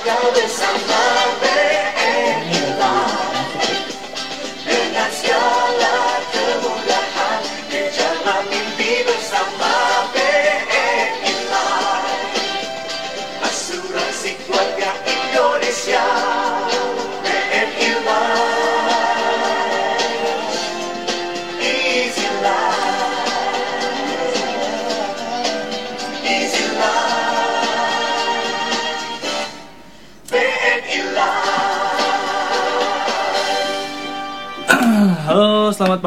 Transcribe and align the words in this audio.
kau 0.00 0.32
bersama 0.32 0.80
BNI 0.80 0.89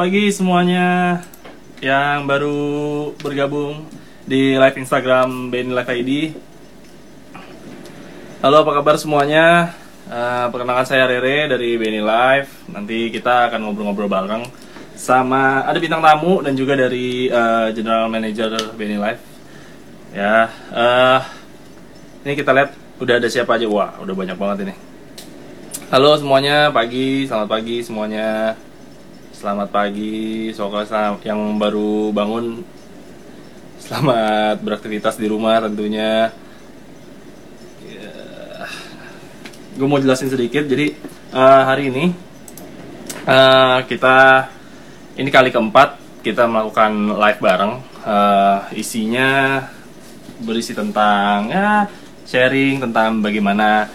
pagi 0.04 0.28
semuanya 0.28 1.16
yang 1.80 2.28
baru 2.28 3.08
bergabung 3.24 3.88
di 4.28 4.52
live 4.52 4.76
Instagram 4.76 5.48
BNI 5.48 5.72
Live 5.72 5.92
ID. 5.96 6.12
Halo, 8.44 8.68
apa 8.68 8.76
kabar 8.76 9.00
semuanya? 9.00 9.72
Eh, 10.04 10.46
perkenalkan 10.52 10.84
saya 10.84 11.08
Rere 11.08 11.48
dari 11.48 11.80
BNI 11.80 12.04
Live. 12.04 12.68
Nanti 12.68 13.08
kita 13.08 13.48
akan 13.48 13.64
ngobrol-ngobrol 13.64 14.12
bareng 14.12 14.44
sama 14.92 15.64
ada 15.64 15.80
bintang 15.80 16.04
tamu 16.04 16.44
dan 16.44 16.52
juga 16.52 16.76
dari 16.76 17.32
eh, 17.32 17.72
General 17.72 18.04
Manager 18.04 18.76
BNI 18.76 18.98
Live. 19.00 19.22
Ya, 20.12 20.52
eh, 20.68 21.20
ini 22.28 22.32
kita 22.36 22.52
lihat 22.52 22.76
udah 23.00 23.24
ada 23.24 23.28
siapa 23.32 23.56
aja. 23.56 23.64
Wah, 23.72 23.96
udah 24.04 24.12
banyak 24.12 24.36
banget 24.36 24.68
ini. 24.68 24.74
Halo 25.88 26.12
semuanya, 26.20 26.68
pagi, 26.68 27.24
selamat 27.24 27.48
pagi 27.48 27.80
semuanya. 27.80 28.52
Selamat 29.34 29.66
pagi, 29.74 30.54
sel- 30.54 31.18
yang 31.26 31.58
baru 31.58 32.14
bangun 32.14 32.62
selamat 33.82 34.62
beraktivitas 34.62 35.18
di 35.18 35.26
rumah 35.26 35.58
tentunya. 35.58 36.30
Gue 39.74 39.90
mau 39.90 39.98
jelasin 39.98 40.30
sedikit, 40.30 40.62
jadi 40.70 40.94
eh, 41.34 41.62
hari 41.66 41.90
ini 41.90 42.14
eh, 43.26 43.78
kita 43.90 44.46
ini 45.18 45.28
kali 45.34 45.50
keempat 45.50 46.22
kita 46.22 46.46
melakukan 46.46 47.18
live 47.18 47.40
bareng. 47.42 47.72
Eh, 48.06 48.58
isinya 48.78 49.58
berisi 50.46 50.78
tentang 50.78 51.50
ya 51.50 51.90
sharing 52.22 52.86
tentang 52.86 53.18
bagaimana 53.18 53.90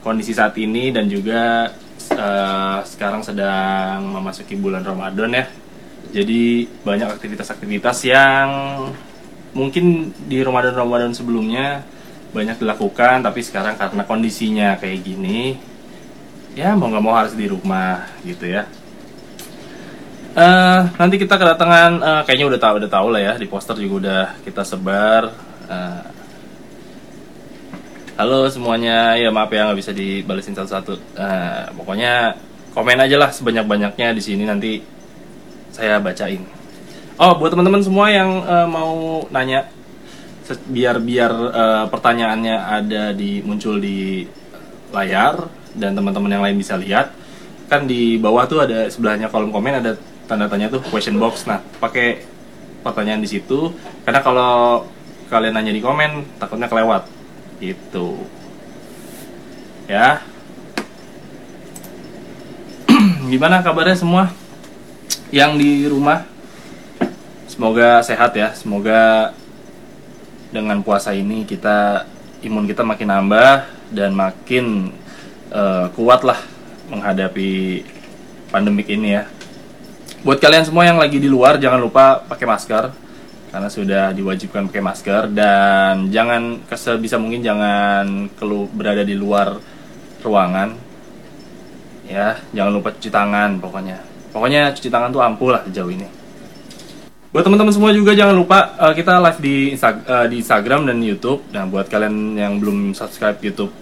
kondisi 0.00 0.32
saat 0.32 0.56
ini 0.56 0.88
dan 0.96 1.12
juga 1.12 1.76
eh, 2.12 2.78
sekarang 2.84 3.22
sedang 3.24 4.04
memasuki 4.04 4.54
bulan 4.58 4.84
Ramadan 4.84 5.30
ya. 5.32 5.46
Jadi 6.08 6.64
banyak 6.84 7.08
aktivitas-aktivitas 7.18 7.98
yang 8.08 8.48
mungkin 9.52 10.14
di 10.28 10.40
Ramadan-Ramadan 10.40 11.12
sebelumnya 11.12 11.84
banyak 12.32 12.60
dilakukan 12.60 13.24
tapi 13.24 13.40
sekarang 13.40 13.80
karena 13.80 14.04
kondisinya 14.04 14.76
kayak 14.76 15.00
gini 15.00 15.56
ya 16.52 16.76
mau 16.76 16.92
nggak 16.92 17.04
mau 17.04 17.16
harus 17.16 17.32
di 17.32 17.48
rumah 17.48 18.08
gitu 18.24 18.48
ya. 18.48 18.64
Eh, 20.38 20.80
nanti 20.96 21.16
kita 21.20 21.34
kedatangan 21.36 21.92
eh, 22.00 22.22
kayaknya 22.24 22.46
udah 22.56 22.60
tahu 22.60 22.74
udah 22.80 22.90
tahu 22.92 23.06
lah 23.12 23.20
ya 23.20 23.32
di 23.36 23.46
poster 23.48 23.76
juga 23.76 23.94
udah 24.00 24.24
kita 24.44 24.62
sebar 24.64 25.48
Eh, 25.68 26.02
Halo 28.18 28.50
semuanya, 28.50 29.14
ya 29.14 29.30
maaf 29.30 29.46
ya 29.54 29.70
nggak 29.70 29.78
bisa 29.78 29.94
dibalesin 29.94 30.50
satu-satu. 30.50 30.98
Eh, 31.14 31.70
pokoknya 31.70 32.34
komen 32.74 32.98
aja 32.98 33.14
lah 33.14 33.30
sebanyak-banyaknya 33.30 34.10
di 34.10 34.18
sini 34.18 34.42
nanti 34.42 34.82
saya 35.70 36.02
bacain. 36.02 36.42
Oh, 37.14 37.38
buat 37.38 37.54
teman-teman 37.54 37.78
semua 37.78 38.10
yang 38.10 38.42
eh, 38.42 38.66
mau 38.66 39.22
nanya, 39.30 39.70
biar 40.66 40.98
biar 40.98 41.30
eh, 41.30 41.84
pertanyaannya 41.94 42.56
ada 42.58 43.14
di 43.14 43.38
muncul 43.46 43.78
di 43.78 44.26
layar 44.90 45.46
dan 45.78 45.94
teman-teman 45.94 46.34
yang 46.34 46.42
lain 46.42 46.58
bisa 46.58 46.74
lihat, 46.74 47.14
kan 47.70 47.86
di 47.86 48.18
bawah 48.18 48.50
tuh 48.50 48.66
ada 48.66 48.90
sebelahnya 48.90 49.30
kolom 49.30 49.54
komen 49.54 49.78
ada 49.78 49.94
tanda 50.26 50.50
tanya 50.50 50.66
tuh 50.66 50.82
question 50.90 51.22
box. 51.22 51.46
Nah, 51.46 51.62
pakai 51.78 52.26
pertanyaan 52.82 53.22
di 53.22 53.30
situ, 53.30 53.70
karena 54.02 54.18
kalau 54.26 54.90
kalian 55.30 55.54
nanya 55.54 55.70
di 55.70 55.78
komen 55.78 56.42
takutnya 56.42 56.66
kelewat 56.66 57.14
gitu 57.58 58.22
ya. 59.90 60.22
Gimana 63.30 63.64
kabarnya 63.64 63.98
semua 63.98 64.30
yang 65.34 65.58
di 65.58 65.86
rumah? 65.88 66.24
Semoga 67.48 68.04
sehat 68.06 68.36
ya. 68.38 68.54
Semoga 68.54 69.32
dengan 70.48 70.80
puasa 70.80 71.12
ini 71.12 71.42
kita 71.44 72.06
imun 72.40 72.70
kita 72.70 72.86
makin 72.86 73.08
nambah 73.10 73.66
dan 73.90 74.14
makin 74.14 74.94
eh, 75.50 75.86
kuat 75.96 76.22
lah 76.22 76.38
menghadapi 76.88 77.82
pandemik 78.54 78.88
ini 78.88 79.18
ya. 79.18 79.26
Buat 80.22 80.42
kalian 80.42 80.66
semua 80.66 80.86
yang 80.86 80.98
lagi 80.98 81.18
di 81.18 81.30
luar 81.30 81.58
jangan 81.58 81.78
lupa 81.78 82.22
pakai 82.26 82.46
masker 82.46 83.07
karena 83.48 83.68
sudah 83.72 84.04
diwajibkan 84.12 84.68
pakai 84.68 84.82
masker 84.84 85.22
dan 85.32 86.12
jangan 86.12 86.60
sebisa 86.68 87.16
mungkin 87.16 87.40
jangan 87.40 88.28
kelu 88.36 88.68
berada 88.72 89.00
di 89.04 89.16
luar 89.16 89.56
ruangan. 90.20 90.76
Ya 92.08 92.40
jangan 92.52 92.72
lupa 92.80 92.92
cuci 92.96 93.08
tangan 93.12 93.60
pokoknya. 93.60 94.00
Pokoknya 94.32 94.72
cuci 94.72 94.88
tangan 94.92 95.12
tuh 95.12 95.24
ampuh 95.24 95.52
lah 95.52 95.64
sejauh 95.64 95.92
ini. 95.92 96.08
Buat 97.28 97.44
teman-teman 97.44 97.72
semua 97.76 97.92
juga 97.92 98.16
jangan 98.16 98.32
lupa 98.32 98.72
eh, 98.88 98.94
kita 98.96 99.20
live 99.20 99.40
di 99.40 99.56
eh, 99.76 100.26
di 100.32 100.36
Instagram 100.40 100.88
dan 100.88 101.00
YouTube. 101.04 101.44
Nah 101.52 101.68
buat 101.68 101.88
kalian 101.88 102.36
yang 102.36 102.56
belum 102.56 102.96
subscribe 102.96 103.36
YouTube 103.44 103.72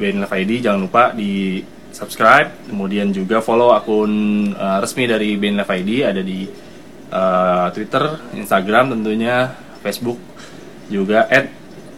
BN 0.00 0.24
Live 0.24 0.32
ID 0.32 0.64
jangan 0.64 0.88
lupa 0.88 1.12
di 1.12 1.60
subscribe. 1.92 2.48
Kemudian 2.68 3.12
juga 3.12 3.44
follow 3.44 3.76
akun 3.76 4.12
eh, 4.52 4.78
resmi 4.80 5.04
dari 5.04 5.36
BN 5.36 5.60
Live 5.60 5.72
ID 5.72 5.90
ada 6.04 6.24
di 6.24 6.63
eh, 7.14 7.66
Twitter, 7.70 8.18
Instagram 8.34 8.98
tentunya, 8.98 9.54
Facebook 9.86 10.18
juga 10.90 11.30
at 11.30 11.48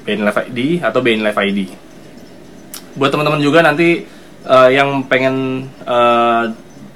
BN 0.05 0.23
Live 0.23 0.41
ID 0.53 0.61
atau 0.85 1.01
BN 1.01 1.25
Live 1.25 1.41
ID. 1.41 1.61
Buat 2.95 3.17
teman-teman 3.17 3.41
juga 3.41 3.65
nanti 3.65 4.05
eh, 4.45 4.71
yang 4.77 5.09
pengen 5.09 5.67
eh, 5.83 6.45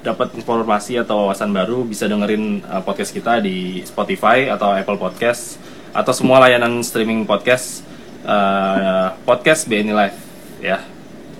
dapat 0.01 0.33
informasi 0.33 0.97
atau 0.97 1.25
wawasan 1.25 1.53
baru 1.53 1.85
bisa 1.85 2.05
dengerin 2.05 2.61
eh, 2.61 2.81
podcast 2.85 3.11
kita 3.11 3.41
di 3.41 3.81
Spotify 3.85 4.49
atau 4.49 4.73
Apple 4.73 4.97
Podcast 4.97 5.57
atau 5.91 6.15
semua 6.15 6.39
layanan 6.39 6.79
streaming 6.85 7.27
podcast 7.27 7.83
eh, 8.23 9.07
podcast 9.25 9.65
BNI 9.65 9.93
Live 9.93 10.19
ya. 10.61 10.79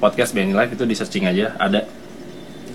Podcast 0.01 0.33
BNI 0.33 0.57
Live 0.57 0.71
itu 0.73 0.83
di 0.89 0.97
searching 0.97 1.29
aja 1.29 1.53
ada 1.61 1.85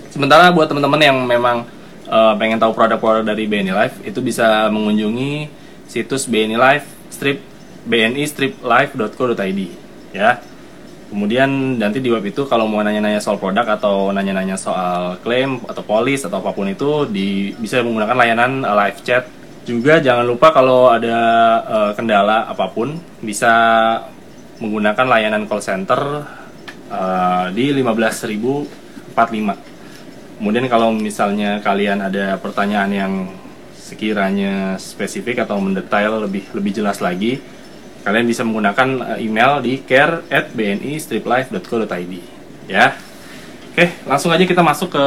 Sementara 0.07 0.49
buat 0.49 0.65
teman-teman 0.71 0.97
yang 0.97 1.17
memang 1.27 1.67
eh, 2.07 2.33
pengen 2.39 2.57
tahu 2.57 2.71
produk-produk 2.73 3.23
dari 3.27 3.45
BNI 3.45 3.73
Live 3.75 3.95
itu 4.07 4.19
bisa 4.23 4.71
mengunjungi 4.71 5.51
situs 5.87 6.27
BNI 6.27 6.57
Live 6.57 6.87
strip 7.11 7.39
bni 7.87 8.27
striplive.co.id 8.27 9.59
ya. 10.11 10.43
Kemudian 11.07 11.79
nanti 11.79 12.03
di 12.03 12.11
web 12.11 12.27
itu 12.27 12.43
kalau 12.51 12.67
mau 12.67 12.83
nanya-nanya 12.83 13.23
soal 13.23 13.39
produk 13.39 13.63
atau 13.79 14.11
nanya-nanya 14.11 14.59
soal 14.59 15.15
klaim 15.23 15.63
atau 15.63 15.79
polis 15.79 16.27
atau 16.27 16.43
apa 16.43 16.51
pun 16.51 16.67
itu 16.67 17.07
di 17.07 17.55
bisa 17.55 17.79
menggunakan 17.79 18.11
layanan 18.19 18.67
live 18.67 18.99
chat. 19.07 19.23
Juga 19.63 20.03
jangan 20.03 20.27
lupa 20.27 20.51
kalau 20.51 20.91
ada 20.91 21.19
eh, 21.63 21.91
kendala 21.95 22.51
apa 22.51 22.67
pun 22.75 22.99
bisa 23.23 23.55
menggunakan 24.59 25.07
layanan 25.07 25.47
call 25.47 25.63
center 25.63 26.27
eh, 26.91 27.45
di 27.55 27.71
15.045. 27.71 29.66
Kemudian 30.37 30.69
kalau 30.69 30.93
misalnya 30.93 31.57
kalian 31.65 31.97
ada 31.97 32.37
pertanyaan 32.37 32.93
yang 32.93 33.25
sekiranya 33.73 34.77
spesifik 34.77 35.41
atau 35.41 35.57
mendetail 35.57 36.29
lebih 36.29 36.45
lebih 36.53 36.77
jelas 36.77 37.01
lagi, 37.01 37.41
kalian 38.05 38.29
bisa 38.29 38.45
menggunakan 38.45 39.17
eh, 39.17 39.25
email 39.25 39.57
di 39.65 39.81
care@bni-striplife.co.id 39.81 42.13
ya. 42.69 42.93
Oke, 43.73 43.97
langsung 44.05 44.29
aja 44.29 44.45
kita 44.45 44.61
masuk 44.61 44.93
ke 44.93 45.05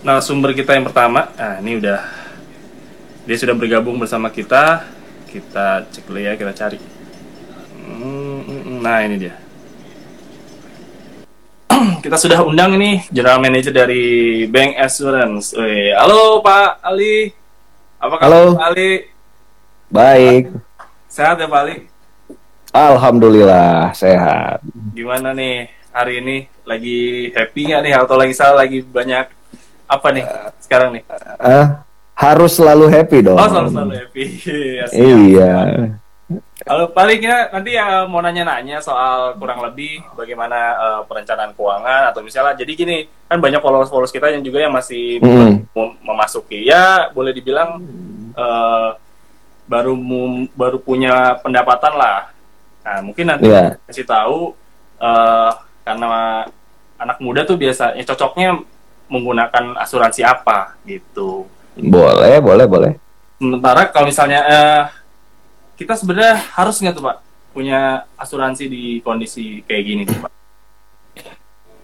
narasumber 0.00 0.56
kita 0.56 0.72
yang 0.72 0.88
pertama. 0.88 1.28
Nah, 1.36 1.60
ini 1.60 1.84
udah 1.84 2.00
dia 3.28 3.36
sudah 3.36 3.52
bergabung 3.52 4.00
bersama 4.00 4.32
kita. 4.32 4.88
Kita 5.28 5.84
cek 5.90 6.06
dulu 6.08 6.20
ya, 6.22 6.38
kita 6.40 6.54
cari. 6.56 6.80
Hmm, 7.84 8.40
mm, 8.40 8.62
mm. 8.64 8.80
Nah, 8.80 9.04
ini 9.04 9.20
dia 9.20 9.43
kita 12.04 12.16
sudah 12.18 12.40
undang 12.44 12.76
ini 12.78 13.02
General 13.10 13.40
Manager 13.40 13.72
dari 13.74 14.44
Bank 14.46 14.78
Assurance. 14.78 15.54
Wih, 15.56 15.94
halo 15.96 16.40
Pak 16.40 16.82
Ali. 16.84 17.32
Apa 17.98 18.14
kabar 18.20 18.26
Halo. 18.28 18.42
Pak 18.58 18.68
Ali? 18.74 18.90
Baik, 19.88 20.42
Sehat 21.06 21.38
ya 21.38 21.46
Pak 21.46 21.60
Ali? 21.62 21.76
Alhamdulillah 22.74 23.94
sehat. 23.94 24.58
Gimana 24.98 25.30
nih 25.30 25.70
hari 25.94 26.18
ini? 26.18 26.36
Lagi 26.66 27.30
happy 27.30 27.70
nggak 27.70 27.80
nih 27.86 27.92
atau 27.94 28.16
lagi 28.18 28.34
salah 28.34 28.66
lagi 28.66 28.82
banyak 28.82 29.30
apa 29.86 30.06
nih 30.10 30.24
sekarang 30.58 30.98
nih? 30.98 31.02
Eh, 31.38 31.66
harus 32.18 32.52
selalu 32.58 32.90
happy 32.90 33.18
dong. 33.22 33.38
Oh 33.38 33.46
selalu 33.46 33.68
selalu 33.70 33.92
happy. 34.02 34.24
Ya. 34.42 34.86
Iya. 35.14 35.52
Kalau 36.64 36.88
palingnya 36.88 37.52
nanti 37.52 37.76
ya 37.76 38.08
mau 38.08 38.24
nanya-nanya 38.24 38.80
soal 38.80 39.36
kurang 39.36 39.60
lebih 39.60 40.00
bagaimana 40.16 40.58
eh, 40.72 41.00
perencanaan 41.04 41.52
keuangan 41.52 42.08
atau 42.08 42.24
misalnya 42.24 42.56
jadi 42.56 42.72
gini 42.72 42.96
kan 43.28 43.36
banyak 43.36 43.60
followers-followers 43.60 44.08
kita 44.08 44.32
yang 44.32 44.40
juga 44.40 44.64
yang 44.64 44.72
masih 44.72 45.20
Mm. 45.20 45.68
mem- 45.68 45.96
memasuki 46.00 46.64
ya 46.64 47.12
boleh 47.12 47.36
dibilang 47.36 47.76
eh, 48.32 48.88
baru 49.68 49.92
baru 50.52 50.80
punya 50.80 51.36
pendapatan 51.44 51.92
lah. 51.92 52.32
Nah 52.84 53.04
mungkin 53.04 53.28
nanti 53.28 53.44
Iya. 53.44 53.76
kasih 53.84 54.08
tahu 54.08 54.56
eh, 54.96 55.50
karena 55.84 56.48
anak 56.96 57.20
muda 57.20 57.44
tuh 57.44 57.60
biasanya 57.60 58.00
cocoknya 58.00 58.64
menggunakan 59.12 59.76
asuransi 59.76 60.24
apa 60.24 60.72
gitu. 60.88 61.44
Boleh, 61.76 62.40
boleh, 62.40 62.64
boleh. 62.64 62.92
Sementara 63.36 63.92
kalau 63.92 64.08
misalnya 64.08 64.40
eh, 64.48 64.82
kita 65.74 65.98
sebenarnya 65.98 66.38
harus 66.54 66.78
nggak 66.78 66.94
tuh 66.94 67.04
pak 67.04 67.16
punya 67.54 68.02
asuransi 68.18 68.66
di 68.66 68.98
kondisi 68.98 69.62
kayak 69.62 69.84
gini 69.86 70.02
tuh 70.06 70.18
pak? 70.26 70.32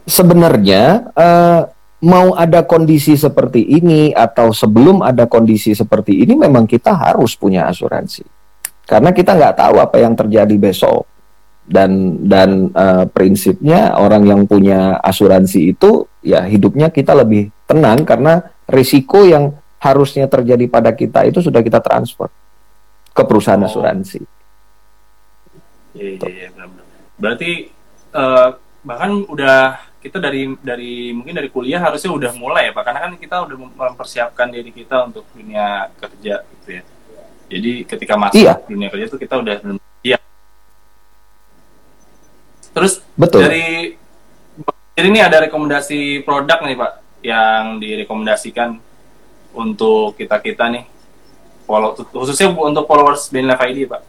Sebenarnya 0.06 1.14
eh, 1.14 1.62
mau 2.02 2.34
ada 2.34 2.66
kondisi 2.66 3.14
seperti 3.14 3.62
ini 3.62 4.10
atau 4.10 4.50
sebelum 4.50 5.06
ada 5.06 5.30
kondisi 5.30 5.70
seperti 5.70 6.26
ini 6.26 6.34
memang 6.34 6.66
kita 6.66 6.90
harus 6.90 7.38
punya 7.38 7.70
asuransi. 7.70 8.26
Karena 8.82 9.14
kita 9.14 9.38
nggak 9.38 9.62
tahu 9.62 9.76
apa 9.78 9.96
yang 10.02 10.18
terjadi 10.18 10.56
besok. 10.58 11.06
Dan 11.70 12.26
dan 12.26 12.74
eh, 12.74 13.06
prinsipnya 13.06 13.94
orang 13.94 14.26
yang 14.26 14.42
punya 14.50 14.98
asuransi 14.98 15.70
itu 15.70 16.10
ya 16.18 16.42
hidupnya 16.42 16.90
kita 16.90 17.14
lebih 17.14 17.54
tenang 17.70 18.02
karena 18.02 18.42
risiko 18.66 19.22
yang 19.22 19.54
harusnya 19.78 20.26
terjadi 20.26 20.66
pada 20.66 20.90
kita 20.90 21.30
itu 21.30 21.38
sudah 21.38 21.62
kita 21.62 21.78
transfer 21.78 22.26
ke 23.10 23.22
perusahaan 23.22 23.60
Oh. 23.60 23.66
asuransi. 23.66 24.20
Iya 25.92 26.08
iya 26.16 26.48
iya. 26.48 26.48
Berarti 27.18 27.50
eh, 28.10 28.48
bahkan 28.80 29.10
udah 29.26 29.58
kita 30.00 30.16
dari 30.16 30.48
dari 30.64 31.12
mungkin 31.12 31.36
dari 31.36 31.52
kuliah 31.52 31.76
harusnya 31.76 32.08
udah 32.08 32.32
mulai 32.32 32.70
ya 32.70 32.72
pak 32.72 32.84
karena 32.88 33.00
kan 33.04 33.12
kita 33.20 33.36
udah 33.44 33.56
mempersiapkan 33.92 34.48
diri 34.48 34.72
kita 34.72 35.04
untuk 35.04 35.28
dunia 35.36 35.92
kerja 36.00 36.40
gitu 36.40 36.68
ya. 36.72 36.82
Jadi 37.50 37.72
ketika 37.84 38.14
masuk 38.16 38.40
Iya. 38.40 38.54
dunia 38.64 38.88
kerja 38.88 39.06
tuh 39.10 39.20
kita 39.20 39.34
udah 39.36 39.54
iya. 40.00 40.16
Terus 42.70 43.02
Betul. 43.18 43.44
dari 43.44 43.98
jadi 44.94 45.06
ini 45.10 45.20
ada 45.20 45.42
rekomendasi 45.44 46.22
produk 46.22 46.60
nih 46.62 46.76
pak 46.76 46.92
yang 47.20 47.76
direkomendasikan 47.76 48.78
untuk 49.52 50.14
kita 50.14 50.38
kita 50.38 50.70
nih 50.70 50.84
follow 51.70 51.94
khususnya 51.94 52.50
untuk 52.50 52.90
followers 52.90 53.30
BNLF 53.30 53.62
ID 53.70 53.86
pak 53.86 54.02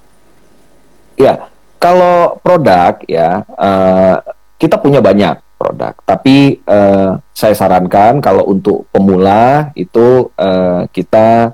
Ya, 1.20 1.52
kalau 1.78 2.42
produk 2.42 2.98
ya 3.06 3.46
eh, 3.46 4.18
kita 4.58 4.82
punya 4.82 5.02
banyak 5.02 5.38
produk, 5.58 5.94
tapi 6.02 6.62
eh, 6.66 7.12
saya 7.34 7.54
sarankan 7.54 8.18
kalau 8.18 8.50
untuk 8.50 8.90
pemula 8.90 9.70
itu 9.78 10.34
eh, 10.34 10.90
kita 10.90 11.54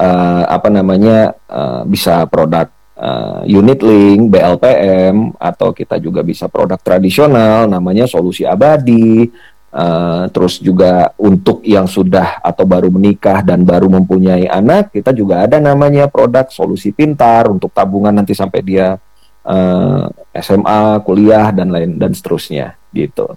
eh, 0.00 0.44
apa 0.48 0.68
namanya 0.72 1.36
eh, 1.36 1.82
bisa 1.84 2.24
produk 2.24 2.72
eh, 2.96 3.52
unit 3.52 3.84
link, 3.84 4.32
BLPM, 4.32 5.36
atau 5.36 5.76
kita 5.76 6.00
juga 6.00 6.24
bisa 6.24 6.48
produk 6.48 6.80
tradisional 6.80 7.68
namanya 7.68 8.08
solusi 8.08 8.48
abadi. 8.48 9.28
Eh, 9.72 10.24
terus 10.36 10.60
juga 10.60 11.16
untuk 11.16 11.64
yang 11.64 11.88
sudah 11.88 12.44
atau 12.44 12.68
baru 12.68 12.92
menikah 12.92 13.40
dan 13.40 13.64
baru 13.64 13.88
mempunyai 13.88 14.44
anak, 14.44 14.92
kita 14.92 15.16
juga 15.16 15.48
ada 15.48 15.56
namanya 15.64 16.12
produk 16.12 16.44
solusi 16.52 16.92
pintar 16.92 17.48
untuk 17.48 17.72
tabungan 17.72 18.12
nanti 18.12 18.36
sampai 18.36 18.60
dia 18.60 19.00
eh, 19.42 20.04
SMA, 20.38 21.00
kuliah 21.08 21.48
dan 21.56 21.72
lain 21.72 21.96
dan 21.96 22.12
seterusnya 22.12 22.76
gitu. 22.92 23.32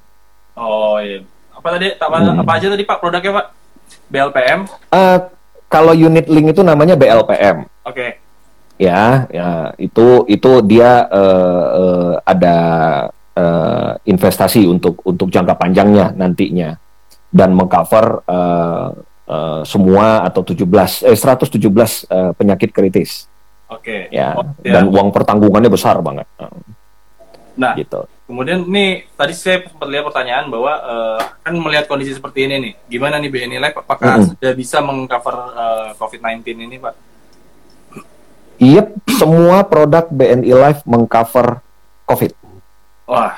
Oh 0.53 0.99
iya. 0.99 1.23
Apa 1.55 1.79
tadi? 1.79 1.95
Apa, 1.95 2.15
Hmm. 2.19 2.43
apa 2.43 2.51
aja 2.51 2.67
tadi 2.67 2.83
Pak 2.83 2.97
produknya 2.99 3.31
Pak? 3.31 3.45
BLPM. 4.11 4.59
Eh, 4.91 5.17
kalau 5.65 5.95
unit 5.95 6.27
link 6.27 6.51
itu 6.51 6.61
namanya 6.61 6.99
BLPM. 6.99 7.63
Oke. 7.87 8.19
ya 8.75 9.23
ya 9.31 9.71
itu 9.79 10.27
itu 10.27 10.51
dia 10.67 11.07
eh, 11.07 11.65
eh, 11.79 12.11
ada 12.27 12.57
eh, 13.35 13.91
investasi 14.07 14.63
untuk 14.65 15.03
untuk 15.03 15.27
jangka 15.27 15.59
panjangnya 15.59 16.15
nantinya 16.15 16.73
dan 17.29 17.51
mengcover 17.51 18.23
eh, 18.23 18.87
eh, 19.27 19.61
semua 19.67 20.23
atau 20.23 20.41
17 20.41 20.63
eh 21.05 21.15
117 21.15 21.59
eh, 22.07 22.31
penyakit 22.33 22.71
kritis 22.71 23.27
Oke. 23.67 24.07
ya 24.09 24.33
Oh, 24.39 24.45
ya. 24.63 24.79
dan 24.79 24.87
uang 24.87 25.11
pertanggungannya 25.11 25.69
besar 25.69 25.99
banget 25.99 26.25
Nah, 27.55 27.71
gitu 27.79 28.03
kemudian 28.27 28.67
nih 28.67 29.07
tadi 29.15 29.31
saya 29.31 29.63
sempat 29.63 29.87
lihat 29.87 30.03
pertanyaan 30.03 30.51
bahwa 30.51 30.75
eh, 30.75 31.19
kan 31.39 31.53
melihat 31.55 31.85
kondisi 31.87 32.11
seperti 32.11 32.49
ini 32.49 32.55
nih, 32.59 32.73
gimana 32.89 33.15
nih 33.15 33.31
BNI 33.31 33.57
Life 33.63 33.77
apakah 33.79 34.19
Mm-mm. 34.19 34.29
sudah 34.35 34.51
bisa 34.51 34.83
mengcover 34.83 35.35
eh, 35.55 35.89
COVID-19 35.95 36.41
ini 36.67 36.75
Pak? 36.81 36.93
Iya, 38.55 38.87
semua 39.11 39.63
produk 39.63 40.07
BNI 40.11 40.51
Life 40.51 40.81
mengcover 40.83 41.59
COVID 42.07 42.31
Wah, 43.05 43.37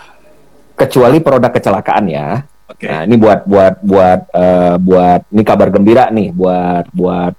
kecuali 0.77 1.17
produk 1.19 1.51
kecelakaan 1.51 2.05
ya. 2.07 2.27
oke. 2.69 2.85
Nah, 2.87 3.01
ini 3.03 3.15
buat 3.17 3.43
buat 3.43 3.75
buat 3.83 4.21
eh, 4.31 4.75
buat 4.79 5.21
ini 5.33 5.43
kabar 5.43 5.67
gembira 5.73 6.07
nih 6.13 6.29
buat 6.31 6.85
buat 6.93 7.33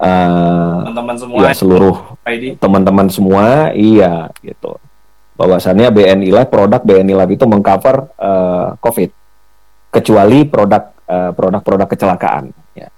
eh, 0.00 0.76
Teman-teman 0.86 1.16
semua 1.18 1.38
ya 1.42 1.50
seluruh 1.52 1.96
teman-teman 2.56 3.06
semua 3.12 3.46
iya 3.76 4.30
gitu. 4.40 4.78
Bahwasannya 5.36 5.90
BNI 5.90 6.28
Life 6.30 6.50
produk 6.52 6.80
BNI 6.80 7.14
Life 7.18 7.32
itu 7.34 7.44
mengcover 7.44 8.08
eh, 8.16 8.68
COVID 8.80 9.10
kecuali 9.92 10.48
produk 10.48 10.82
eh, 11.04 11.30
produk-produk 11.36 11.88
kecelakaan 11.90 12.44
ya. 12.72 12.88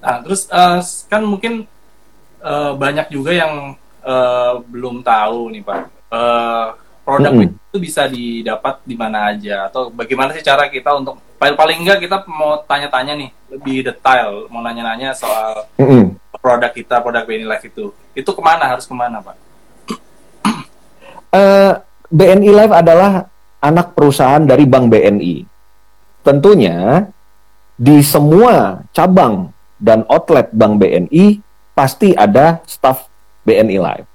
Nah, 0.00 0.16
terus 0.24 0.48
eh, 0.48 0.80
kan 1.12 1.20
mungkin 1.26 1.68
eh, 2.40 2.72
banyak 2.72 3.12
juga 3.12 3.36
yang 3.36 3.76
eh, 4.00 4.52
belum 4.64 5.04
tahu 5.04 5.52
nih 5.52 5.62
Pak. 5.66 5.80
Eh, 6.10 6.66
produk 7.10 7.32
Mm-mm. 7.34 7.50
itu 7.50 7.78
bisa 7.82 8.06
didapat 8.06 8.78
di 8.86 8.94
mana 8.94 9.34
aja 9.34 9.66
atau 9.66 9.90
bagaimana 9.90 10.30
sih 10.30 10.46
cara 10.46 10.70
kita 10.70 10.94
untuk 10.94 11.18
paling 11.42 11.58
paling 11.58 11.78
enggak 11.82 11.98
kita 12.06 12.22
mau 12.30 12.62
tanya-tanya 12.62 13.18
nih 13.18 13.30
lebih 13.50 13.90
detail 13.90 14.46
mau 14.46 14.62
nanya-nanya 14.62 15.10
soal 15.10 15.66
Mm-mm. 15.74 16.14
produk 16.38 16.70
kita 16.70 17.02
produk 17.02 17.26
BNI 17.26 17.46
Life 17.50 17.66
itu 17.66 17.90
itu 18.14 18.30
ke 18.30 18.42
mana 18.42 18.70
harus 18.70 18.86
ke 18.86 18.94
mana 18.94 19.18
Pak? 19.18 19.36
Eh, 21.30 21.72
BNI 22.10 22.50
Life 22.50 22.74
adalah 22.74 23.30
anak 23.62 23.94
perusahaan 23.94 24.42
dari 24.42 24.66
Bank 24.66 24.90
BNI. 24.90 25.46
Tentunya 26.26 27.06
di 27.78 28.02
semua 28.02 28.82
cabang 28.90 29.54
dan 29.78 30.02
outlet 30.10 30.50
Bank 30.50 30.82
BNI 30.82 31.38
pasti 31.72 32.12
ada 32.18 32.58
staf 32.66 33.06
BNI 33.46 33.78
Life. 33.78 34.09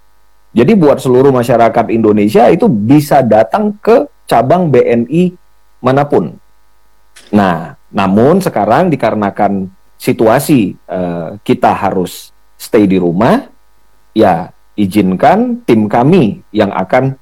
Jadi 0.55 0.71
buat 0.79 1.03
seluruh 1.03 1.35
masyarakat 1.35 1.91
Indonesia 1.91 2.47
itu 2.47 2.71
bisa 2.71 3.19
datang 3.19 3.75
ke 3.83 4.07
cabang 4.24 4.71
BNI 4.71 5.35
mana 5.83 6.07
pun. 6.07 6.31
Nah, 7.35 7.75
namun 7.91 8.39
sekarang 8.39 8.88
dikarenakan 8.88 9.67
situasi 10.00 10.79
eh, 10.79 11.29
kita 11.43 11.75
harus 11.75 12.31
stay 12.55 12.88
di 12.88 12.95
rumah, 12.95 13.51
ya 14.15 14.55
izinkan 14.79 15.59
tim 15.67 15.91
kami 15.91 16.39
yang 16.55 16.71
akan 16.71 17.19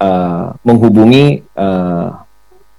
eh, 0.00 0.46
menghubungi 0.64 1.44
eh, 1.44 2.08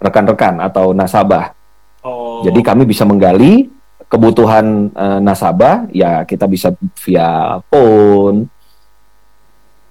rekan-rekan 0.02 0.58
atau 0.58 0.90
nasabah. 0.98 1.54
Oh, 2.02 2.42
Jadi 2.42 2.66
kami 2.66 2.90
bisa 2.90 3.06
menggali 3.06 3.70
kebutuhan 4.10 4.90
eh, 4.90 5.20
nasabah, 5.22 5.86
ya 5.94 6.26
kita 6.26 6.50
bisa 6.50 6.74
via 7.06 7.62
phone, 7.70 8.50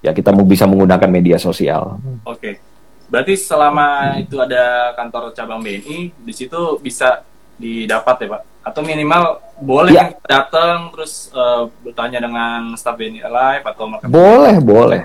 ya 0.07 0.15
kita 0.15 0.31
mau 0.31 0.47
bisa 0.47 0.63
menggunakan 0.63 1.09
media 1.11 1.35
sosial. 1.35 1.99
oke. 2.23 2.63
Berarti 3.07 3.39
selama 3.39 4.19
itu 4.19 4.35
ada 4.39 4.91
kantor 4.95 5.31
cabang 5.31 5.63
BNI 5.63 6.11
di 6.11 6.33
situ 6.35 6.75
bisa 6.83 7.23
didapat 7.55 8.15
ya 8.23 8.27
Pak? 8.35 8.41
Atau 8.67 8.83
minimal 8.83 9.39
boleh 9.63 9.95
kan 9.95 10.11
datang 10.27 10.77
terus 10.91 11.31
eh, 11.31 11.63
bertanya 11.87 12.19
dengan 12.19 12.75
staf 12.75 12.99
BNI 12.99 13.23
Live 13.23 13.63
atau 13.63 13.87
mereka 13.87 14.11
Boleh, 14.11 14.55
boleh, 14.59 15.01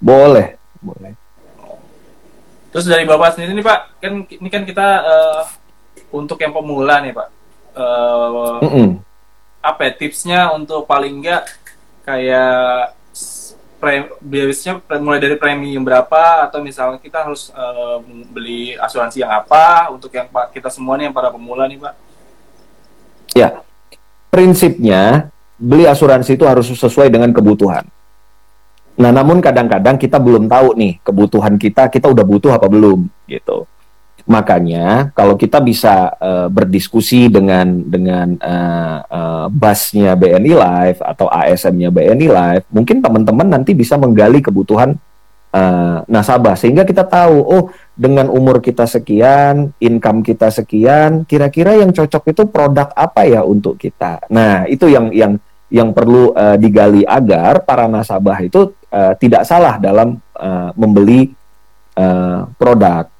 boleh, 0.00 0.46
boleh. 0.80 1.12
Terus 2.72 2.88
dari 2.88 3.04
Bapak 3.04 3.36
sendiri 3.36 3.52
nih 3.52 3.66
Pak, 3.68 3.80
kan 4.00 4.12
ini 4.24 4.48
kan 4.48 4.64
kita 4.64 4.88
eh, 5.04 5.42
untuk 6.08 6.40
yang 6.40 6.56
pemula 6.56 7.04
nih 7.04 7.12
Pak. 7.12 7.28
Eh, 7.76 8.64
Mm-mm. 8.64 8.88
apa 9.60 9.80
ya, 9.86 9.92
tipsnya 9.92 10.40
untuk 10.56 10.88
paling 10.88 11.20
enggak 11.20 11.44
kayak 12.08 12.96
biasanya 14.22 14.78
mulai 15.02 15.18
dari 15.18 15.34
premi 15.34 15.74
berapa 15.82 16.46
atau 16.46 16.62
misalnya 16.62 17.02
kita 17.02 17.26
harus 17.26 17.50
eh, 17.50 17.98
beli 18.30 18.78
asuransi 18.78 19.26
yang 19.26 19.34
apa 19.34 19.90
untuk 19.90 20.14
yang 20.14 20.30
kita 20.54 20.70
semua 20.70 20.94
nih 20.94 21.10
yang 21.10 21.16
para 21.16 21.34
pemula 21.34 21.66
nih 21.66 21.82
pak 21.82 21.94
Ya, 23.32 23.64
prinsipnya 24.28 25.32
beli 25.56 25.88
asuransi 25.88 26.36
itu 26.36 26.44
harus 26.44 26.68
sesuai 26.68 27.08
dengan 27.08 27.32
kebutuhan. 27.32 27.88
Nah, 28.92 29.08
namun 29.08 29.40
kadang-kadang 29.40 29.96
kita 29.96 30.20
belum 30.20 30.52
tahu 30.52 30.76
nih 30.76 31.00
kebutuhan 31.00 31.56
kita, 31.56 31.88
kita 31.88 32.12
udah 32.12 32.24
butuh 32.28 32.52
apa 32.52 32.68
belum 32.68 33.08
gitu. 33.24 33.64
Makanya 34.26 35.10
kalau 35.12 35.34
kita 35.34 35.58
bisa 35.58 36.14
eh, 36.18 36.48
berdiskusi 36.48 37.26
dengan 37.26 37.82
dengan 37.86 38.38
eh, 38.38 38.98
eh, 39.02 39.46
busnya 39.50 40.14
BNI 40.14 40.52
Live 40.52 41.00
atau 41.02 41.26
ASM-nya 41.28 41.90
BNI 41.90 42.28
Live, 42.30 42.64
mungkin 42.70 43.02
teman-teman 43.02 43.48
nanti 43.48 43.74
bisa 43.74 43.98
menggali 43.98 44.38
kebutuhan 44.38 44.94
eh, 45.52 45.98
nasabah 46.08 46.56
sehingga 46.56 46.82
kita 46.82 47.04
tahu 47.04 47.36
oh 47.44 47.64
dengan 47.92 48.32
umur 48.32 48.64
kita 48.64 48.88
sekian, 48.88 49.76
income 49.78 50.24
kita 50.24 50.48
sekian, 50.48 51.28
kira-kira 51.28 51.76
yang 51.76 51.92
cocok 51.92 52.32
itu 52.32 52.42
produk 52.48 52.88
apa 52.96 53.28
ya 53.28 53.44
untuk 53.44 53.76
kita. 53.76 54.24
Nah, 54.32 54.64
itu 54.66 54.88
yang 54.88 55.12
yang 55.12 55.36
yang 55.72 55.92
perlu 55.92 56.36
eh, 56.36 56.56
digali 56.60 57.04
agar 57.04 57.64
para 57.64 57.88
nasabah 57.88 58.38
itu 58.44 58.72
eh, 58.92 59.12
tidak 59.20 59.48
salah 59.48 59.76
dalam 59.80 60.20
eh, 60.36 60.70
membeli 60.76 61.32
eh, 61.96 62.40
produk. 62.56 63.11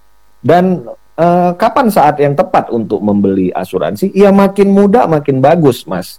Dan 0.43 0.85
eh, 1.15 1.51
kapan 1.55 1.87
saat 1.89 2.19
yang 2.19 2.35
tepat 2.35 2.69
untuk 2.69 2.99
membeli 2.99 3.49
asuransi? 3.49 4.11
Ya 4.13 4.29
makin 4.29 4.69
muda 4.69 5.07
makin 5.07 5.39
bagus, 5.39 5.87
Mas. 5.87 6.19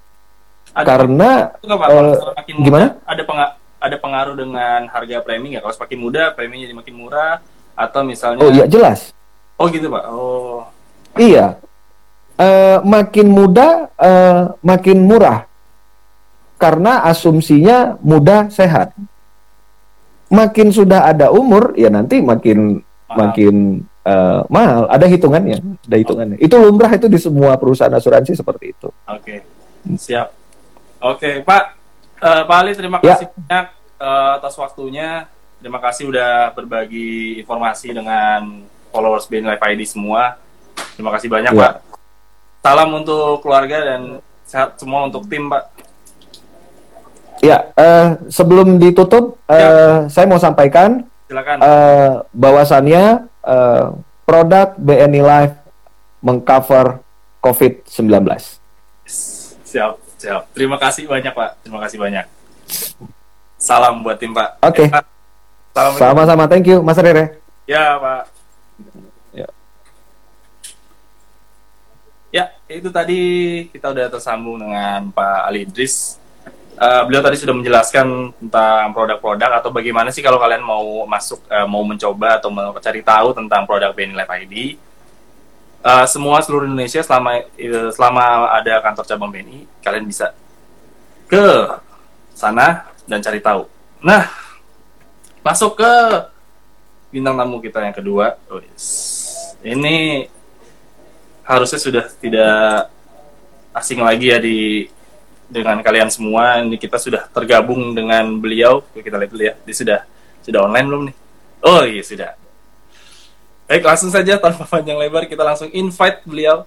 Karena 0.74 1.54
itu 1.60 1.68
nggak 1.70 1.80
Pak? 1.80 1.88
eh, 1.92 2.16
semakin 2.18 2.54
muda, 2.56 2.66
gimana? 2.66 2.88
ada 3.04 3.22
penga- 3.22 3.54
ada 3.78 3.96
pengaruh 4.00 4.34
dengan 4.34 4.80
harga 4.88 5.20
premi 5.22 5.54
nggak 5.54 5.62
kalau 5.62 5.76
semakin 5.76 6.00
muda 6.00 6.24
preminya 6.32 6.66
jadi 6.66 6.74
makin 6.74 6.96
murah 6.96 7.44
atau 7.76 8.02
misalnya 8.02 8.40
oh 8.40 8.50
iya 8.50 8.64
jelas. 8.64 9.12
oh 9.54 9.68
gitu 9.68 9.86
pak 9.88 10.04
oh 10.08 10.66
Iya. 11.14 11.62
Eh, 12.34 12.78
makin 12.82 13.28
muda 13.30 13.86
eh, 13.94 14.50
makin 14.66 15.06
murah. 15.06 15.46
Karena 16.58 17.06
asumsinya 17.06 18.02
muda 18.02 18.50
sehat. 18.50 18.98
Makin 20.28 20.74
sudah 20.74 21.06
ada 21.06 21.30
umur 21.30 21.78
ya 21.78 21.94
nanti 21.94 22.18
makin 22.18 22.82
Mahal. 23.06 23.14
makin 23.14 23.56
eh, 24.04 24.40
mahal. 24.48 24.88
Ada 24.92 25.06
hitungannya, 25.08 25.58
ada 25.88 25.98
hitungannya. 25.98 26.38
Itu 26.40 26.56
lumrah 26.60 26.92
itu 26.94 27.08
di 27.08 27.20
semua 27.20 27.56
perusahaan 27.56 27.92
asuransi 27.92 28.36
seperti 28.36 28.76
itu. 28.76 28.88
Oke, 29.08 29.44
siap. 29.98 30.32
Oke, 31.04 31.44
Pak, 31.44 31.84
Eh, 32.24 32.44
Pak 32.48 32.56
Ali, 32.56 32.72
terima 32.72 33.04
Ya. 33.04 33.20
kasih 33.20 33.28
banyak 33.36 33.66
eh, 34.00 34.32
atas 34.40 34.56
waktunya. 34.56 35.28
Terima 35.60 35.80
kasih 35.80 36.12
udah 36.12 36.52
berbagi 36.56 37.40
informasi 37.40 37.92
dengan 37.92 38.64
followers 38.92 39.28
BN 39.28 39.48
Live 39.48 39.64
ID 39.64 39.84
semua. 39.84 40.40
Terima 40.96 41.12
kasih 41.12 41.28
banyak, 41.28 41.52
Ya. 41.52 41.60
Pak. 41.60 41.74
Salam 42.64 42.96
untuk 42.96 43.44
keluarga 43.44 43.76
dan 43.84 44.02
sehat 44.48 44.80
semua 44.80 45.08
untuk 45.08 45.28
tim, 45.28 45.52
Pak. 45.52 45.64
Ya, 47.44 47.76
eh, 47.76 48.16
sebelum 48.32 48.80
ditutup, 48.80 49.36
eh, 49.52 50.08
saya 50.08 50.24
mau 50.24 50.40
sampaikan 50.40 51.04
Silakan. 51.28 51.58
eh, 51.64 52.12
bahwasannya 52.36 53.04
eh, 53.28 53.86
produk 54.24 54.76
BNI 54.80 55.22
Life 55.24 55.56
mengcover 56.24 57.04
COVID-19. 57.44 58.24
Siap, 59.68 59.94
siap. 60.16 60.42
Terima 60.56 60.80
kasih 60.80 61.04
banyak, 61.10 61.36
Pak. 61.36 61.60
Terima 61.66 61.80
kasih 61.84 61.98
banyak. 62.00 62.26
Salam 63.60 64.00
buat 64.00 64.16
tim, 64.16 64.32
Pak. 64.32 64.64
Oke. 64.64 64.88
Pak. 64.88 65.04
Salam. 65.74 65.92
Sama-sama, 66.00 66.44
thank 66.48 66.70
you, 66.70 66.80
Mas 66.80 66.96
Rere. 67.02 67.42
Ya, 67.68 68.00
Pak. 68.00 68.24
Ya. 69.36 69.48
Ya, 72.32 72.46
itu 72.72 72.88
tadi 72.94 73.22
kita 73.76 73.92
udah 73.92 74.08
tersambung 74.08 74.62
dengan 74.62 75.12
Pak 75.12 75.40
Ali 75.50 75.68
Idris. 75.68 76.22
Eh, 76.84 77.02
beliau 77.08 77.24
tadi 77.24 77.40
sudah 77.40 77.56
menjelaskan 77.56 78.36
tentang 78.44 78.92
produk-produk 78.92 79.56
atau 79.56 79.72
bagaimana 79.72 80.12
sih 80.12 80.20
kalau 80.20 80.36
kalian 80.36 80.60
mau 80.60 81.08
masuk, 81.08 81.40
eh, 81.48 81.64
mau 81.64 81.80
mencoba 81.88 82.44
atau 82.44 82.52
mau 82.52 82.76
cari 82.76 83.00
tahu 83.00 83.32
tentang 83.32 83.64
produk 83.64 83.96
Live 83.96 84.34
ID. 84.44 84.76
Eh, 85.80 86.06
semua 86.12 86.44
seluruh 86.44 86.68
Indonesia 86.68 87.00
selama 87.00 87.40
selama 87.96 88.52
ada 88.52 88.84
kantor 88.84 89.06
cabang 89.08 89.32
BNI, 89.32 89.64
kalian 89.80 90.04
bisa 90.04 90.36
ke 91.32 91.72
sana 92.36 92.92
dan 93.08 93.24
cari 93.24 93.40
tahu. 93.40 93.64
Nah, 94.04 94.28
masuk 95.40 95.80
ke 95.80 95.94
bintang 97.16 97.40
tamu 97.40 97.64
kita 97.64 97.80
yang 97.80 97.96
kedua. 97.96 98.36
Wis. 98.52 98.84
Ini 99.64 100.28
harusnya 101.48 101.80
sudah 101.80 102.06
tidak 102.20 102.92
asing 103.72 104.04
lagi 104.04 104.36
ya 104.36 104.40
di 104.44 104.92
dengan 105.54 105.78
kalian 105.86 106.10
semua. 106.10 106.58
Ini 106.66 106.82
kita 106.82 106.98
sudah 106.98 107.30
tergabung 107.30 107.94
dengan 107.94 108.26
beliau. 108.42 108.82
Kita 108.98 109.22
lihat 109.22 109.30
dulu 109.30 109.46
ya. 109.46 109.54
Dia 109.62 109.76
sudah 109.78 110.00
sudah 110.42 110.66
online 110.66 110.88
belum 110.90 111.02
nih? 111.08 111.16
Oh 111.64 111.84
iya 111.86 112.04
sudah. 112.04 112.36
Baik, 113.70 113.88
langsung 113.88 114.12
saja 114.12 114.36
tanpa 114.42 114.66
panjang 114.74 114.98
lebar 114.98 115.30
kita 115.30 115.46
langsung 115.46 115.70
invite 115.72 116.26
beliau. 116.26 116.66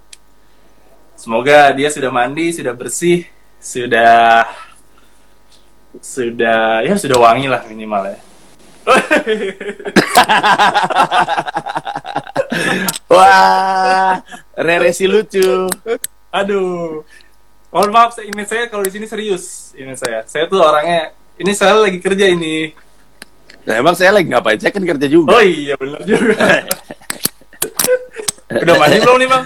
Semoga 1.16 1.72
dia 1.74 1.90
sudah 1.90 2.12
mandi, 2.12 2.52
sudah 2.54 2.74
bersih, 2.76 3.26
sudah 3.58 4.46
sudah 5.96 6.84
ya 6.84 6.92
sudah 6.96 7.16
wangi 7.16 7.48
lah 7.48 7.64
minimal 7.68 8.04
ya. 8.04 8.20
Wah, 13.12 14.22
Rere 14.56 14.92
si 14.92 15.06
lucu. 15.08 15.68
Aduh. 16.30 17.04
Mohon 17.76 17.92
maaf, 17.92 18.16
saya- 18.16 18.24
image 18.24 18.48
saya 18.48 18.72
kalau 18.72 18.80
di 18.80 18.88
sini 18.88 19.04
serius. 19.04 19.76
Image 19.76 20.00
saya. 20.00 20.24
Saya 20.24 20.48
tuh 20.48 20.64
orangnya 20.64 21.12
ini 21.36 21.52
saya 21.52 21.76
lagi 21.76 22.00
kerja 22.00 22.24
ini. 22.24 22.72
Nah, 23.68 23.76
emang 23.76 23.92
saya 23.92 24.16
lagi 24.16 24.32
ngapain? 24.32 24.56
Saya 24.56 24.72
kan 24.72 24.80
kerja 24.80 25.04
juga. 25.04 25.36
Oh 25.36 25.44
iya 25.44 25.76
benar 25.76 26.00
juga. 26.00 26.32
Udah 28.64 28.74
mandi 28.80 28.96
belum 28.96 29.16
nih 29.20 29.28
bang? 29.28 29.44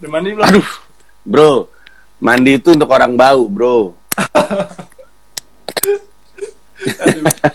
Udah 0.00 0.08
mandi 0.08 0.28
belum? 0.32 0.46
Aduh, 0.48 0.68
bro, 1.20 1.52
mandi 2.16 2.56
itu 2.56 2.72
untuk 2.72 2.88
orang 2.88 3.12
bau, 3.12 3.44
bro. 3.44 3.92
Aduh. 5.68 6.00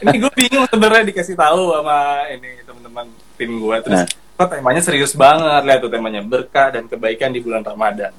Ini 0.06 0.16
gue 0.22 0.32
bingung 0.38 0.70
sebenarnya 0.70 1.10
dikasih 1.10 1.34
tahu 1.34 1.74
sama 1.74 1.98
ini 2.30 2.62
teman-teman 2.62 3.10
tim 3.34 3.58
gue. 3.58 3.76
Terus 3.82 4.06
Nah. 4.06 4.08
kok 4.38 4.54
temanya 4.54 4.82
serius 4.86 5.18
banget 5.18 5.66
lihat 5.66 5.80
tuh 5.82 5.90
temanya 5.90 6.22
berkah 6.22 6.70
dan 6.70 6.86
kebaikan 6.86 7.34
di 7.34 7.42
bulan 7.42 7.66
Ramadan. 7.66 8.14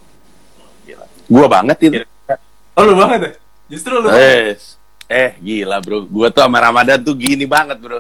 Gua 1.27 1.47
banget 1.47 1.79
itu. 1.83 1.97
Oh 2.75 2.83
lu 2.83 2.95
banget 2.95 3.21
ya? 3.21 3.33
Justru 3.67 3.99
lu. 3.99 4.09
Eh, 4.11 4.55
eh, 5.07 5.31
gila, 5.41 5.81
bro. 5.81 6.07
Gua 6.07 6.31
tuh 6.31 6.45
sama 6.45 6.59
Ramadan 6.61 6.99
tuh 7.01 7.15
gini 7.15 7.45
banget, 7.45 7.79
bro. 7.79 7.99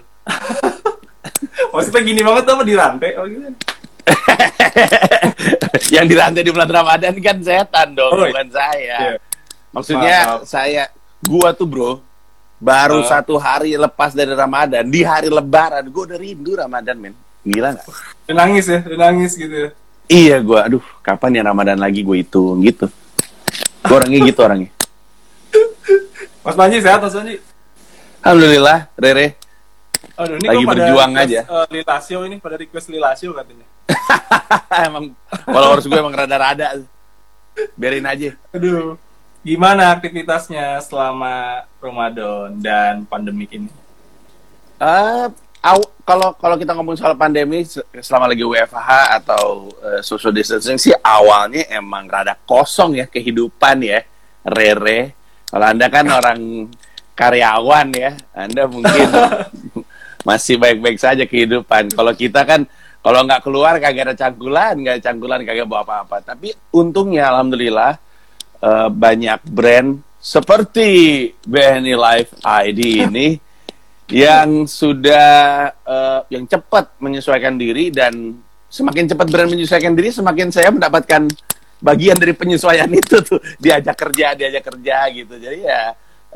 Maksudnya 1.74 2.02
gini 2.02 2.20
banget 2.22 2.42
tuh 2.44 2.52
apa 2.54 2.64
di 2.64 2.74
rantai? 2.74 3.10
Oh 3.18 3.26
gitu. 3.26 3.48
Yang 5.94 6.06
dirantai 6.08 6.42
di 6.42 6.50
bulan 6.50 6.70
Ramadan 6.70 7.14
kan 7.18 7.36
setan 7.40 7.88
dong, 7.92 8.10
Oh, 8.12 8.22
iya. 8.22 8.30
bukan 8.30 8.48
saya. 8.50 8.96
Iya. 8.98 9.18
Maksudnya 9.70 10.16
Maaf. 10.24 10.40
saya, 10.46 10.82
gua 11.20 11.50
tuh 11.52 11.66
bro, 11.68 11.90
baru 12.56 13.02
Ah. 13.02 13.08
satu 13.18 13.36
hari 13.36 13.76
lepas 13.76 14.14
dari 14.14 14.32
Ramadan, 14.32 14.86
di 14.86 15.02
hari 15.02 15.28
Lebaran, 15.28 15.84
gua 15.90 16.02
udah 16.06 16.18
rindu 16.18 16.56
Ramadan, 16.56 16.96
men. 16.96 17.14
Gila 17.42 17.76
nggak? 17.76 17.86
Nangis 18.32 18.66
ya, 18.66 18.80
nangis 18.96 19.32
gitu 19.34 19.54
ya. 19.54 19.70
Iya, 20.06 20.36
gua, 20.40 20.66
aduh, 20.66 20.82
kapan 21.02 21.36
ya 21.36 21.42
Ramadan 21.44 21.78
lagi 21.78 22.00
gue 22.00 22.22
hitung 22.22 22.62
gitu. 22.62 22.86
Orangnya 23.88 24.18
gitu 24.22 24.40
orangnya. 24.40 24.70
Mas 26.40 26.54
Panji 26.54 26.78
sehat 26.78 26.98
Mas 26.98 27.12
Panji? 27.12 27.36
Alhamdulillah, 28.20 28.90
Rere. 28.94 29.34
Aduh, 30.16 30.36
ini 30.36 30.46
Lagi 30.46 30.56
kok 30.56 30.66
pada 30.66 30.80
berjuang 30.80 31.10
request, 31.12 31.26
aja. 31.28 31.40
eh, 31.44 31.66
Lilasio 31.70 32.18
ini 32.24 32.36
pada 32.38 32.56
request 32.56 32.86
Lilasio 32.88 33.30
katanya. 33.32 33.66
emang 34.88 35.04
followers 35.44 35.84
gue 35.84 35.94
emang 35.94 36.14
rada-rada. 36.14 36.66
Biarin 37.74 38.04
aja. 38.04 38.30
Aduh, 38.50 38.96
gimana 39.40 39.90
aktivitasnya 39.90 40.80
selama 40.80 41.64
Ramadan 41.78 42.56
dan 42.56 43.04
pandemik 43.04 43.52
ini? 43.52 43.70
Aw- 44.76 45.32
kalau 46.06 46.38
kalau 46.38 46.54
kita 46.54 46.70
ngomong 46.78 46.94
soal 46.94 47.18
pandemi 47.18 47.66
se- 47.66 47.82
selama 47.98 48.30
lagi 48.30 48.46
WFH 48.46 48.90
atau 49.22 49.74
eh, 49.82 50.00
social 50.06 50.30
distancing 50.30 50.78
sih 50.78 50.94
awalnya 51.02 51.66
emang 51.74 52.06
rada 52.06 52.38
kosong 52.46 53.02
ya 53.02 53.06
kehidupan 53.10 53.82
ya. 53.82 54.00
Rere. 54.46 55.18
Kalau 55.50 55.66
anda 55.66 55.90
kan 55.90 56.06
orang 56.06 56.70
karyawan 57.18 57.88
ya 57.96 58.14
anda 58.30 58.70
mungkin 58.70 59.08
masih 60.28 60.54
baik-baik 60.62 61.02
saja 61.02 61.26
kehidupan. 61.26 61.90
Kalau 61.90 62.14
kita 62.14 62.46
kan 62.46 62.62
kalau 63.02 63.26
nggak 63.26 63.42
keluar 63.42 63.78
kagak 63.82 64.10
ada 64.10 64.14
cangkulan 64.14 64.78
nggak 64.78 64.94
ada 64.98 65.02
cangkulan 65.02 65.42
kagak 65.42 65.66
bawa 65.66 65.82
apa-apa. 65.82 66.22
Tapi 66.22 66.54
untungnya 66.70 67.34
alhamdulillah 67.34 67.98
eh, 68.62 68.88
banyak 68.94 69.42
brand 69.42 69.98
seperti 70.22 70.90
BNI 71.42 71.94
Life 71.98 72.30
ID 72.42 73.06
ini 73.10 73.45
yang 74.06 74.64
sudah 74.64 75.28
eh, 75.72 76.20
yang 76.30 76.46
cepat 76.46 76.94
menyesuaikan 77.02 77.58
diri 77.58 77.90
dan 77.90 78.38
semakin 78.70 79.10
cepat 79.10 79.26
berani 79.30 79.58
menyesuaikan 79.58 79.94
diri 79.94 80.14
semakin 80.14 80.50
saya 80.50 80.70
mendapatkan 80.70 81.26
bagian 81.78 82.16
dari 82.16 82.32
penyesuaian 82.32 82.86
itu 83.00 83.18
tuh 83.20 83.38
diajak 83.58 83.98
kerja 83.98 84.34
diajak 84.34 84.62
kerja 84.62 84.96
gitu 85.10 85.34
jadi 85.36 85.58
ya 85.60 85.82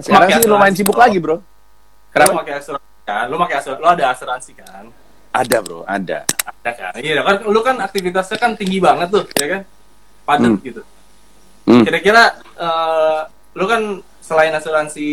sekarang 0.00 0.28
sih 0.40 0.48
lumayan 0.48 0.74
sibuk 0.74 0.96
bro. 0.96 1.02
lagi 1.04 1.18
bro 1.20 1.36
Lu 1.38 2.10
kenapa 2.10 2.42
pakai 2.42 2.54
asuransi 2.58 2.90
kan? 3.06 3.24
Lu 3.30 3.36
pakai 3.38 3.56
asuransi, 3.62 3.80
lu 3.80 3.88
ada 3.88 4.04
asuransi 4.10 4.50
kan? 4.58 4.84
ada 5.30 5.56
bro 5.62 5.86
ada 5.86 6.18
Ada 6.26 6.70
kan? 6.74 6.92
Iya 6.98 7.22
kan, 7.22 7.36
lu 7.46 7.60
kan 7.62 7.76
aktivitasnya 7.78 8.34
kan 8.34 8.50
tinggi 8.58 8.82
banget 8.82 9.14
tuh, 9.14 9.24
ya 9.30 9.46
kan? 9.46 9.62
Padat 10.26 10.50
Hmm. 10.50 10.58
gitu. 10.58 10.82
Hmm. 11.70 11.86
Kira-kira 11.86 12.34
eh, 12.58 13.20
lu 13.54 13.64
kan 13.70 13.82
selain 14.18 14.50
asuransi 14.50 15.06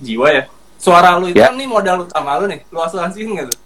jiwa 0.00 0.28
ya, 0.32 0.44
suara 0.76 1.16
lu 1.16 1.28
itu 1.28 1.38
Ya. 1.38 1.48
kan 1.50 1.56
nih 1.56 1.68
modal 1.68 2.04
utama 2.04 2.38
lu 2.38 2.46
nih, 2.46 2.60
lu 2.68 2.78
asuransiin 2.78 3.28
nggak 3.32 3.46
tuh? 3.48 3.60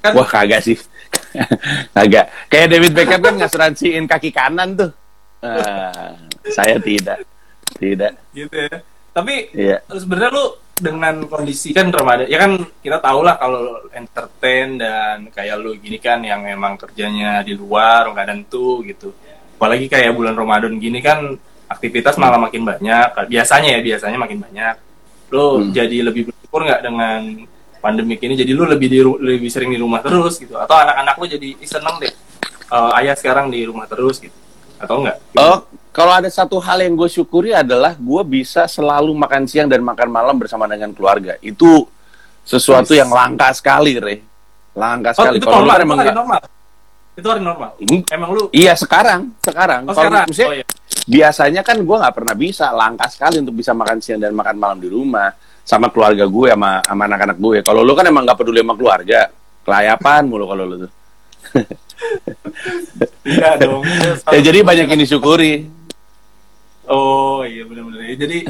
Kan 0.00 0.12
wah 0.16 0.24
kagak 0.24 0.64
sih 0.64 0.76
kagak 1.96 2.26
kayak 2.48 2.66
David 2.68 2.92
Beckham 2.92 3.20
kan 3.20 3.34
ngasuransiin 3.36 4.04
kaki 4.06 4.30
kanan 4.30 4.72
tuh 4.74 4.90
Ah, 5.40 6.12
saya 6.52 6.76
tidak 6.76 7.24
tidak 7.76 8.12
gitu 8.30 8.52
ya. 8.60 8.76
Tapi 9.10 9.48
Iya. 9.52 9.80
sebenarnya 9.88 10.30
lu 10.30 10.44
dengan 10.76 11.24
kondisi 11.24 11.72
kan 11.72 11.88
Ramadan, 11.88 12.24
ya 12.24 12.36
kan 12.36 12.56
kita 12.80 13.00
tahu 13.00 13.20
lah 13.20 13.36
kalau 13.36 13.84
entertain 13.90 14.76
dan 14.76 15.28
kayak 15.28 15.56
lu 15.56 15.76
gini 15.76 15.96
kan 15.96 16.20
yang 16.20 16.44
emang 16.44 16.76
kerjanya 16.76 17.40
di 17.40 17.52
luar 17.52 18.08
nggak 18.08 18.28
tentu 18.28 18.84
gitu. 18.84 19.12
Apalagi 19.56 19.88
kayak 19.88 20.12
bulan 20.12 20.32
Ramadan 20.32 20.76
gini 20.76 21.00
kan 21.00 21.36
aktivitas 21.68 22.16
malah 22.16 22.36
makin 22.36 22.64
banyak. 22.64 23.28
Biasanya 23.28 23.76
ya 23.76 23.80
biasanya 23.80 24.16
makin 24.16 24.40
banyak. 24.40 24.76
Lu 25.30 25.44
Hmm. 25.56 25.70
jadi 25.70 25.96
lebih 26.02 26.28
bersyukur 26.28 26.60
nggak 26.62 26.80
dengan 26.80 27.20
pandemi 27.78 28.14
ini? 28.16 28.34
Jadi 28.34 28.50
lu 28.50 28.64
lebih 28.64 28.86
di 28.86 28.98
lebih 29.00 29.46
sering 29.46 29.70
di 29.70 29.78
rumah 29.78 29.98
terus 30.00 30.36
gitu? 30.36 30.54
Atau 30.54 30.74
anak-anak 30.74 31.14
lu 31.16 31.26
jadi 31.28 31.48
"Ih, 31.54 31.68
seneng 31.68 31.96
deh? 31.98 32.12
eh, 32.68 32.90
ayah 32.98 33.14
sekarang 33.14 33.48
di 33.48 33.62
rumah 33.62 33.86
terus 33.86 34.18
gitu? 34.18 34.34
Atau 34.76 35.02
enggak? 35.02 35.18
Oh, 35.34 35.66
kalau 35.90 36.12
ada 36.12 36.26
satu 36.26 36.58
hal 36.58 36.80
yang 36.80 36.94
gue 36.94 37.06
syukuri 37.06 37.50
adalah 37.50 37.92
gue 37.92 38.22
bisa 38.24 38.64
selalu 38.64 39.10
makan 39.12 39.42
siang 39.44 39.66
dan 39.66 39.80
makan 39.80 40.06
malam 40.06 40.34
bersama 40.34 40.64
dengan 40.64 40.90
keluarga. 40.90 41.34
Itu 41.40 41.90
sesuatu 42.42 42.90
Yes. 42.90 43.02
yang 43.02 43.10
langka 43.10 43.50
sekali, 43.52 43.98
Re. 43.98 44.22
Langka 44.72 45.10
Oh, 45.12 45.14
sekali. 45.20 45.36
itu 45.36 45.44
Kalau 45.44 45.56
normal, 45.60 45.74
itu 45.74 45.82
emang 45.82 45.98
hari 45.98 46.06
nggak- 46.06 46.16
normal. 46.16 46.40
Itu 47.10 47.26
hari 47.28 47.42
normal. 47.42 47.70
Hmm, 47.76 48.02
Emang 48.08 48.30
lu 48.32 48.42
Iya 48.50 48.72
sekarang, 48.74 49.20
sekarang. 49.40 49.80
Oh, 49.84 49.92
Kalau 49.92 50.08
Oh, 50.08 50.54
iya. 50.54 50.64
Biasanya 51.10 51.66
kan 51.66 51.82
gue 51.82 51.96
nggak 51.98 52.14
pernah 52.14 52.34
bisa, 52.38 52.70
langka 52.70 53.10
sekali 53.10 53.42
untuk 53.42 53.58
bisa 53.58 53.74
makan 53.74 53.98
siang 53.98 54.22
dan 54.22 54.30
makan 54.30 54.54
malam 54.54 54.78
di 54.78 54.86
rumah 54.86 55.34
sama 55.66 55.90
keluarga 55.90 56.22
gue 56.22 56.48
sama 56.54 56.86
sama 56.86 57.02
anak-anak 57.10 57.38
gue. 57.42 57.58
Kalau 57.66 57.82
lu 57.82 57.92
kan 57.98 58.06
emang 58.06 58.22
nggak 58.22 58.38
peduli 58.38 58.62
sama 58.62 58.78
keluarga, 58.78 59.20
kelayapan 59.66 60.22
mulu 60.30 60.46
kalau 60.46 60.64
lu 60.70 60.76
tuh. 60.86 60.92
Iya 63.20 63.60
dong. 63.60 63.84
Ya, 64.32 64.40
jadi 64.40 64.64
banyak 64.64 64.88
yang 64.88 65.00
disyukuri. 65.04 65.68
Oh 66.88 67.44
iya 67.44 67.68
benar-benar. 67.68 68.16
Jadi 68.16 68.48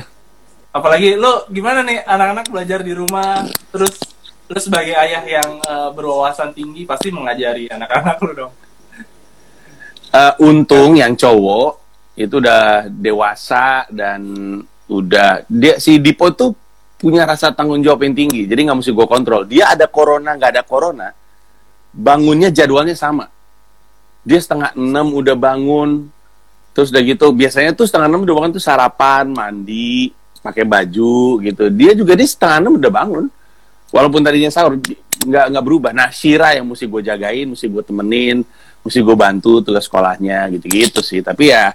apalagi 0.71 1.19
lo 1.19 1.51
gimana 1.51 1.83
nih 1.83 2.07
anak-anak 2.07 2.47
belajar 2.47 2.81
di 2.87 2.95
rumah 2.95 3.43
terus 3.75 3.99
lo 4.47 4.59
sebagai 4.63 4.95
ayah 4.95 5.27
yang 5.27 5.59
eh, 5.59 5.91
berwawasan 5.93 6.55
tinggi 6.55 6.87
pasti 6.87 7.11
mengajari 7.11 7.67
anak-anak 7.67 8.17
lo 8.23 8.33
dong. 8.33 8.53
Eh, 10.15 10.35
untung 10.47 10.95
yang 10.95 11.19
cowok 11.19 11.80
itu 12.19 12.43
udah 12.43 12.91
dewasa 12.91 13.87
dan 13.89 14.21
udah 14.91 15.47
dia 15.47 15.79
si 15.79 16.03
Dipo 16.03 16.35
tuh 16.35 16.53
punya 17.01 17.25
rasa 17.25 17.55
tanggung 17.55 17.81
jawab 17.81 18.05
yang 18.05 18.13
tinggi 18.13 18.45
jadi 18.45 18.67
nggak 18.67 18.79
mesti 18.83 18.93
gue 18.93 19.07
kontrol. 19.07 19.43
Dia 19.47 19.73
ada 19.73 19.87
corona 19.87 20.35
nggak 20.37 20.51
ada 20.59 20.63
corona 20.67 21.09
bangunnya 21.95 22.51
jadwalnya 22.51 22.95
sama. 22.99 23.31
Dia 24.21 24.37
setengah 24.37 24.77
enam 24.77 25.17
udah 25.17 25.35
bangun 25.39 26.11
terus 26.71 26.95
udah 26.95 27.03
gitu 27.03 27.35
biasanya 27.35 27.75
tuh 27.75 27.89
setengah 27.89 28.07
enam 28.07 28.23
udah 28.23 28.35
bangun 28.37 28.53
tuh 28.55 28.63
sarapan 28.63 29.31
mandi 29.31 30.13
pakai 30.43 30.67
baju 30.67 31.41
gitu. 31.41 31.65
Dia 31.73 31.93
juga 31.97 32.13
dia 32.19 32.29
setengah 32.29 32.59
enam 32.61 32.75
udah 32.77 32.93
bangun 32.93 33.25
walaupun 33.91 34.21
tadinya 34.23 34.51
sahur 34.51 34.77
nggak 35.25 35.45
nggak 35.57 35.65
berubah. 35.65 35.91
Nah 35.97 36.11
Shira 36.13 36.53
yang 36.59 36.69
mesti 36.69 36.85
gue 36.85 37.01
jagain 37.01 37.47
mesti 37.49 37.67
gue 37.71 37.83
temenin 37.87 38.45
mesti 38.81 38.99
gue 39.01 39.17
bantu 39.17 39.61
tugas 39.65 39.89
sekolahnya 39.89 40.53
gitu-gitu 40.59 41.01
sih. 41.01 41.25
Tapi 41.25 41.53
ya 41.53 41.73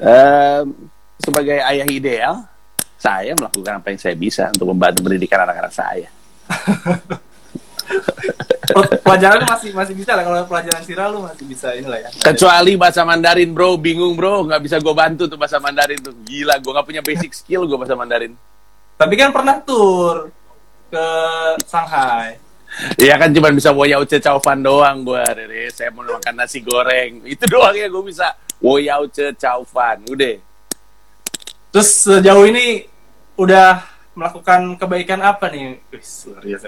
em, 0.00 0.66
sebagai 1.20 1.58
ayah 1.60 1.86
ideal 1.88 2.34
saya 2.96 3.36
melakukan 3.36 3.80
apa 3.80 3.86
yang 3.92 4.00
saya 4.00 4.16
bisa 4.16 4.48
untuk 4.50 4.72
membantu 4.72 5.04
pendidikan 5.04 5.44
anak-anak 5.44 5.72
saya. 5.72 6.08
Pelajaran 9.06 9.46
lu 9.46 9.48
masih 9.48 9.70
masih 9.70 9.94
bisa 9.94 10.18
lah. 10.18 10.26
Kalau 10.26 10.42
pelajaran 10.50 10.82
sira 10.82 11.06
lu 11.06 11.22
masih 11.22 11.46
bisa 11.46 11.70
inilah 11.70 12.02
ya. 12.02 12.10
kecuali 12.10 12.74
bahasa 12.74 13.06
Mandarin 13.06 13.54
bro. 13.54 13.78
Bingung 13.78 14.18
bro. 14.18 14.42
Nggak 14.42 14.62
bisa 14.66 14.76
gue 14.82 14.94
bantu 14.94 15.30
tuh 15.30 15.38
bahasa 15.38 15.62
Mandarin 15.62 16.02
tuh. 16.02 16.14
Gila 16.26 16.58
gue 16.58 16.72
nggak 16.74 16.86
punya 16.86 17.02
basic 17.04 17.30
skill 17.30 17.64
gue 17.70 17.78
bahasa 17.78 17.94
Mandarin. 17.94 18.34
Tapi 18.98 19.14
kan 19.14 19.30
pernah 19.30 19.62
tur 19.62 20.34
ke 20.90 21.06
Shanghai. 21.68 22.45
Iya 22.96 23.16
kan 23.16 23.32
cuma 23.32 23.48
bisa 23.50 23.72
woyau 23.72 24.04
ce 24.04 24.20
chow 24.20 24.36
fan 24.38 24.60
doang 24.60 25.02
gue 25.02 25.20
Rere. 25.20 25.70
Saya 25.72 25.90
mau 25.90 26.04
makan 26.04 26.34
nasi 26.36 26.60
goreng. 26.60 27.24
Itu 27.24 27.44
doang 27.48 27.72
ya 27.72 27.88
gue 27.88 28.02
bisa. 28.04 28.36
Woyau 28.60 29.08
ce 29.08 29.32
chow 29.36 29.64
fan. 29.64 30.04
Udah. 30.08 30.36
Terus 31.72 31.88
sejauh 32.08 32.48
ini 32.48 32.88
udah 33.36 33.84
melakukan 34.16 34.80
kebaikan 34.80 35.20
apa 35.20 35.52
nih? 35.52 35.76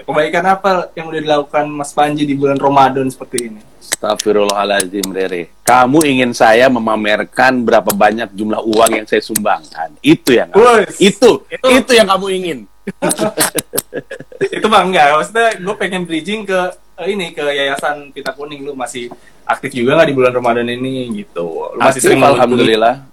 Kebaikan 0.05 0.45
apa 0.45 0.93
yang 0.93 1.09
udah 1.09 1.17
dilakukan 1.17 1.65
Mas 1.65 1.89
Panji 1.97 2.29
di 2.29 2.37
bulan 2.37 2.61
Ramadan 2.61 3.09
seperti 3.09 3.49
ini? 3.49 3.61
Astagfirullahaladzim 3.81 5.09
Rere. 5.09 5.49
Kamu 5.65 6.05
ingin 6.05 6.29
saya 6.37 6.69
memamerkan 6.69 7.65
berapa 7.65 7.89
banyak 7.89 8.37
jumlah 8.37 8.61
uang 8.61 9.01
yang 9.01 9.07
saya 9.09 9.25
sumbangkan. 9.25 9.97
Itu 10.05 10.37
yang 10.37 10.53
itu, 11.01 11.41
itu 11.49 11.67
Itu- 11.73 11.95
yang 11.97 12.05
kamu 12.05 12.27
ingin. 12.37 12.59
itu 14.55 14.67
mah 14.69 14.83
enggak 14.85 15.07
maksudnya 15.15 15.49
gue 15.59 15.75
pengen 15.75 16.03
bridging 16.07 16.47
ke 16.47 16.59
eh, 16.99 17.07
ini 17.13 17.31
ke 17.31 17.43
yayasan 17.43 18.11
pita 18.13 18.33
kuning. 18.33 18.65
Lu 18.65 18.73
masih 18.73 19.09
aktif 19.45 19.73
juga 19.73 19.97
nggak 19.99 20.09
di 20.09 20.15
bulan 20.15 20.33
Ramadan 20.33 20.67
ini? 20.67 21.23
Gitu. 21.23 21.45
Lu 21.45 21.79
masih 21.79 22.01
Aktif, 22.01 22.09
sering 22.13 22.21
alhamdulillah. 22.23 23.05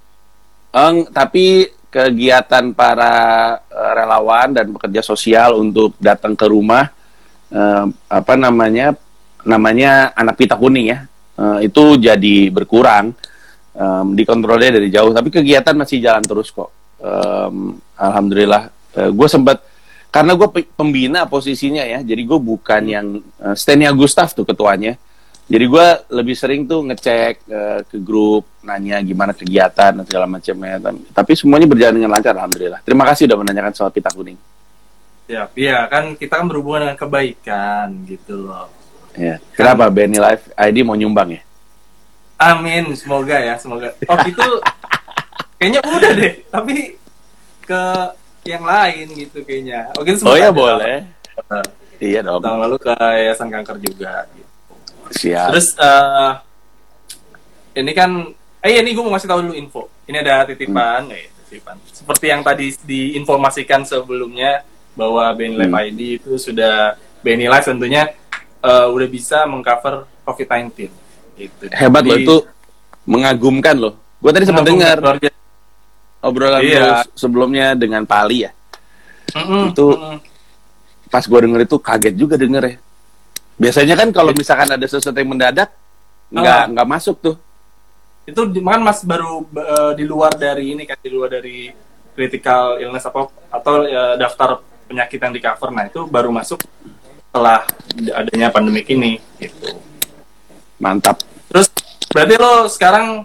Eng, 0.77 1.09
tapi 1.09 1.71
kegiatan 1.89 2.75
para 2.77 3.15
eh, 3.67 3.93
relawan 3.97 4.53
dan 4.53 4.73
pekerja 4.73 5.01
sosial 5.01 5.57
untuk 5.57 5.97
datang 5.97 6.37
ke 6.37 6.47
rumah 6.49 6.93
eh, 7.53 7.87
apa 8.11 8.35
namanya 8.35 8.93
namanya 9.47 10.11
anak 10.13 10.37
pita 10.37 10.59
kuning 10.59 10.91
ya 10.91 10.99
eh, 11.39 11.71
itu 11.71 11.97
jadi 11.97 12.51
berkurang 12.51 13.15
Em, 13.77 14.17
dikontrolnya 14.17 14.81
dari 14.81 14.89
jauh. 14.89 15.13
Tapi 15.13 15.29
kegiatan 15.29 15.77
masih 15.77 16.01
jalan 16.01 16.25
terus 16.25 16.49
kok. 16.49 16.73
Em, 16.97 17.77
alhamdulillah 18.01 18.73
gue 19.13 19.29
sempat 19.29 19.61
karena 20.09 20.33
gue 20.33 20.49
pembina 20.73 21.29
posisinya 21.29 21.85
ya 21.85 22.01
jadi 22.01 22.23
gue 22.25 22.39
bukan 22.41 22.83
yang 22.89 23.07
eh, 23.21 23.57
Stenia 23.57 23.93
Gustaf 23.93 24.33
tuh 24.33 24.49
ketuanya 24.49 24.97
jadi 25.47 25.65
gue 25.71 25.87
lebih 26.11 26.35
sering 26.35 26.67
tuh 26.67 26.83
ngecek 26.91 27.47
eh, 27.47 27.81
ke 27.87 28.03
grup, 28.03 28.51
nanya 28.67 28.99
gimana 28.99 29.31
kegiatan 29.31 29.95
dan 29.95 30.03
segala 30.03 30.27
macamnya. 30.27 30.83
Tapi 31.15 31.39
semuanya 31.39 31.71
berjalan 31.71 32.03
dengan 32.03 32.19
lancar, 32.19 32.35
alhamdulillah. 32.35 32.83
Terima 32.83 33.07
kasih 33.07 33.31
udah 33.31 33.39
menanyakan 33.47 33.71
soal 33.71 33.95
pita 33.95 34.11
kuning. 34.11 34.35
ya 35.27 35.51
iya 35.59 35.91
kan 35.91 36.15
kita 36.15 36.39
kan 36.39 36.47
berhubungan 36.47 36.87
dengan 36.87 36.99
kebaikan 36.99 38.07
gitu 38.07 38.47
loh 38.47 38.71
Ya. 39.17 39.41
Kenapa 39.57 39.89
Benny 39.89 40.21
Live 40.21 40.53
ID 40.55 40.85
mau 40.85 40.93
nyumbang 40.93 41.41
ya? 41.41 41.43
amin 42.37 42.93
semoga 42.93 43.37
ya 43.41 43.57
semoga 43.57 43.97
oh 43.97 44.19
itu 44.29 44.49
kayaknya 45.59 45.81
udah 45.83 46.11
deh 46.13 46.33
tapi 46.53 47.01
ke 47.65 47.83
yang 48.47 48.65
lain 48.65 49.07
gitu 49.13 49.39
kayaknya 49.43 49.91
oke 49.93 50.11
Oh 50.23 50.37
ya 50.39 50.51
boleh. 50.51 51.05
Iya 51.97 52.21
dong. 52.21 52.41
tahun 52.45 52.59
lalu 52.61 52.77
ke 52.79 52.93
yayasan 52.93 53.49
kanker 53.49 53.77
juga 53.81 54.29
gitu. 54.33 54.53
Siap. 55.17 55.49
Terus 55.53 55.67
eh 55.77 56.33
ini 57.77 57.93
kan 57.93 58.11
eh 58.61 58.81
ini 58.81 58.91
gue 58.93 59.03
mau 59.05 59.13
ngasih 59.13 59.29
tahu 59.29 59.41
dulu 59.45 59.55
info. 59.55 59.83
Ini 60.07 60.23
ada 60.23 60.47
titipan, 60.47 61.11
eh, 61.11 61.29
titipan. 61.47 61.77
Seperti 61.91 62.31
yang 62.31 62.41
tadi 62.41 62.73
diinformasikan 62.83 63.83
sebelumnya 63.83 64.63
bahwa 64.95 65.29
Benny 65.35 65.57
Live 65.57 65.73
Hmm. 65.73 65.85
ID 65.85 66.01
itu 66.19 66.33
sudah 66.37 66.95
Benny 67.21 67.47
Live 67.47 67.67
tentunya 67.67 68.13
eh, 68.61 68.87
udah 68.89 69.09
bisa 69.09 69.45
mengcover 69.47 70.05
COVID-19. 70.25 70.89
Gitu. 71.37 71.65
Hebat 71.71 72.03
loh 72.03 72.17
Jadi, 72.17 72.25
itu 72.25 72.37
mengagumkan 73.05 73.77
loh. 73.77 73.95
Gue 74.19 74.33
tadi 74.33 74.49
sempat 74.49 74.65
dengar 74.65 74.99
luar 74.99 75.17
biasa. 75.17 75.37
Obrolan 76.27 76.61
Iya. 76.61 76.81
lu 76.83 76.93
sebelumnya 77.15 77.67
dengan 77.73 78.03
Pali 78.03 78.45
ya. 78.45 78.51
Mm-mm, 79.33 79.71
Itu- 79.73 79.95
mm-mm. 79.95 80.19
Pas 81.07 81.23
gue 81.23 81.39
denger 81.39 81.61
itu 81.63 81.77
kaget 81.79 82.15
juga 82.19 82.35
denger 82.35 82.63
ya. 82.67 82.77
Biasanya 83.57 83.95
kan 83.95 84.09
kalau 84.11 84.35
misalkan 84.35 84.69
ada 84.69 84.85
sesuatu 84.85 85.15
yang 85.17 85.31
mendadak 85.33 85.71
nggak 86.29 86.61
Ah. 86.61 86.67
nggak 86.67 86.89
masuk 86.91 87.17
tuh. 87.23 87.37
itu 88.27 88.43
kan 88.59 88.83
mas 88.83 89.07
baru 89.07 89.47
eh, 89.55 89.93
di 89.95 90.03
luar 90.03 90.35
dari 90.35 90.75
ini 90.75 90.83
kan 90.83 90.99
di 90.99 91.15
luar 91.15 91.31
dari 91.31 91.71
critical 92.11 92.75
illness 92.83 93.07
apa 93.07 93.31
atau 93.55 93.87
eh, 93.87 94.19
daftar 94.19 94.59
penyakit 94.91 95.23
yang 95.23 95.31
di 95.31 95.39
cover 95.39 95.71
nah 95.71 95.87
itu 95.87 96.03
baru 96.11 96.35
masuk 96.35 96.59
setelah 97.31 97.63
adanya 98.19 98.51
pandemi 98.51 98.83
ini 98.83 99.23
gitu. 99.39 99.79
Mantap. 100.83 101.23
Terus 101.47 101.71
berarti 102.11 102.35
lo 102.35 102.67
sekarang 102.67 103.23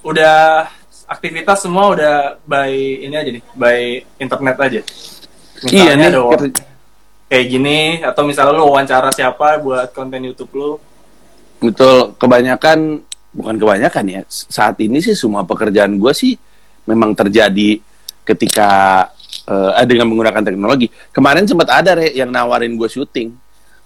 udah 0.00 0.64
aktivitas 1.12 1.68
semua 1.68 1.92
udah 1.92 2.16
by 2.48 2.72
ini 3.04 3.14
aja 3.14 3.30
nih, 3.30 3.44
by 3.52 3.78
internet 4.16 4.56
aja. 4.56 4.80
Iya 5.68 5.92
nih. 5.94 6.08
ada 6.08 6.20
wa- 6.24 6.40
kayak 7.28 7.46
gini 7.48 8.00
atau 8.00 8.24
misalnya 8.24 8.56
lo 8.56 8.68
wawancara 8.72 9.12
siapa 9.12 9.60
buat 9.60 9.92
konten 9.92 10.24
YouTube 10.24 10.52
lo. 10.56 10.72
Betul, 11.60 12.16
kebanyakan 12.16 13.04
bukan 13.32 13.54
kebanyakan 13.56 14.04
ya. 14.08 14.20
Saat 14.28 14.80
ini 14.80 15.00
sih 15.00 15.16
semua 15.16 15.44
pekerjaan 15.44 15.96
gue 15.96 16.12
sih 16.12 16.36
memang 16.88 17.14
terjadi 17.14 17.80
ketika 18.26 18.70
eh, 19.48 19.84
dengan 19.88 20.08
menggunakan 20.12 20.42
teknologi. 20.42 20.90
Kemarin 21.12 21.48
sempat 21.48 21.68
ada 21.72 21.96
re 21.96 22.12
yang 22.12 22.28
nawarin 22.28 22.74
gue 22.76 22.88
syuting. 22.90 23.32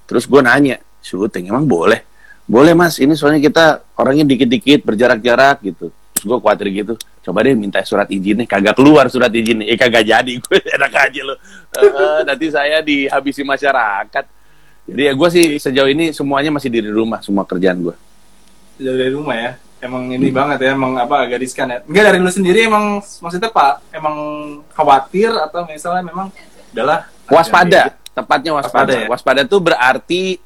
Terus 0.07 0.25
gue 0.27 0.41
nanya, 0.43 0.79
syuting 1.03 1.51
emang 1.51 1.67
boleh? 1.67 2.03
Boleh 2.47 2.79
mas, 2.79 3.03
ini 3.03 3.19
soalnya 3.19 3.43
kita 3.43 3.83
orangnya 3.99 4.23
dikit-dikit 4.23 4.87
berjarak-jarak 4.87 5.67
gitu. 5.67 5.91
Gue 6.27 6.43
khawatir 6.43 6.75
gitu, 6.75 6.95
coba 6.99 7.47
deh 7.47 7.55
minta 7.55 7.79
surat 7.87 8.11
izin 8.11 8.43
nih, 8.43 8.51
kagak 8.51 8.75
keluar 8.75 9.07
surat 9.07 9.31
izin 9.31 9.63
eh 9.63 9.79
kagak 9.79 10.03
jadi, 10.03 10.33
gue 10.43 10.59
enak 10.59 10.91
aja 10.91 11.21
lo. 11.23 11.39
Nanti 12.27 12.47
saya 12.51 12.83
dihabisi 12.83 13.47
masyarakat. 13.47 14.25
Jadi 14.91 15.03
ya 15.07 15.13
gue 15.15 15.29
sih 15.31 15.45
sejauh 15.63 15.87
ini 15.87 16.11
semuanya 16.11 16.51
masih 16.51 16.67
di 16.67 16.83
rumah, 16.83 17.23
semua 17.23 17.47
kerjaan 17.47 17.79
gue. 17.79 17.95
Jauh 18.83 18.99
dari 18.99 19.15
rumah 19.15 19.39
ya. 19.39 19.53
Emang 19.77 20.09
ini 20.11 20.33
banget 20.35 20.67
ya, 20.67 20.75
emang 20.75 20.99
apa 20.99 21.29
agak 21.29 21.39
riskan 21.39 21.71
ya. 21.71 21.79
Enggak 21.87 22.05
dari 22.11 22.19
lu 22.19 22.33
sendiri 22.33 22.67
emang 22.67 22.99
maksudnya 22.99 23.53
Pak, 23.53 23.95
emang 23.95 24.17
khawatir 24.75 25.31
atau 25.31 25.63
misalnya 25.69 26.03
memang 26.03 26.33
udahlah 26.75 27.07
Waspada, 27.27 27.95
tepatnya 28.15 28.55
waspada. 28.55 28.87
Waspada 28.87 28.95
ya? 28.95 29.07
Waspada 29.11 29.43
tuh 29.45 29.61
berarti 29.63 30.39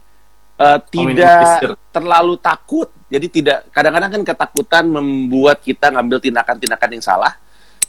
eh, 0.61 0.79
Meminimalisir. 0.93 1.73
tidak 1.73 1.91
terlalu 1.91 2.35
takut. 2.37 2.89
Jadi 3.11 3.27
tidak 3.27 3.67
kadang-kadang 3.75 4.11
kan 4.21 4.23
ketakutan 4.23 4.85
membuat 4.87 5.59
kita 5.65 5.91
ngambil 5.91 6.23
tindakan-tindakan 6.23 6.89
yang 6.95 7.03
salah, 7.03 7.33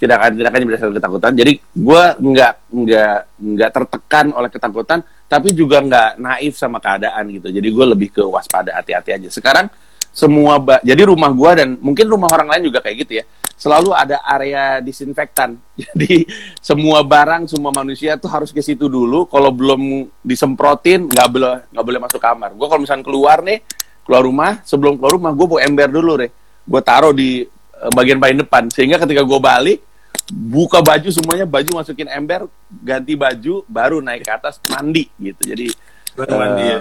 tindakan-tindakan 0.01 0.57
yang 0.57 0.69
berdasarkan 0.73 0.95
ketakutan. 0.97 1.31
Jadi 1.37 1.53
gue 1.61 2.03
nggak 2.17 2.53
nggak 2.73 3.17
nggak 3.37 3.69
tertekan 3.69 4.25
oleh 4.33 4.49
ketakutan, 4.49 4.99
tapi 5.29 5.53
juga 5.53 5.77
nggak 5.85 6.09
naif 6.17 6.57
sama 6.57 6.81
keadaan 6.81 7.29
gitu. 7.29 7.53
Jadi 7.53 7.67
gue 7.69 7.85
lebih 7.85 8.09
ke 8.09 8.23
waspada, 8.25 8.81
hati-hati 8.81 9.13
aja. 9.13 9.29
Sekarang 9.29 9.69
semua 10.11 10.59
ba- 10.59 10.83
jadi 10.83 11.07
rumah 11.07 11.31
gua 11.31 11.55
dan 11.55 11.79
mungkin 11.79 12.05
rumah 12.07 12.27
orang 12.31 12.51
lain 12.51 12.67
juga 12.67 12.83
kayak 12.83 12.97
gitu 13.07 13.13
ya. 13.19 13.25
Selalu 13.55 13.93
ada 13.93 14.17
area 14.25 14.81
disinfektan. 14.81 15.53
Jadi 15.77 16.25
semua 16.57 17.05
barang 17.05 17.45
semua 17.45 17.69
manusia 17.69 18.17
tuh 18.17 18.25
harus 18.25 18.49
ke 18.49 18.57
situ 18.57 18.89
dulu. 18.89 19.29
Kalau 19.29 19.53
belum 19.53 20.09
disemprotin 20.25 21.05
nggak 21.05 21.27
boleh 21.29 21.61
nggak 21.69 21.85
boleh 21.85 21.99
masuk 22.01 22.17
kamar. 22.17 22.57
Gua 22.57 22.65
kalau 22.65 22.81
misalnya 22.81 23.05
keluar 23.05 23.45
nih 23.45 23.61
keluar 24.01 24.25
rumah 24.25 24.51
sebelum 24.65 24.97
keluar 24.97 25.13
rumah 25.13 25.29
gue 25.37 25.45
bawa 25.45 25.61
ember 25.61 25.93
dulu 25.93 26.25
deh 26.25 26.33
gue 26.65 26.81
taruh 26.81 27.13
di 27.13 27.45
eh, 27.45 27.91
bagian 27.93 28.17
paling 28.17 28.41
depan. 28.41 28.65
Sehingga 28.73 28.97
ketika 28.97 29.21
gue 29.21 29.37
balik 29.37 29.79
buka 30.25 30.81
baju 30.81 31.09
semuanya 31.13 31.45
baju 31.45 31.85
masukin 31.85 32.09
ember 32.09 32.49
ganti 32.81 33.13
baju 33.13 33.61
baru 33.69 34.01
naik 34.01 34.25
ke 34.25 34.31
atas 34.33 34.57
mandi 34.73 35.05
gitu. 35.21 35.53
Jadi 35.53 35.69
Baru 36.17 36.33
mandi 36.33 36.63
ya. 36.65 36.77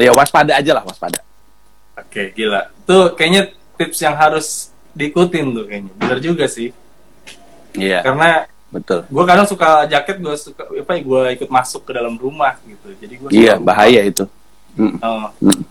eh, 0.00 0.04
ya 0.08 0.12
waspada 0.16 0.56
aja 0.56 0.72
lah 0.72 0.88
waspada 0.88 1.20
Oke, 1.98 2.30
gila. 2.32 2.70
Tuh 2.86 3.12
kayaknya 3.12 3.50
tips 3.74 3.98
yang 4.00 4.14
harus 4.14 4.70
diikutin 4.94 5.46
tuh 5.52 5.64
kayaknya. 5.66 5.92
Bener 5.98 6.18
juga 6.18 6.44
sih. 6.46 6.70
iya 7.76 8.00
Karena 8.02 8.48
betul 8.68 9.04
gue 9.08 9.24
kadang 9.24 9.46
suka 9.48 9.88
jaket, 9.88 10.16
gue 10.20 10.34
suka 10.36 10.62
apa 10.68 10.92
ya, 10.96 11.00
gue 11.00 11.22
ikut 11.40 11.48
masuk 11.48 11.82
ke 11.84 11.92
dalam 11.94 12.14
rumah 12.16 12.56
gitu. 12.64 12.88
Jadi 12.96 13.14
gue 13.16 13.28
Iya, 13.30 13.56
bahaya 13.58 14.02
itu. 14.02 14.24
Mm. 14.76 14.98
Oh, 15.02 15.28
Mm. 15.42 15.62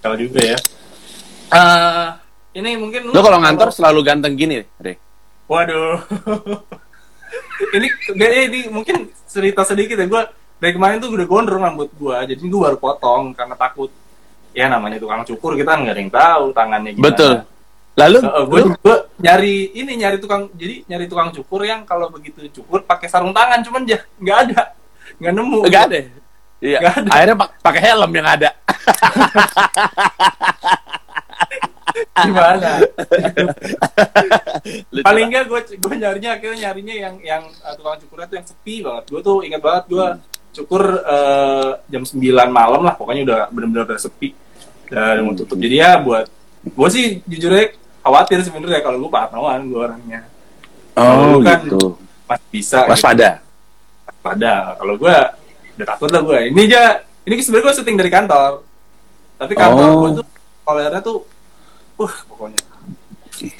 kalau 0.00 0.16
juga 0.16 0.40
ya. 0.42 0.58
Eh, 1.48 2.06
ini 2.58 2.76
mungkin 2.76 3.08
Lo 3.08 3.20
kalau 3.20 3.38
ngantor 3.40 3.72
selalu 3.72 4.00
ganteng 4.04 4.34
gini, 4.36 4.64
Re. 4.80 4.98
Waduh. 5.48 6.04
ini 7.76 7.86
gak 8.14 8.30
ini 8.48 8.60
mungkin 8.70 9.10
cerita 9.28 9.64
sedikit 9.64 9.98
ya 9.98 10.06
gue 10.06 10.22
dari 10.58 10.72
kemarin 10.74 10.98
tuh 10.98 11.12
udah 11.12 11.26
gondrong 11.26 11.62
rambut 11.62 11.90
gue 11.92 12.16
jadi 12.26 12.38
gue 12.40 12.60
baru 12.60 12.78
potong 12.78 13.34
karena 13.34 13.54
takut 13.54 13.90
ya 14.58 14.66
namanya 14.66 14.98
tukang 14.98 15.22
cukur 15.22 15.54
kita 15.54 15.70
nggak 15.70 15.94
ada 15.94 16.02
yang 16.02 16.10
tahu 16.10 16.44
tangannya 16.50 16.90
gimana. 16.98 17.06
Betul. 17.06 17.34
Lalu 17.98 18.18
gue 18.22 18.62
gue 18.82 18.96
nyari 19.22 19.56
ini 19.74 19.92
nyari 19.98 20.18
tukang 20.18 20.50
jadi 20.54 20.82
nyari 20.90 21.06
tukang 21.06 21.30
cukur 21.30 21.62
yang 21.62 21.86
kalau 21.86 22.10
begitu 22.10 22.42
cukur 22.50 22.82
pakai 22.82 23.06
sarung 23.06 23.30
tangan 23.30 23.62
cuman 23.62 23.86
ya 23.86 24.02
nggak 24.18 24.38
ada 24.50 24.74
nggak 25.22 25.32
nemu 25.34 25.58
enggak 25.62 25.84
ada. 25.86 25.98
Iya. 26.58 26.78
Nggak 26.82 26.94
ada. 26.98 27.08
Akhirnya 27.14 27.36
pak- 27.38 27.54
pakai 27.62 27.80
helm 27.86 28.10
yang 28.10 28.26
ada. 28.26 28.50
gimana 32.18 32.82
paling 35.02 35.26
lah. 35.26 35.28
enggak 35.30 35.44
gue 35.46 35.60
gue 35.78 35.94
nyarinya 35.98 36.30
akhirnya 36.38 36.58
nyarinya 36.68 36.94
yang 36.94 37.14
yang 37.22 37.42
uh, 37.62 37.74
tukang 37.74 37.98
cukurnya 38.02 38.26
tuh 38.26 38.36
yang 38.38 38.46
sepi 38.46 38.74
banget 38.82 39.04
gue 39.10 39.20
tuh 39.22 39.38
ingat 39.46 39.60
banget 39.62 39.84
gue 39.90 40.06
cukur 40.58 40.82
uh, 41.02 41.70
jam 41.86 42.02
9 42.02 42.18
malam 42.50 42.80
lah 42.82 42.94
pokoknya 42.98 43.22
udah 43.26 43.38
bener-bener 43.50 43.86
udah 43.86 43.98
sepi 44.00 44.34
dan 44.88 45.22
mau 45.22 45.32
tutup 45.32 45.56
jadi 45.56 45.76
ya 45.76 45.90
buat 45.98 46.26
gue 46.64 46.88
sih 46.88 47.04
jujur 47.24 47.50
aja 47.50 47.72
khawatir 48.00 48.38
sebenarnya 48.40 48.80
kalau 48.80 48.98
gue 48.98 49.10
parnoan 49.10 49.60
gue 49.64 49.80
orangnya 49.80 50.20
Oh, 50.94 51.38
Lu 51.38 51.46
kan 51.46 51.62
gitu. 51.62 51.94
masih 52.26 52.48
bisa 52.50 52.82
gitu. 52.82 52.90
Waspada. 52.90 53.30
kalau 54.74 54.94
gue 54.94 55.14
udah 55.78 55.86
takut 55.86 56.10
lah 56.10 56.20
gue 56.20 56.38
ini 56.50 56.66
aja 56.66 56.82
ini 57.22 57.38
sebenarnya 57.38 57.64
gue 57.64 57.74
syuting 57.76 57.96
dari 57.96 58.10
kantor 58.10 58.50
tapi 59.36 59.52
kantor 59.54 59.86
Oh. 59.86 59.94
gue 60.02 60.10
tuh 60.18 60.26
kolernya 60.62 61.00
tuh 61.00 61.18
uh 61.96 62.14
pokoknya 62.26 62.60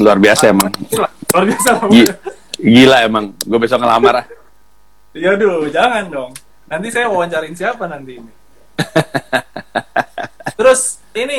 Luar 0.02 0.18
biasa 0.18 0.50
emang. 0.50 0.74
Gila, 0.74 1.06
luar 1.30 1.44
biasa 1.46 1.68
Gi- 1.86 2.10
Gila 2.58 3.06
emang. 3.06 3.30
Gue 3.38 3.58
besok 3.62 3.78
ngelamar 3.78 4.14
ah. 4.16 4.26
Ya 5.14 5.32
aduh, 5.32 5.70
jangan 5.70 6.10
dong. 6.10 6.30
Nanti 6.66 6.90
saya 6.90 7.06
wawancarain 7.06 7.54
siapa 7.54 7.86
nanti 7.86 8.18
ini. 8.18 8.32
Terus 10.58 10.98
ini 11.24 11.38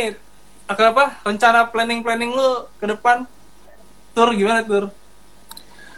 apa 0.69 1.23
rencana 1.25 1.65
planning-planning 1.71 2.31
lu 2.33 2.49
ke 2.77 2.85
depan? 2.85 3.25
Tur 4.13 4.29
gimana 4.35 4.61
tur? 4.61 4.91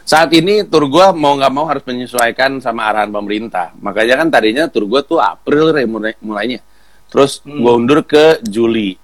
Saat 0.01 0.33
ini 0.35 0.65
tur 0.67 0.87
gua 0.91 1.15
mau 1.15 1.37
nggak 1.37 1.53
mau 1.53 1.65
harus 1.69 1.83
menyesuaikan 1.85 2.59
sama 2.59 2.89
arahan 2.89 3.11
pemerintah. 3.11 3.71
Makanya 3.79 4.19
kan 4.19 4.27
tadinya 4.27 4.63
tur 4.67 4.87
gua 4.89 5.01
tuh 5.03 5.19
April 5.21 5.71
Re, 5.71 5.83
mulai- 5.87 6.19
mulainya. 6.19 6.59
Terus 7.11 7.43
Hmm. 7.43 7.61
gua 7.61 7.73
undur 7.75 7.99
ke 8.03 8.39
Juli. 8.43 8.97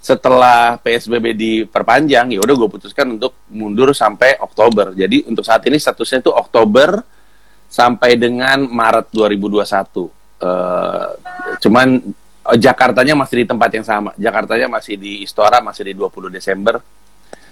Setelah 0.00 0.80
PSBB 0.80 1.36
diperpanjang, 1.36 2.32
ya 2.32 2.40
udah 2.40 2.56
gue 2.56 2.68
putuskan 2.72 3.20
untuk 3.20 3.36
mundur 3.52 3.92
sampai 3.92 4.32
Oktober. 4.40 4.96
Jadi 4.96 5.28
untuk 5.28 5.44
saat 5.44 5.60
ini 5.68 5.76
statusnya 5.76 6.24
itu 6.24 6.32
Oktober 6.32 7.04
sampai 7.68 8.16
dengan 8.16 8.64
Maret 8.64 9.12
2021. 9.12 10.08
Eh, 10.40 11.08
cuman 11.60 12.00
Jakartanya 12.56 13.14
masih 13.18 13.42
di 13.42 13.46
tempat 13.46 13.70
yang 13.74 13.86
sama. 13.86 14.10
Jakartanya 14.16 14.66
masih 14.66 14.94
di 14.96 15.22
Istora, 15.22 15.60
masih 15.60 15.86
di 15.86 15.92
20 15.94 16.30
Desember. 16.32 16.80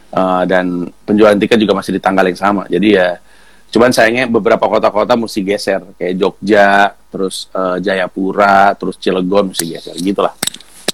Eh, 0.08 0.42
dan 0.48 0.88
penjualan 1.04 1.36
tiket 1.36 1.60
juga 1.60 1.76
masih 1.76 1.92
di 1.92 2.00
tanggal 2.00 2.24
yang 2.24 2.40
sama. 2.40 2.64
Jadi 2.64 2.96
ya, 2.96 3.20
cuman 3.68 3.92
sayangnya 3.92 4.24
beberapa 4.24 4.64
kota-kota 4.64 5.12
mesti 5.20 5.44
geser, 5.44 5.84
kayak 6.00 6.16
Jogja, 6.16 6.96
terus 7.12 7.52
eh, 7.52 7.76
Jayapura, 7.84 8.72
terus 8.72 8.96
Cilegon 8.96 9.52
mesti 9.52 9.68
geser, 9.68 9.92
gitulah. 10.00 10.32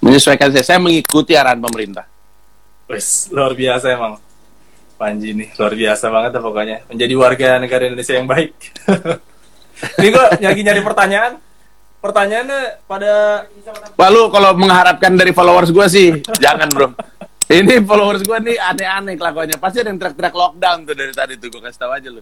Menyesuaikan 0.02 0.50
saya, 0.50 0.66
saya 0.66 0.78
mengikuti 0.82 1.38
arahan 1.38 1.62
pemerintah. 1.62 2.10
Wes, 2.90 3.30
luar 3.30 3.54
biasa 3.54 3.94
emang. 3.94 4.18
Panji 4.98 5.30
nih, 5.30 5.54
luar 5.62 5.74
biasa 5.78 6.04
banget 6.10 6.30
pokoknya. 6.42 6.76
Menjadi 6.90 7.14
warga 7.14 7.48
negara 7.62 7.82
Indonesia 7.86 8.14
yang 8.18 8.26
baik. 8.26 8.52
ini 10.02 10.08
gua 10.10 10.26
lagi 10.42 10.60
nyari 10.66 10.82
pertanyaan. 10.82 11.32
Pertanyaannya 12.04 12.84
pada 12.84 13.12
Wah 13.96 14.08
lu 14.12 14.28
kalau 14.28 14.52
mengharapkan 14.60 15.16
dari 15.16 15.32
followers 15.32 15.72
gue 15.72 15.86
sih, 15.88 16.08
jangan 16.36 16.68
bro. 16.68 16.92
Ini 17.48 17.80
followers 17.80 18.20
gue 18.28 18.38
nih 18.44 18.60
aneh-aneh 18.60 19.16
kelakuannya. 19.16 19.56
Pasti 19.56 19.80
ada 19.80 19.88
yang 19.88 19.96
teriak-teriak 19.96 20.36
lockdown 20.36 20.84
tuh 20.84 20.92
dari 20.92 21.12
tadi 21.16 21.40
tuh, 21.40 21.48
gue 21.48 21.64
kasih 21.64 21.80
tahu 21.80 21.92
aja 21.96 22.08
lu. 22.12 22.20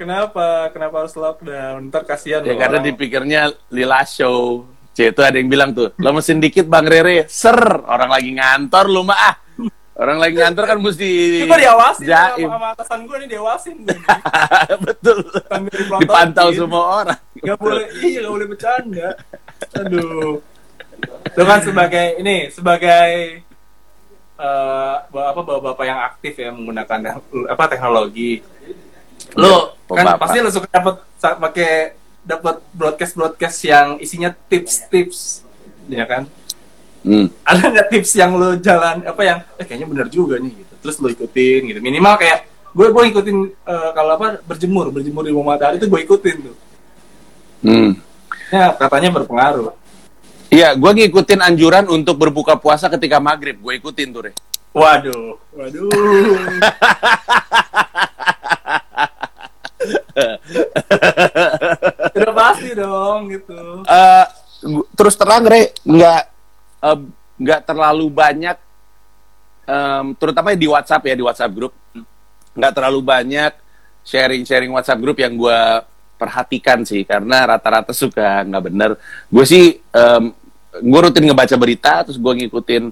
kenapa? 0.00 0.72
Kenapa 0.72 1.04
harus 1.04 1.12
lockdown? 1.12 1.92
Ntar 1.92 2.08
kasihan 2.08 2.40
Ya 2.40 2.56
loh 2.56 2.56
karena 2.56 2.78
orang. 2.80 2.88
dipikirnya 2.88 3.42
lila 3.68 4.00
show. 4.08 4.64
C 4.96 5.12
itu 5.12 5.20
ada 5.20 5.36
yang 5.36 5.52
bilang 5.52 5.70
tuh, 5.76 5.92
lo 6.00 6.10
mesin 6.16 6.40
dikit 6.40 6.66
Bang 6.66 6.88
Rere, 6.88 7.28
ser, 7.30 7.60
orang 7.86 8.10
lagi 8.10 8.32
ngantor 8.34 8.90
lu 8.90 9.04
mah 9.06 9.18
ah. 9.22 9.34
Orang 10.00 10.16
lagi 10.16 10.32
ngantor 10.32 10.64
kan 10.64 10.78
mesti 10.80 11.44
Gue 11.44 11.58
diawasin 11.60 12.08
jaim. 12.08 12.48
sama, 12.48 12.56
sama 12.56 12.68
atasan 12.72 13.00
gue 13.04 13.16
nih 13.20 13.28
diawasin. 13.28 13.76
Betul. 14.88 15.18
Dipantau 16.00 16.48
semua 16.56 16.84
orang. 17.04 17.20
Gak 17.36 17.58
boleh, 17.60 17.84
iya 18.00 18.24
gak 18.24 18.32
boleh 18.32 18.46
bercanda. 18.48 19.08
Aduh. 19.76 20.40
Itu 21.26 21.42
kan 21.44 21.60
sebagai 21.60 22.16
ini 22.16 22.48
sebagai 22.48 23.44
eh 24.40 24.94
apa 25.04 25.36
bapak-bapak 25.36 25.84
yang 25.84 26.00
aktif 26.00 26.32
ya 26.34 26.48
menggunakan 26.48 27.20
apa 27.44 27.64
teknologi. 27.68 28.40
Lo 29.36 29.76
Iya, 29.84 29.96
kan 30.00 30.04
bapak. 30.06 30.20
pasti 30.22 30.36
lo 30.38 30.48
suka 30.48 30.68
dapat 30.70 30.96
pakai 31.20 31.72
dapat 32.22 32.56
broadcast 32.72 33.12
broadcast 33.12 33.58
yang 33.66 33.98
isinya 33.98 34.32
tips-tips 34.48 35.42
ya 35.90 36.06
kan 36.06 36.24
Hmm. 37.00 37.32
ada 37.42 37.64
nggak 37.66 37.88
tips 37.88 38.12
yang 38.12 38.36
lo 38.36 38.54
jalan 38.56 39.00
apa 39.02 39.22
yang 39.22 39.38
eh, 39.56 39.64
kayaknya 39.64 39.88
benar 39.88 40.06
juga 40.06 40.36
nih 40.36 40.52
gitu 40.52 40.74
terus 40.78 40.96
lo 40.96 41.08
ikutin 41.08 41.60
gitu 41.66 41.80
minimal 41.80 42.14
kayak 42.14 42.44
gue 42.70 42.86
gue 42.86 43.02
ikutin 43.08 43.36
eh, 43.48 43.90
kalau 43.90 44.12
apa 44.14 44.38
berjemur 44.42 44.88
berjemur 44.90 45.22
di 45.22 45.32
bawah 45.32 45.46
matahari 45.48 45.76
itu 45.76 45.86
gue 45.86 46.00
ikutin 46.02 46.36
tuh 46.42 46.56
Hmm. 47.60 47.92
ya 48.48 48.72
katanya 48.72 49.12
berpengaruh 49.14 49.76
Iya, 50.50 50.74
gue 50.74 50.90
ngikutin 50.90 51.40
anjuran 51.40 51.86
untuk 51.86 52.18
berbuka 52.18 52.58
puasa 52.58 52.90
ketika 52.90 53.22
maghrib. 53.22 53.54
Gue 53.54 53.78
ikutin 53.78 54.10
tuh, 54.10 54.26
Re. 54.26 54.32
waduh 54.72 55.38
waduh 55.54 55.86
udah 62.16 62.32
pasti 62.34 62.70
dong 62.74 63.20
gitu 63.30 63.84
Eh, 63.86 64.24
gu- 64.62 64.88
terus 64.92 65.14
terang, 65.16 65.44
Re, 65.44 65.72
nggak 65.80 66.22
eh, 66.80 66.98
nggak 67.40 67.60
terlalu 67.64 68.06
banyak, 68.12 68.56
em, 69.64 70.06
terutama 70.16 70.52
di 70.52 70.68
WhatsApp 70.68 71.04
ya, 71.08 71.14
di 71.16 71.24
WhatsApp 71.24 71.52
grup, 71.52 71.72
nggak 72.56 72.72
terlalu 72.76 73.00
banyak 73.00 73.52
sharing-sharing 74.04 74.72
WhatsApp 74.72 75.00
grup 75.00 75.16
yang 75.20 75.36
gue 75.36 75.60
perhatikan 76.20 76.84
sih, 76.84 77.04
karena 77.08 77.48
rata-rata 77.48 77.96
suka 77.96 78.44
nggak 78.44 78.64
bener. 78.68 78.90
Gue 79.32 79.44
sih, 79.48 79.80
gue 80.70 81.00
rutin 81.00 81.24
ngebaca 81.24 81.56
berita, 81.56 82.04
terus 82.04 82.20
gue 82.20 82.32
ngikutin 82.44 82.84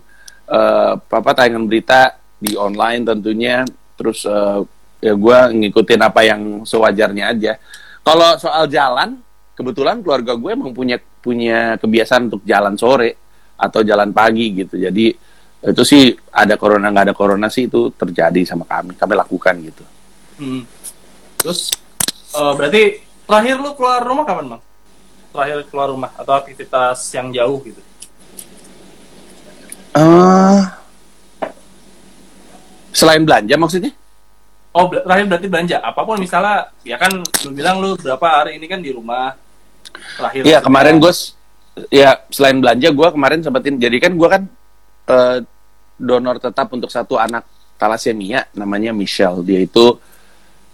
eh, 0.48 0.92
apa 0.96 1.30
tayangan 1.36 1.64
berita 1.68 2.16
di 2.40 2.56
online 2.56 3.04
tentunya, 3.04 3.68
terus 4.00 4.24
eh, 4.24 4.60
ya 5.04 5.12
gue 5.14 5.38
ngikutin 5.60 6.00
apa 6.00 6.20
yang 6.24 6.42
sewajarnya 6.64 7.24
aja. 7.36 7.52
Kalau 8.00 8.40
soal 8.40 8.64
jalan, 8.72 9.20
kebetulan 9.52 10.00
keluarga 10.00 10.32
gue 10.38 10.50
emang 10.54 10.72
punya 10.72 10.96
punya 11.18 11.76
kebiasaan 11.76 12.30
untuk 12.32 12.42
jalan 12.46 12.78
sore 12.78 13.27
atau 13.58 13.82
jalan 13.82 14.14
pagi 14.14 14.54
gitu. 14.54 14.78
Jadi 14.78 15.10
itu 15.58 15.82
sih 15.82 16.14
ada 16.30 16.54
corona 16.54 16.94
nggak 16.94 17.10
ada 17.10 17.14
corona 17.18 17.50
sih 17.50 17.66
itu 17.66 17.90
terjadi 17.90 18.46
sama 18.46 18.62
kami. 18.62 18.94
Kami 18.94 19.12
lakukan 19.18 19.54
gitu. 19.58 19.84
Hmm. 20.38 20.62
Terus 21.42 21.74
eh, 22.32 22.52
berarti 22.54 22.82
terakhir 23.26 23.56
lu 23.58 23.74
keluar 23.74 24.00
rumah 24.06 24.22
kapan 24.22 24.56
bang? 24.56 24.62
Terakhir 25.34 25.58
keluar 25.68 25.90
rumah 25.90 26.10
atau 26.14 26.32
aktivitas 26.38 27.02
yang 27.12 27.34
jauh 27.34 27.58
gitu? 27.66 27.82
eh 29.98 30.60
selain 32.94 33.22
belanja 33.22 33.54
maksudnya? 33.58 33.92
Oh 34.74 34.86
terakhir 34.86 35.26
berarti 35.26 35.46
belanja 35.50 35.76
apa 35.82 36.00
pun 36.06 36.20
misalnya 36.20 36.70
ya 36.86 36.94
kan 37.00 37.10
lu 37.18 37.50
bilang 37.50 37.82
lu 37.82 37.98
berapa 37.98 38.26
hari 38.44 38.60
ini 38.60 38.66
kan 38.70 38.78
di 38.78 38.94
rumah 38.94 39.34
terakhir. 40.18 40.46
Iya 40.46 40.58
kemarin 40.62 41.02
gue 41.02 41.12
ya 41.86 42.22
selain 42.28 42.58
belanja 42.58 42.90
gue 42.90 43.08
kemarin 43.14 43.40
sempetin 43.40 43.78
jadi 43.78 43.96
kan 44.02 44.12
gue 44.18 44.28
kan 44.28 44.42
eh, 45.08 45.38
donor 45.98 46.36
tetap 46.42 46.70
untuk 46.74 46.90
satu 46.90 47.18
anak 47.18 47.46
talasemia 47.78 48.50
namanya 48.54 48.90
Michelle. 48.90 49.42
Dia 49.46 49.62
itu 49.62 49.98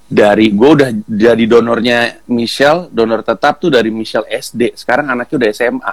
dari 0.05 0.53
gue 0.53 0.71
udah 0.81 0.91
jadi 1.05 1.45
donornya 1.45 2.25
Michelle 2.33 2.89
donor 2.93 3.25
tetap 3.25 3.61
tuh 3.61 3.73
dari 3.73 3.89
Michelle 3.89 4.29
SD 4.29 4.77
sekarang 4.77 5.09
anaknya 5.09 5.37
udah 5.41 5.51
SMA 5.51 5.93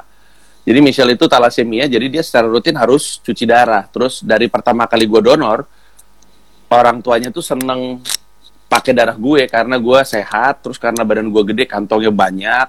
jadi 0.61 0.79
Michelle 0.83 1.17
itu 1.17 1.25
talasemia 1.25 1.89
jadi 1.89 2.05
dia 2.05 2.21
secara 2.21 2.45
rutin 2.45 2.77
harus 2.77 3.17
cuci 3.25 3.49
darah. 3.49 3.89
Terus 3.89 4.21
dari 4.21 4.45
pertama 4.45 4.85
kali 4.85 5.09
gue 5.09 5.21
donor 5.21 5.65
orang 6.69 7.01
tuanya 7.01 7.33
tuh 7.33 7.41
seneng 7.41 7.99
pakai 8.69 8.95
darah 8.95 9.17
gue 9.17 9.49
karena 9.51 9.75
gue 9.75 9.99
sehat 10.07 10.63
terus 10.63 10.79
karena 10.79 11.03
badan 11.03 11.27
gue 11.27 11.43
gede 11.51 11.67
kantongnya 11.67 12.13
banyak 12.13 12.67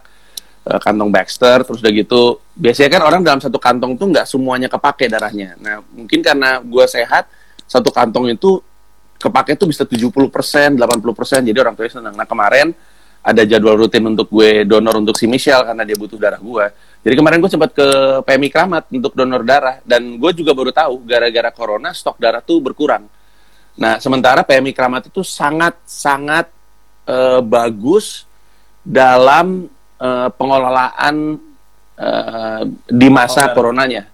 kantong 0.63 1.11
Baxter 1.11 1.67
terus 1.67 1.83
udah 1.83 1.93
gitu 1.93 2.39
biasanya 2.55 2.91
kan 2.99 3.03
orang 3.03 3.21
dalam 3.27 3.41
satu 3.43 3.59
kantong 3.59 3.99
tuh 3.99 4.07
nggak 4.15 4.27
semuanya 4.27 4.69
kepake 4.71 5.11
darahnya. 5.11 5.59
Nah 5.59 5.83
mungkin 5.91 6.23
karena 6.23 6.63
gue 6.63 6.85
sehat 6.87 7.27
satu 7.67 7.91
kantong 7.91 8.31
itu 8.31 8.63
kepake 9.19 9.59
tuh 9.59 9.71
bisa 9.71 9.83
70% 9.83 10.13
80% 10.79 10.79
jadi 11.49 11.59
orang 11.59 11.75
tuanya 11.75 11.93
senang. 11.99 12.15
Nah 12.15 12.27
kemarin 12.27 12.71
ada 13.23 13.43
jadwal 13.47 13.79
rutin 13.79 14.03
untuk 14.07 14.31
gue 14.31 14.67
donor 14.67 14.99
untuk 14.99 15.15
si 15.19 15.31
Michelle 15.31 15.63
karena 15.63 15.83
dia 15.87 15.95
butuh 15.95 16.19
darah 16.19 16.43
gue 16.43 16.67
jadi 17.03 17.19
kemarin 17.19 17.43
gue 17.43 17.51
sempat 17.51 17.75
ke 17.75 17.87
PMI 18.23 18.49
Kramat 18.55 18.85
untuk 18.95 19.19
donor 19.19 19.43
darah 19.43 19.83
dan 19.83 20.23
gue 20.23 20.31
juga 20.39 20.55
baru 20.55 20.71
tahu 20.71 21.03
gara-gara 21.03 21.51
corona 21.51 21.91
stok 21.91 22.15
darah 22.23 22.39
tuh 22.39 22.63
berkurang. 22.63 23.11
Nah, 23.75 23.99
sementara 23.99 24.47
PMI 24.47 24.71
Kramat 24.71 25.11
itu 25.11 25.27
sangat-sangat 25.27 26.47
eh, 27.11 27.43
bagus 27.43 28.23
dalam 28.87 29.67
eh, 30.03 30.29
pengelolaan 30.35 31.39
eh, 31.97 32.63
di 32.91 33.09
masa 33.09 33.51
Oh, 33.51 33.55
coronanya. 33.55 34.11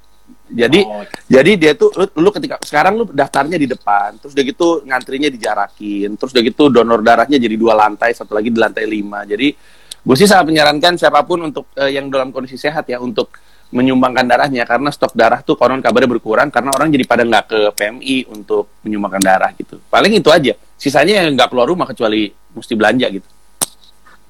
Jadi 0.48 0.80
Oh, 0.80 1.04
jadi 1.28 1.60
dia 1.60 1.72
tuh 1.76 1.92
lu, 1.92 2.04
lu 2.24 2.30
ketika 2.32 2.56
sekarang 2.64 2.96
lu 2.96 3.04
daftarnya 3.08 3.60
di 3.60 3.68
depan, 3.68 4.16
terus 4.16 4.32
udah 4.32 4.44
gitu 4.48 4.68
ngantrinya 4.88 5.28
dijarakin, 5.28 6.16
terus 6.16 6.32
udah 6.32 6.42
gitu 6.44 6.72
donor 6.72 7.04
darahnya 7.04 7.36
jadi 7.36 7.56
dua 7.56 7.76
lantai, 7.76 8.16
satu 8.16 8.32
lagi 8.32 8.48
di 8.48 8.56
lantai 8.56 8.88
lima. 8.88 9.28
Jadi 9.28 9.52
gue 9.98 10.16
sih 10.16 10.24
sangat 10.24 10.48
menyarankan 10.48 10.96
siapa 10.96 11.20
pun 11.28 11.52
untuk 11.52 11.68
eh, 11.76 11.92
yang 11.92 12.08
dalam 12.08 12.32
kondisi 12.32 12.56
sehat 12.56 12.88
ya 12.88 12.96
untuk 12.96 13.28
menyumbangkan 13.68 14.24
darahnya 14.24 14.64
karena 14.64 14.88
stok 14.88 15.12
darah 15.12 15.44
tuh 15.44 15.52
konon 15.52 15.84
kabarnya 15.84 16.08
berkurang 16.08 16.48
karena 16.48 16.72
orang 16.72 16.88
jadi 16.88 17.04
pada 17.04 17.20
nggak 17.28 17.44
ke 17.44 17.60
PMI 17.76 18.16
untuk 18.32 18.80
menyumbangkan 18.80 19.20
darah 19.20 19.52
gitu. 19.52 19.76
Paling 19.92 20.16
itu 20.16 20.32
aja. 20.32 20.56
Sisanya 20.80 21.20
ya 21.20 21.28
nggak 21.28 21.52
keluar 21.52 21.68
rumah 21.68 21.84
kecuali 21.84 22.32
mesti 22.56 22.72
belanja 22.72 23.06
gitu. 23.12 23.28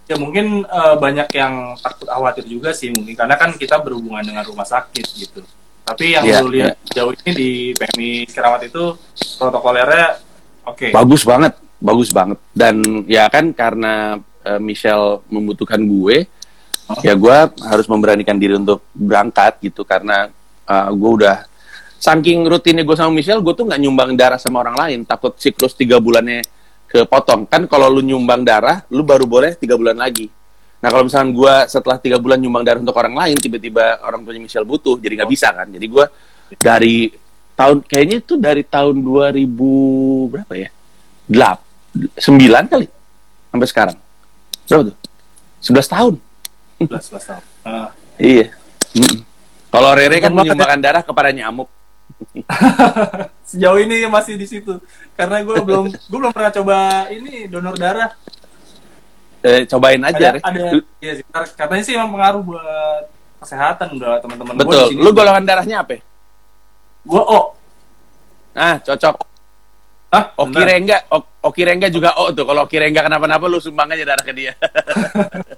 Ya 0.08 0.16
mungkin 0.16 0.64
eh, 0.64 0.96
banyak 0.96 1.28
yang 1.36 1.76
takut 1.78 2.08
khawatir 2.08 2.44
juga 2.48 2.72
sih 2.72 2.88
mungkin 2.88 3.12
karena 3.12 3.36
kan 3.36 3.52
kita 3.54 3.76
berhubungan 3.84 4.24
dengan 4.24 4.42
rumah 4.42 4.64
sakit 4.64 5.06
gitu. 5.14 5.44
Tapi 5.84 6.16
yang 6.16 6.24
Iya, 6.24 6.44
lu 6.44 6.52
lihat 6.52 6.76
jauh 6.92 7.12
ini 7.12 7.30
di 7.32 7.50
PMI 7.72 8.28
Keramat 8.28 8.68
itu 8.68 8.96
protokolernya 9.40 10.20
oke. 10.68 10.92
Bagus 10.92 11.24
banget, 11.24 11.56
bagus 11.80 12.10
banget. 12.12 12.40
Dan 12.52 13.04
ya 13.08 13.28
kan 13.28 13.52
karena 13.52 14.20
eh, 14.44 14.60
Michelle 14.60 15.24
membutuhkan 15.28 15.80
gue, 15.80 16.28
ya 17.04 17.12
gue 17.12 17.36
harus 17.68 17.86
memberanikan 17.88 18.36
diri 18.40 18.56
untuk 18.56 18.80
berangkat 18.96 19.60
gitu 19.60 19.84
karena 19.84 20.32
uh, 20.64 20.88
gue 20.88 21.10
udah 21.20 21.44
saking 22.00 22.48
rutinnya 22.48 22.86
gue 22.86 22.96
sama 22.96 23.12
Michelle 23.12 23.44
gue 23.44 23.52
tuh 23.52 23.68
nggak 23.68 23.80
nyumbang 23.82 24.16
darah 24.16 24.40
sama 24.40 24.64
orang 24.64 24.76
lain 24.78 25.00
takut 25.04 25.36
siklus 25.36 25.76
tiga 25.76 26.00
bulannya 26.00 26.40
kepotong 26.88 27.44
kan 27.46 27.68
kalau 27.68 27.92
lu 27.92 28.00
nyumbang 28.00 28.42
darah 28.42 28.82
lu 28.88 29.04
baru 29.04 29.28
boleh 29.28 29.54
tiga 29.54 29.76
bulan 29.76 29.96
lagi 30.00 30.32
nah 30.78 30.88
kalau 30.88 31.04
misalnya 31.04 31.30
gue 31.34 31.54
setelah 31.68 31.98
tiga 32.00 32.16
bulan 32.16 32.38
nyumbang 32.38 32.64
darah 32.64 32.80
untuk 32.80 32.96
orang 32.96 33.14
lain 33.14 33.36
tiba-tiba 33.36 34.00
orang 34.02 34.22
tuanya 34.24 34.40
Michelle 34.40 34.68
butuh 34.68 34.96
jadi 34.96 35.22
nggak 35.22 35.30
bisa 35.30 35.48
kan 35.52 35.68
jadi 35.68 35.86
gue 35.86 36.04
dari 36.56 37.12
tahun 37.58 37.82
kayaknya 37.84 38.16
itu 38.22 38.34
dari 38.38 38.62
tahun 38.64 39.02
2000 39.02 40.32
berapa 40.32 40.54
ya 40.54 40.70
delap 41.28 41.58
sembilan 42.16 42.64
kali 42.70 42.86
sampai 43.52 43.68
sekarang 43.68 43.96
berapa 44.70 44.82
tuh 44.88 44.96
11 45.58 45.94
tahun 45.94 46.14
11 46.86 47.10
tahun. 47.10 47.44
Ah. 47.66 47.90
Iya. 48.18 48.54
Mm. 48.94 49.18
Kalau 49.68 49.90
Rere 49.92 50.16
kan 50.22 50.30
menyumbangkan 50.30 50.80
darah 50.80 51.02
kepada 51.02 51.34
nyamuk. 51.34 51.66
sejauh 53.48 53.80
ini 53.80 54.04
masih 54.06 54.36
di 54.36 54.44
situ 54.44 54.76
karena 55.16 55.40
gue 55.40 55.56
belum 55.56 55.88
gue 55.88 56.18
belum 56.20 56.32
pernah 56.32 56.52
coba 56.52 56.76
ini 57.08 57.48
donor 57.48 57.74
darah 57.74 58.12
Eh, 59.38 59.62
cobain 59.70 60.02
aja, 60.02 60.34
ada 60.34 60.42
ada 60.42 60.82
ya 60.98 61.12
sih, 61.14 61.22
katanya 61.54 61.82
sih 61.86 61.94
emang 61.94 62.10
pengaruh 62.10 62.42
buat 62.42 63.06
kesehatan 63.38 63.94
udah 63.94 64.18
teman-teman 64.18 64.54
Betul. 64.58 64.98
Lu 64.98 65.14
golongan 65.14 65.46
darahnya 65.46 65.80
apa? 65.80 66.02
gue 67.00 67.22
oh 67.22 67.54
Ah, 68.52 68.82
cocok. 68.82 69.14
ah 70.10 70.34
Oki. 70.34 70.58
Rengga, 70.58 71.06
O- 71.14 71.30
Oki 71.46 71.62
Rengga 71.62 71.86
juga 71.86 72.18
O 72.18 72.34
tuh. 72.34 72.42
Kalau 72.42 72.66
Oki 72.66 72.82
Rengga 72.82 73.06
kenapa-napa 73.06 73.46
lu 73.46 73.62
sumbang 73.62 73.86
aja 73.94 74.02
darah 74.02 74.24
ke 74.26 74.34
dia. 74.34 74.52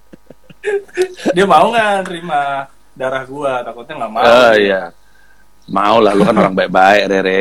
dia 1.35 1.47
mau 1.49 1.73
nggak 1.73 2.05
terima 2.05 2.69
darah 2.93 3.25
gue 3.25 3.53
takutnya 3.65 3.95
nggak 4.05 4.13
mau 4.13 4.21
Oh 4.21 4.53
iya. 4.53 4.83
Mau 5.71 5.97
lah, 6.05 6.13
lu 6.13 6.21
kan 6.21 6.37
orang 6.37 6.53
baik-baik, 6.53 7.03
Rere. 7.09 7.41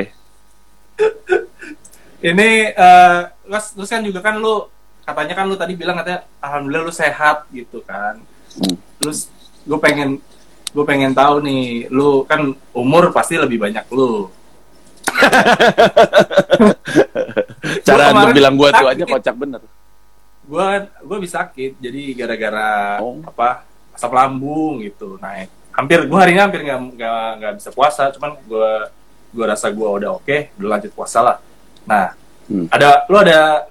Ini 2.22 2.50
eh 2.70 3.20
terus, 3.44 3.66
terus 3.74 3.90
kan 3.90 4.02
juga 4.02 4.20
kan 4.20 4.36
lu 4.36 4.66
katanya 5.02 5.34
kan 5.34 5.46
lu 5.46 5.56
tadi 5.56 5.74
bilang 5.74 5.96
katanya 5.98 6.22
alhamdulillah 6.38 6.84
lu 6.84 6.94
sehat 6.94 7.46
gitu 7.50 7.82
kan 7.82 8.20
Hmm. 8.50 8.76
terus 8.98 9.30
gue 9.62 9.78
pengen 9.78 10.18
gue 10.70 10.84
pengen 10.84 11.14
tahu 11.14 11.38
nih 11.40 11.86
lu 11.88 12.26
kan 12.26 12.50
umur 12.74 13.14
pasti 13.14 13.38
lebih 13.38 13.62
banyak 13.62 13.86
lu 13.94 14.26
Cara 17.86 18.10
lu 18.10 18.34
bilang 18.34 18.58
gua 18.58 18.72
tuh 18.72 18.88
aja 18.88 19.04
kocak 19.06 19.36
bener. 19.38 19.62
gue 20.50 20.66
gue 20.82 21.18
bisa 21.22 21.46
sakit 21.46 21.78
jadi 21.78 22.02
gara-gara 22.18 22.98
Oh. 22.98 23.22
apa 23.22 23.62
asam 23.94 24.10
lambung 24.10 24.82
gitu 24.82 25.22
naik 25.22 25.46
hampir 25.70 26.10
gue 26.10 26.18
hari 26.18 26.34
ini 26.34 26.42
hampir 26.42 26.66
nggak 26.66 26.80
nggak 26.98 27.28
nggak 27.38 27.54
bisa 27.62 27.70
puasa 27.70 28.10
cuman 28.10 28.34
gue 28.42 28.72
gue 29.30 29.46
rasa 29.46 29.70
gue 29.70 29.88
udah 29.88 30.18
oke 30.18 30.58
udah 30.58 30.70
lanjut 30.78 30.92
puasa 30.94 31.20
lah 31.22 31.38
nah 31.86 32.20
Hmm. 32.50 32.66
ada 32.74 33.06
lu 33.06 33.14
ada 33.22 33.70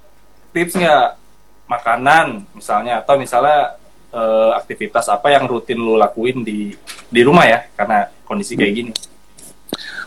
tips 0.55 0.79
nggak 0.79 1.19
makanan 1.67 2.47
misalnya 2.55 3.03
atau 3.03 3.19
misalnya 3.19 3.75
eh, 4.15 4.51
aktivitas 4.55 5.11
apa 5.11 5.35
yang 5.35 5.51
rutin 5.51 5.83
lu 5.83 5.99
lakuin 5.99 6.47
di 6.47 6.71
di 7.11 7.21
rumah 7.27 7.43
ya 7.43 7.67
karena 7.75 8.07
kondisi 8.23 8.55
kayak 8.55 8.75
gini. 8.79 8.93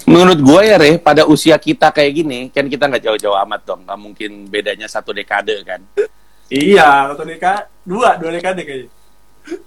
Menurut 0.07 0.39
gue 0.39 0.61
ya 0.65 0.79
Reh, 0.79 0.97
pada 0.97 1.29
usia 1.29 1.59
kita 1.61 1.93
kayak 1.93 2.11
gini, 2.15 2.39
kan 2.49 2.65
kita 2.65 2.89
nggak 2.89 3.05
jauh-jauh 3.05 3.37
amat 3.45 3.61
dong, 3.67 3.85
nggak 3.85 3.99
mungkin 4.01 4.31
bedanya 4.49 4.89
satu 4.89 5.13
dekade 5.13 5.61
kan. 5.61 5.77
Iya, 6.49 7.13
satu 7.13 7.21
dekade, 7.21 7.69
dua, 7.85 8.17
dua 8.17 8.33
dekade 8.33 8.65
kayaknya. 8.65 8.89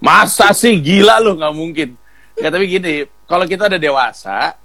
Masa 0.03 0.51
sih 0.51 0.75
gila 0.83 1.23
lu 1.23 1.39
nggak 1.39 1.55
mungkin. 1.55 1.89
Ya 2.35 2.51
tapi 2.51 2.67
gini, 2.67 3.07
kalau 3.31 3.47
kita 3.47 3.71
udah 3.71 3.79
dewasa, 3.79 4.59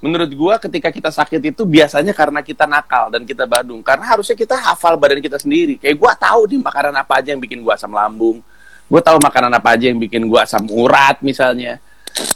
menurut 0.00 0.32
gua 0.32 0.54
ketika 0.56 0.88
kita 0.88 1.12
sakit 1.12 1.52
itu 1.52 1.62
biasanya 1.68 2.16
karena 2.16 2.40
kita 2.40 2.64
nakal 2.64 3.12
dan 3.12 3.22
kita 3.28 3.44
badung. 3.44 3.84
Karena 3.84 4.08
harusnya 4.08 4.34
kita 4.34 4.56
hafal 4.56 4.96
badan 4.96 5.20
kita 5.20 5.36
sendiri. 5.36 5.76
Kayak 5.76 5.96
gua 6.00 6.12
tahu 6.16 6.48
nih 6.48 6.60
makanan 6.60 6.94
apa 6.96 7.20
aja 7.20 7.36
yang 7.36 7.40
bikin 7.40 7.60
gua 7.60 7.76
asam 7.76 7.92
lambung. 7.92 8.40
Gua 8.88 9.00
tahu 9.04 9.20
makanan 9.20 9.52
apa 9.52 9.76
aja 9.76 9.92
yang 9.92 10.00
bikin 10.00 10.24
gua 10.26 10.48
asam 10.48 10.64
urat 10.72 11.20
misalnya. 11.20 11.78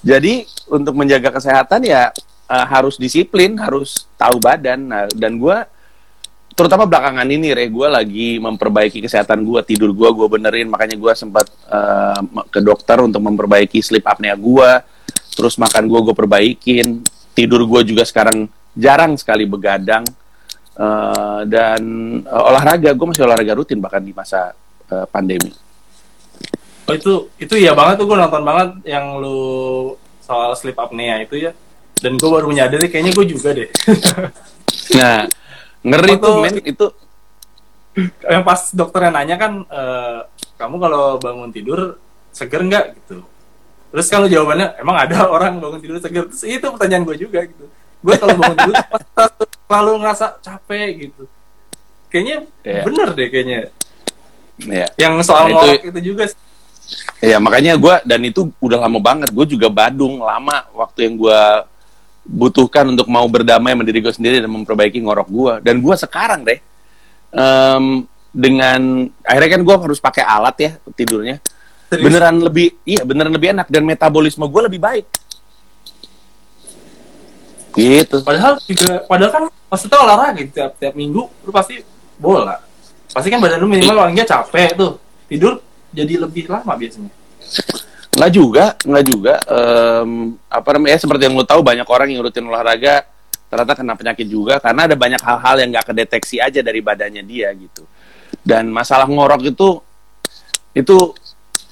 Jadi 0.05 0.45
untuk 0.69 0.95
menjaga 0.95 1.33
kesehatan 1.33 1.83
ya 1.89 2.13
eh, 2.53 2.67
harus 2.69 3.01
disiplin, 3.01 3.57
harus 3.57 4.07
tahu 4.21 4.39
badan. 4.39 4.81
Nah, 4.85 5.05
dan 5.17 5.41
gua 5.41 5.65
terutama 6.55 6.87
belakangan 6.87 7.27
ini 7.27 7.51
re 7.51 7.67
gue 7.67 7.89
lagi 7.91 8.39
memperbaiki 8.39 9.03
kesehatan 9.03 9.43
gue 9.43 9.61
tidur 9.67 9.91
gue 9.91 10.07
gue 10.07 10.29
benerin 10.31 10.71
makanya 10.71 10.95
gue 10.95 11.13
sempat 11.19 11.51
eh, 11.51 12.21
ke 12.47 12.63
dokter 12.63 13.03
untuk 13.03 13.19
memperbaiki 13.27 13.83
sleep 13.83 14.07
apnea 14.07 14.39
gue 14.39 14.71
terus 15.35 15.59
makan 15.59 15.91
gue 15.91 16.01
gue 16.07 16.15
perbaikin 16.15 17.03
tidur 17.35 17.67
gue 17.67 17.95
juga 17.95 18.07
sekarang 18.07 18.47
jarang 18.79 19.19
sekali 19.19 19.45
begadang 19.45 20.07
Eh, 20.75 21.41
dan 21.47 21.83
eh, 22.27 22.43
olahraga 22.51 22.91
gue 22.91 23.07
masih 23.07 23.23
olahraga 23.23 23.55
rutin 23.55 23.79
bahkan 23.79 24.03
di 24.03 24.11
masa 24.11 24.59
eh, 24.91 25.07
pandemi 25.07 25.55
Oh 26.91 26.95
itu 26.99 27.31
itu 27.39 27.55
iya 27.55 27.79
banget 27.79 28.03
tuh 28.03 28.11
gue 28.11 28.19
nonton 28.19 28.43
banget 28.43 28.83
yang 28.83 29.23
lu 29.23 29.95
soal 30.19 30.51
sleep 30.59 30.75
apnea 30.75 31.23
itu 31.23 31.47
ya. 31.49 31.55
Dan 32.03 32.19
gue 32.19 32.27
baru 32.27 32.51
menyadari 32.51 32.91
kayaknya 32.91 33.15
gue 33.15 33.25
juga 33.25 33.55
deh. 33.55 33.71
nah 34.99 35.31
ngeri 35.87 36.13
tuh 36.19 36.35
men 36.43 36.59
itu 36.67 36.87
yang 38.27 38.43
pas 38.43 38.75
dokternya 38.75 39.15
nanya 39.15 39.37
kan 39.39 39.53
eh, 39.71 40.19
kamu 40.59 40.77
kalau 40.83 41.05
bangun 41.23 41.55
tidur 41.55 42.03
seger 42.35 42.67
nggak 42.67 42.99
gitu. 42.99 43.23
Terus 43.95 44.11
kalau 44.11 44.27
jawabannya 44.27 44.75
emang 44.83 44.97
ada 44.99 45.31
orang 45.31 45.63
bangun 45.63 45.79
tidur 45.79 46.03
seger. 46.03 46.27
Terus 46.27 46.43
itu 46.43 46.67
pertanyaan 46.67 47.07
gue 47.07 47.15
juga 47.15 47.47
gitu. 47.47 47.71
Gue 48.03 48.15
kalau 48.19 48.35
bangun 48.35 48.59
tidur 48.59 48.75
selalu 49.71 49.93
ngerasa 50.03 50.27
capek 50.43 50.89
gitu. 50.99 51.23
Kayaknya 52.11 52.37
Iya. 52.67 52.83
bener 52.83 53.09
deh 53.15 53.29
kayaknya. 53.31 53.59
ya 54.59 54.87
Yang 54.99 55.15
soal 55.27 55.47
Nah, 55.47 55.51
itu- 55.51 55.59
ngorok 55.59 55.85
itu 55.95 56.01
juga 56.13 56.25
sih. 56.27 56.39
Ya 57.23 57.39
makanya 57.39 57.79
gue 57.79 57.95
dan 58.03 58.21
itu 58.23 58.51
udah 58.59 58.83
lama 58.83 58.99
banget. 58.99 59.31
Gue 59.31 59.47
juga 59.47 59.71
badung 59.71 60.19
lama 60.19 60.67
waktu 60.75 61.07
yang 61.07 61.15
gue 61.17 61.41
butuhkan 62.25 62.89
untuk 62.89 63.07
mau 63.07 63.25
berdamai 63.27 63.79
sama 63.79 63.85
diri 63.87 64.03
gue 64.03 64.11
sendiri 64.11 64.43
dan 64.43 64.51
memperbaiki 64.51 64.99
ngorok 65.01 65.29
gue. 65.31 65.53
Dan 65.63 65.79
gue 65.79 65.95
sekarang 65.95 66.43
deh 66.43 66.59
em, 67.31 68.05
dengan 68.35 69.07
akhirnya 69.23 69.51
kan 69.55 69.63
gue 69.63 69.77
harus 69.87 69.99
pakai 69.99 70.27
alat 70.27 70.57
ya 70.59 70.71
tidurnya. 70.93 71.39
Serius. 71.95 72.07
Beneran 72.11 72.35
lebih 72.43 72.69
iya 72.83 73.03
beneran 73.07 73.33
lebih 73.33 73.49
enak 73.55 73.67
dan 73.71 73.83
metabolisme 73.87 74.45
gue 74.47 74.63
lebih 74.67 74.81
baik. 74.83 75.07
Gitu. 77.75 78.23
Padahal 78.23 78.55
juga, 78.63 79.03
padahal 79.11 79.31
kan 79.35 79.43
maksudnya 79.67 79.99
olahraga 79.99 80.39
gitu, 80.39 80.51
tiap 80.55 80.79
tiap 80.79 80.95
minggu 80.95 81.23
lu 81.27 81.51
pasti 81.51 81.83
bola. 82.19 82.63
Pasti 83.11 83.29
kan 83.31 83.43
badan 83.43 83.59
lu 83.59 83.67
minimal 83.67 84.07
paling 84.07 84.15
nggak 84.15 84.31
capek 84.31 84.71
tuh. 84.79 84.93
Tidur 85.27 85.59
jadi 85.91 86.23
lebih 86.23 86.47
lama 86.47 86.73
biasanya. 86.75 87.11
Nggak 88.15 88.31
juga, 88.31 88.65
nggak 88.87 89.05
juga. 89.07 89.35
Em, 89.51 90.39
apa 90.47 90.69
namanya? 90.79 90.95
ya, 90.95 90.99
seperti 91.03 91.23
yang 91.27 91.35
lo 91.35 91.43
tahu 91.43 91.61
banyak 91.67 91.87
orang 91.91 92.09
yang 92.15 92.23
rutin 92.23 92.47
olahraga 92.47 93.11
ternyata 93.51 93.79
kena 93.79 93.95
penyakit 93.95 94.27
juga 94.27 94.59
karena 94.59 94.91
ada 94.91 94.97
banyak 94.99 95.23
hal-hal 95.23 95.55
yang 95.63 95.71
nggak 95.71 95.87
kedeteksi 95.95 96.43
aja 96.43 96.59
dari 96.63 96.79
badannya 96.79 97.23
dia 97.27 97.51
gitu. 97.55 97.87
Dan 98.43 98.71
masalah 98.71 99.07
ngorok 99.11 99.51
itu 99.51 99.83
itu 100.75 100.97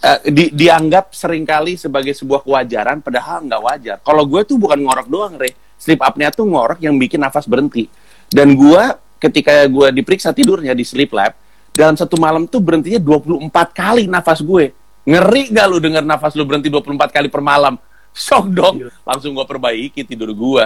eh, 0.02 0.20
di- 0.28 0.52
dianggap 0.52 1.14
sering 1.14 1.46
kali 1.46 1.78
sebagai 1.78 2.12
sebuah 2.12 2.42
kewajaran 2.42 2.98
padahal 3.00 3.46
nggak 3.46 3.62
wajar. 3.62 3.96
Kalau 4.02 4.26
gue 4.26 4.42
tuh 4.42 4.58
bukan 4.58 4.82
ngorok 4.82 5.08
doang, 5.08 5.34
Re. 5.38 5.54
Sleep 5.78 5.98
apnea 6.02 6.30
tuh 6.30 6.46
ngorok 6.46 6.78
yang 6.82 6.94
bikin 6.98 7.22
nafas 7.22 7.46
berhenti. 7.46 7.86
Dan 8.26 8.54
gue 8.54 8.82
ketika 9.18 9.66
gue 9.66 9.88
diperiksa 10.02 10.34
tidurnya 10.34 10.74
di 10.74 10.82
sleep 10.82 11.14
lab, 11.14 11.34
dalam 11.70 11.94
satu 11.94 12.18
malam 12.18 12.44
tuh 12.46 12.58
berhentinya 12.58 12.98
24 12.98 13.50
kali 13.70 14.04
nafas 14.06 14.42
gue. 14.42 14.74
Ngeri 15.02 15.50
gak 15.50 15.66
lu 15.66 15.82
denger 15.82 16.04
nafas 16.06 16.34
lu 16.38 16.46
berhenti 16.46 16.70
24 16.70 17.10
kali 17.10 17.26
per 17.26 17.42
malam? 17.42 17.74
Shock 18.12 18.46
dong. 18.52 18.74
Langsung 19.02 19.34
gue 19.34 19.46
perbaiki 19.46 20.04
tidur 20.04 20.30
gue. 20.30 20.64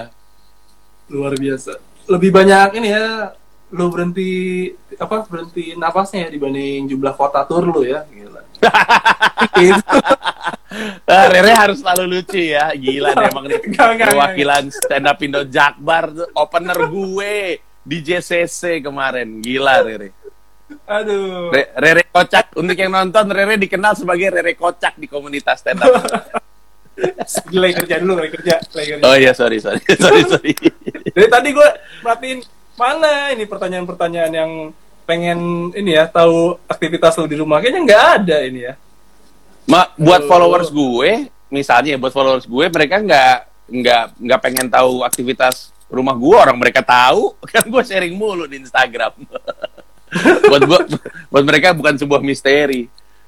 Luar 1.08 1.32
biasa. 1.38 1.78
Lebih 2.10 2.30
banyak 2.34 2.68
ini 2.76 2.88
ya 2.92 3.32
lu 3.74 3.90
berhenti 3.90 4.70
apa 4.94 5.26
berhenti 5.26 5.74
napasnya 5.74 6.26
ya 6.26 6.38
dibanding 6.38 6.86
jumlah 6.86 7.14
kota 7.18 7.42
tur 7.42 7.66
lu 7.66 7.82
ya 7.82 8.06
gila. 8.06 8.45
Gitu. 9.56 9.96
Ah, 11.08 11.26
Rere 11.32 11.52
harus 11.56 11.80
selalu 11.80 12.20
lucu 12.20 12.40
ya. 12.40 12.72
Gila 12.76 13.12
deh 13.16 13.26
emang 13.30 13.44
nih. 13.48 13.60
Perwakilan 13.76 14.64
stand 14.72 15.06
up 15.08 15.18
Indo 15.20 15.42
Jakbar 15.48 16.12
opener 16.36 16.78
gue 16.88 17.60
di 17.86 17.98
JCC 18.02 18.80
kemarin. 18.84 19.40
Gila 19.40 19.84
Rere. 19.84 20.08
Aduh. 20.88 21.54
Re- 21.54 21.72
Rere 21.78 22.02
Kocak. 22.10 22.56
Untuk 22.58 22.76
yang 22.76 22.92
nonton, 22.92 23.30
Rere 23.30 23.56
dikenal 23.56 23.94
sebagai 23.94 24.28
Rere 24.34 24.52
Kocak 24.58 24.98
di 24.98 25.06
komunitas 25.06 25.62
stand 25.62 25.80
up. 25.80 25.94
Lagi 27.52 27.74
kerja 27.84 27.96
dulu, 28.00 28.18
lagi 28.18 28.32
kerja, 28.40 28.56
lagi 28.72 28.88
kerja. 28.96 29.04
Oh 29.04 29.14
iya, 29.14 29.32
sorry, 29.36 29.60
sorry. 29.60 29.80
sorry, 29.84 30.22
sorry. 30.24 30.52
Dari 31.12 31.28
tadi 31.28 31.48
gue 31.52 31.68
perhatiin 32.00 32.40
mana 32.76 33.32
ini 33.32 33.44
pertanyaan-pertanyaan 33.48 34.32
yang 34.32 34.50
pengen 35.06 35.38
ini 35.72 35.94
ya 35.94 36.04
tahu 36.04 36.58
aktivitas 36.66 37.14
lu 37.16 37.24
di 37.24 37.38
rumah 37.38 37.62
kayaknya 37.62 37.82
nggak 37.86 38.04
ada 38.20 38.36
ini 38.42 38.60
ya. 38.66 38.74
Ma, 39.66 39.90
buat 39.94 40.22
Aduh. 40.22 40.30
followers 40.30 40.68
gue, 40.68 41.10
misalnya 41.48 41.94
ya, 41.94 41.98
buat 41.98 42.10
followers 42.10 42.44
gue, 42.44 42.64
mereka 42.66 42.98
nggak 42.98 43.36
nggak 43.66 44.02
nggak 44.18 44.40
pengen 44.40 44.66
tahu 44.70 45.02
aktivitas 45.02 45.74
rumah 45.86 46.14
gue, 46.14 46.36
orang 46.36 46.54
mereka 46.54 46.82
tahu 46.82 47.34
kan 47.50 47.62
gue 47.62 47.82
sharing 47.82 48.14
mulu 48.14 48.46
di 48.46 48.58
Instagram. 48.60 49.10
buat 50.50 50.62
gue, 50.62 50.80
buat 51.34 51.44
mereka 51.44 51.74
bukan 51.74 51.94
sebuah 51.94 52.22
misteri. 52.22 52.86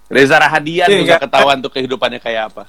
Reza 0.08 0.40
Rahadian 0.40 0.88
Iya, 0.88 0.98
juga 0.98 1.06
nggak- 1.14 1.22
ketahuan 1.28 1.58
tuh 1.60 1.70
kehidupannya 1.70 2.16
kayak 2.18 2.54
apa. 2.54 2.64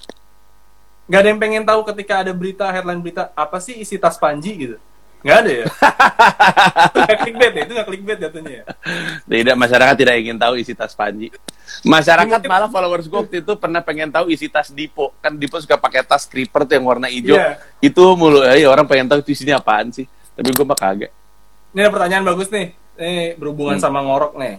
Nggak 1.08 1.20
ada 1.24 1.30
yang 1.32 1.40
pengen 1.40 1.64
tahu 1.66 1.82
ketika 1.88 2.14
ada 2.22 2.32
berita 2.36 2.66
headline 2.68 3.00
berita 3.00 3.32
apa 3.34 3.58
sih 3.58 3.80
isi 3.80 3.96
tas 3.96 4.20
Panji 4.20 4.52
gitu. 4.54 4.78
Nggak 5.20 5.38
ada 5.44 5.52
ya. 5.52 5.66
itu 6.90 7.00
clickbait 7.20 7.54
ya, 7.54 7.62
itu 7.68 7.74
nggak 7.76 7.88
clickbait 7.92 8.20
jatuhnya 8.24 8.52
ya. 8.52 8.64
Tidak, 9.28 9.56
masyarakat 9.60 9.96
tidak 10.00 10.16
ingin 10.16 10.38
tahu 10.40 10.54
isi 10.56 10.72
tas 10.72 10.96
Panji. 10.96 11.28
Masyarakat 11.84 12.40
malah 12.48 12.72
followers 12.72 13.06
gue 13.06 13.20
waktu 13.20 13.36
itu 13.44 13.54
pernah 13.60 13.84
pengen 13.84 14.10
tahu 14.10 14.32
isi 14.32 14.48
tas 14.48 14.72
Dipo. 14.72 15.12
Kan 15.20 15.36
Dipo 15.36 15.60
suka 15.60 15.76
pakai 15.76 16.08
tas 16.08 16.24
creeper 16.24 16.64
tuh 16.64 16.80
yang 16.80 16.88
warna 16.88 17.12
hijau. 17.12 17.36
Iya. 17.36 17.60
Itu 17.84 18.16
mulu, 18.16 18.42
eh, 18.48 18.64
orang 18.64 18.88
pengen 18.88 19.12
tahu 19.12 19.20
itu 19.20 19.36
isinya 19.36 19.60
apaan 19.60 19.92
sih. 19.92 20.08
Tapi 20.40 20.50
gue 20.56 20.66
mah 20.66 20.80
kagak. 20.80 21.12
Ini 21.76 21.80
ada 21.84 21.92
pertanyaan 21.92 22.24
bagus 22.24 22.48
nih. 22.50 22.72
Ini 22.96 23.36
berhubungan 23.36 23.76
Hmm. 23.76 23.84
sama 23.84 24.00
ngorok 24.02 24.40
nih. 24.40 24.56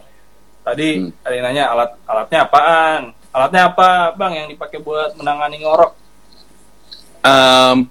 Tadi 0.61 0.89
Hmm. 1.01 1.25
ada 1.25 1.35
yang 1.35 1.45
nanya 1.49 1.65
alat 1.73 1.91
alatnya 2.05 2.39
apaan? 2.45 3.03
Alatnya 3.31 3.63
apa, 3.71 3.89
Bang, 4.19 4.35
yang 4.35 4.51
dipakai 4.51 4.83
buat 4.83 5.15
menangani 5.17 5.63
ngorok? 5.63 5.95
Em, 7.21 7.87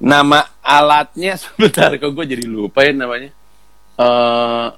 nama 0.00 0.48
alatnya 0.64 1.36
sebentar 1.42 1.92
kok 1.94 2.10
gue 2.10 2.26
jadi 2.26 2.44
lupa 2.48 2.82
ya 2.82 2.92
namanya. 2.96 3.30
eh 4.00 4.68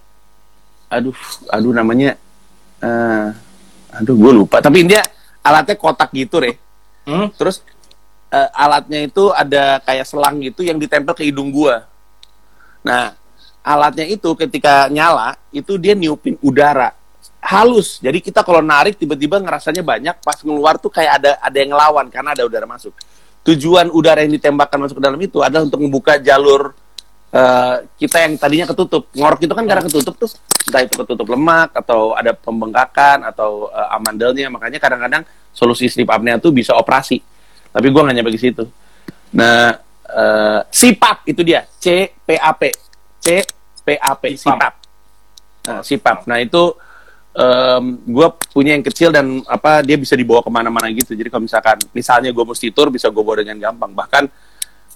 aduh, 0.93 1.17
aduh 1.49 1.73
namanya. 1.73 2.19
eh 2.83 3.29
aduh, 3.95 4.19
gue 4.19 4.33
lupa. 4.35 4.59
Tapi 4.59 4.83
dia 4.83 5.07
alatnya 5.47 5.79
kotak 5.79 6.11
gitu, 6.11 6.43
re. 6.43 6.59
Hmm? 7.07 7.31
Terus 7.39 7.63
eh, 8.35 8.51
alatnya 8.53 9.07
itu 9.07 9.31
ada 9.31 9.79
kayak 9.87 10.07
selang 10.11 10.43
gitu 10.43 10.67
yang 10.67 10.77
ditempel 10.83 11.15
ke 11.15 11.23
hidung 11.29 11.55
gua. 11.55 11.87
Nah, 12.83 13.15
alatnya 13.63 14.11
itu 14.11 14.35
ketika 14.35 14.91
nyala 14.91 15.39
itu 15.55 15.79
dia 15.79 15.95
niupin 15.95 16.35
udara 16.43 16.91
halus. 17.43 17.99
Jadi 18.03 18.19
kita 18.23 18.43
kalau 18.43 18.63
narik 18.63 18.99
tiba-tiba 18.99 19.39
ngerasanya 19.39 19.83
banyak, 19.83 20.17
pas 20.23 20.39
ngeluar 20.43 20.79
tuh 20.79 20.91
kayak 20.91 21.23
ada 21.23 21.31
ada 21.39 21.57
yang 21.59 21.71
ngelawan 21.75 22.07
karena 22.11 22.35
ada 22.35 22.43
udara 22.47 22.67
masuk. 22.67 22.95
Tujuan 23.43 23.91
udara 23.91 24.23
yang 24.23 24.39
ditembakkan 24.39 24.79
masuk 24.79 25.03
ke 25.03 25.05
dalam 25.05 25.19
itu 25.19 25.43
adalah 25.43 25.67
untuk 25.67 25.83
membuka 25.83 26.15
jalur 26.23 26.71
eh, 27.35 27.75
kita 27.99 28.23
yang 28.23 28.39
tadinya 28.39 28.71
ketutup. 28.71 29.11
Ngorok 29.11 29.41
itu 29.43 29.55
kan 29.55 29.65
karena 29.67 29.83
ketutup 29.83 30.15
tuh, 30.15 30.31
entah 30.71 30.83
itu 30.87 30.95
ketutup 30.95 31.27
lemak 31.27 31.75
atau 31.75 32.15
ada 32.15 32.31
pembengkakan 32.39 33.27
atau 33.27 33.67
eh, 33.75 33.89
amandelnya. 33.99 34.47
Makanya 34.47 34.79
kadang-kadang 34.79 35.27
solusi 35.51 35.91
sleep 35.91 36.07
apnea 36.07 36.39
tuh 36.39 36.55
bisa 36.55 36.79
operasi. 36.79 37.19
Tapi 37.75 37.87
gua 37.91 38.07
nggak 38.07 38.17
nyampe 38.23 38.33
ke 38.37 38.41
situ. 38.41 38.65
Nah, 39.35 39.75
eh, 40.07 40.61
CPAP 40.71 41.19
itu 41.35 41.43
dia, 41.43 41.67
C 41.83 42.15
P 42.15 42.39
A 42.39 42.55
P, 42.55 42.71
C 43.19 43.43
P 43.83 43.89
A 43.99 44.13
P, 44.15 44.39
CPAP. 44.39 44.55
CPAP. 44.55 44.75
Nah, 45.63 45.81
CPAP. 45.83 46.19
Nah 46.31 46.39
itu 46.39 46.63
gue 48.05 48.27
punya 48.51 48.77
yang 48.77 48.85
kecil 48.85 49.09
dan 49.09 49.41
apa 49.45 49.81
dia 49.81 49.97
bisa 49.97 50.13
dibawa 50.13 50.41
ke 50.41 50.49
mana-mana 50.49 50.87
gitu. 50.91 51.13
Jadi 51.13 51.29
kalau 51.29 51.43
misalkan 51.43 51.81
misalnya 51.91 52.29
gue 52.29 52.45
mesti 52.45 52.69
tur 52.69 52.89
bisa 52.89 53.09
gue 53.09 53.23
bawa 53.23 53.41
dengan 53.41 53.59
gampang. 53.59 53.93
Bahkan 53.93 54.25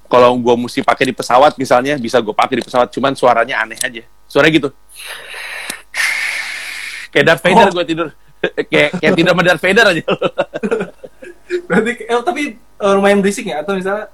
kalau 0.06 0.36
gue 0.36 0.54
mesti 0.58 0.80
pakai 0.80 1.08
di 1.08 1.14
pesawat 1.16 1.56
misalnya 1.56 1.96
bisa 1.96 2.20
gue 2.20 2.30
pakai 2.30 2.60
di 2.60 2.64
pesawat. 2.64 2.92
Cuman 2.92 3.16
suaranya 3.16 3.64
aneh 3.64 3.80
aja. 3.80 4.04
Suara 4.28 4.46
gitu. 4.48 4.68
Kayak 7.08 7.24
Darth 7.26 7.42
Vader 7.42 7.68
Oh. 7.68 7.72
gue 7.72 7.84
tidur. 7.86 8.08
kayak 8.70 8.90
kayak 9.00 9.12
tidur 9.16 9.30
sama 9.32 9.42
Darth 9.42 9.62
Vader 9.64 9.86
aja. 9.88 10.02
Berarti 11.66 11.90
eh, 12.04 12.20
tapi 12.20 12.42
eh, 12.58 12.92
lumayan 12.92 13.24
berisik 13.24 13.48
ya 13.48 13.64
atau 13.64 13.72
misalnya 13.72 14.12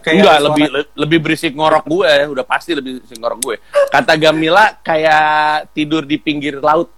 kayak 0.00 0.16
Enggak, 0.16 0.32
suara- 0.32 0.46
lebih 0.48 0.64
le- 0.70 0.90
lebih 0.96 1.18
berisik 1.20 1.52
ngorok 1.52 1.84
gue, 1.84 2.10
udah 2.30 2.44
pasti 2.44 2.72
lebih 2.72 3.00
berisik 3.00 3.18
ngorok 3.18 3.38
gue. 3.42 3.56
Kata 3.90 4.12
Gamila 4.16 4.80
kayak 4.80 5.24
tidur 5.72 6.02
di 6.02 6.16
pinggir 6.16 6.56
laut. 6.58 6.88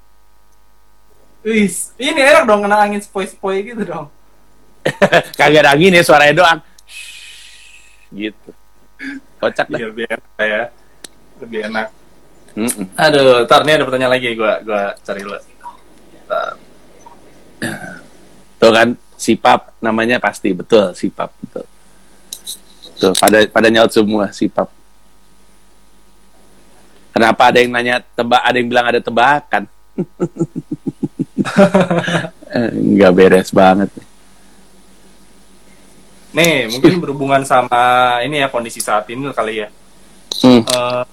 Wih, 1.47 1.70
ini 2.03 2.20
enak 2.26 2.42
dong 2.42 2.66
kena 2.66 2.82
angin 2.82 2.99
sepoi-sepoi 2.99 3.62
gitu 3.62 3.86
dong. 3.86 4.11
Kagak 5.38 5.62
ada 5.62 5.78
angin 5.78 5.94
ya 5.94 6.03
suaranya 6.03 6.34
doang. 6.34 6.59
Gitu. 8.11 8.51
Kocak 9.38 9.70
dah. 9.70 9.78
Biar 9.78 9.90
biar 9.94 10.18
ya. 10.42 10.62
Lebih 11.38 11.70
enak. 11.70 11.88
Mm-mm. 12.59 12.90
Aduh, 12.99 13.47
ntar 13.47 13.62
nih 13.62 13.78
ada 13.78 13.86
pertanyaan 13.86 14.12
lagi 14.18 14.34
gua 14.34 14.59
gua 14.66 14.99
cari. 15.07 15.22
Ntar. 15.22 16.51
Tuh 18.59 18.72
kan 18.74 18.88
sipap 19.14 19.70
namanya 19.78 20.18
pasti 20.18 20.51
betul 20.51 20.99
sipap 20.99 21.30
betul. 21.38 21.62
Tuh 22.99 23.14
pada 23.14 23.47
pada 23.47 23.68
nyaut 23.70 23.94
semua 23.94 24.34
sipap. 24.34 24.66
Kenapa 27.14 27.55
ada 27.55 27.62
yang 27.62 27.70
nanya 27.70 28.03
tebak, 28.18 28.42
ada 28.42 28.57
yang 28.59 28.66
bilang 28.66 28.86
ada 28.90 28.99
tebakan? 28.99 29.70
Eh, 32.47 32.70
Nggak 32.70 33.12
beres 33.12 33.51
banget. 33.51 33.90
Nih, 36.30 36.70
mungkin 36.70 37.03
berhubungan 37.03 37.42
sama 37.42 38.16
ini 38.22 38.38
ya 38.38 38.47
kondisi 38.47 38.78
saat 38.78 39.11
ini 39.11 39.26
kali 39.34 39.66
ya. 39.66 39.68
Hmm. 40.47 40.62
Eh, 40.62 41.05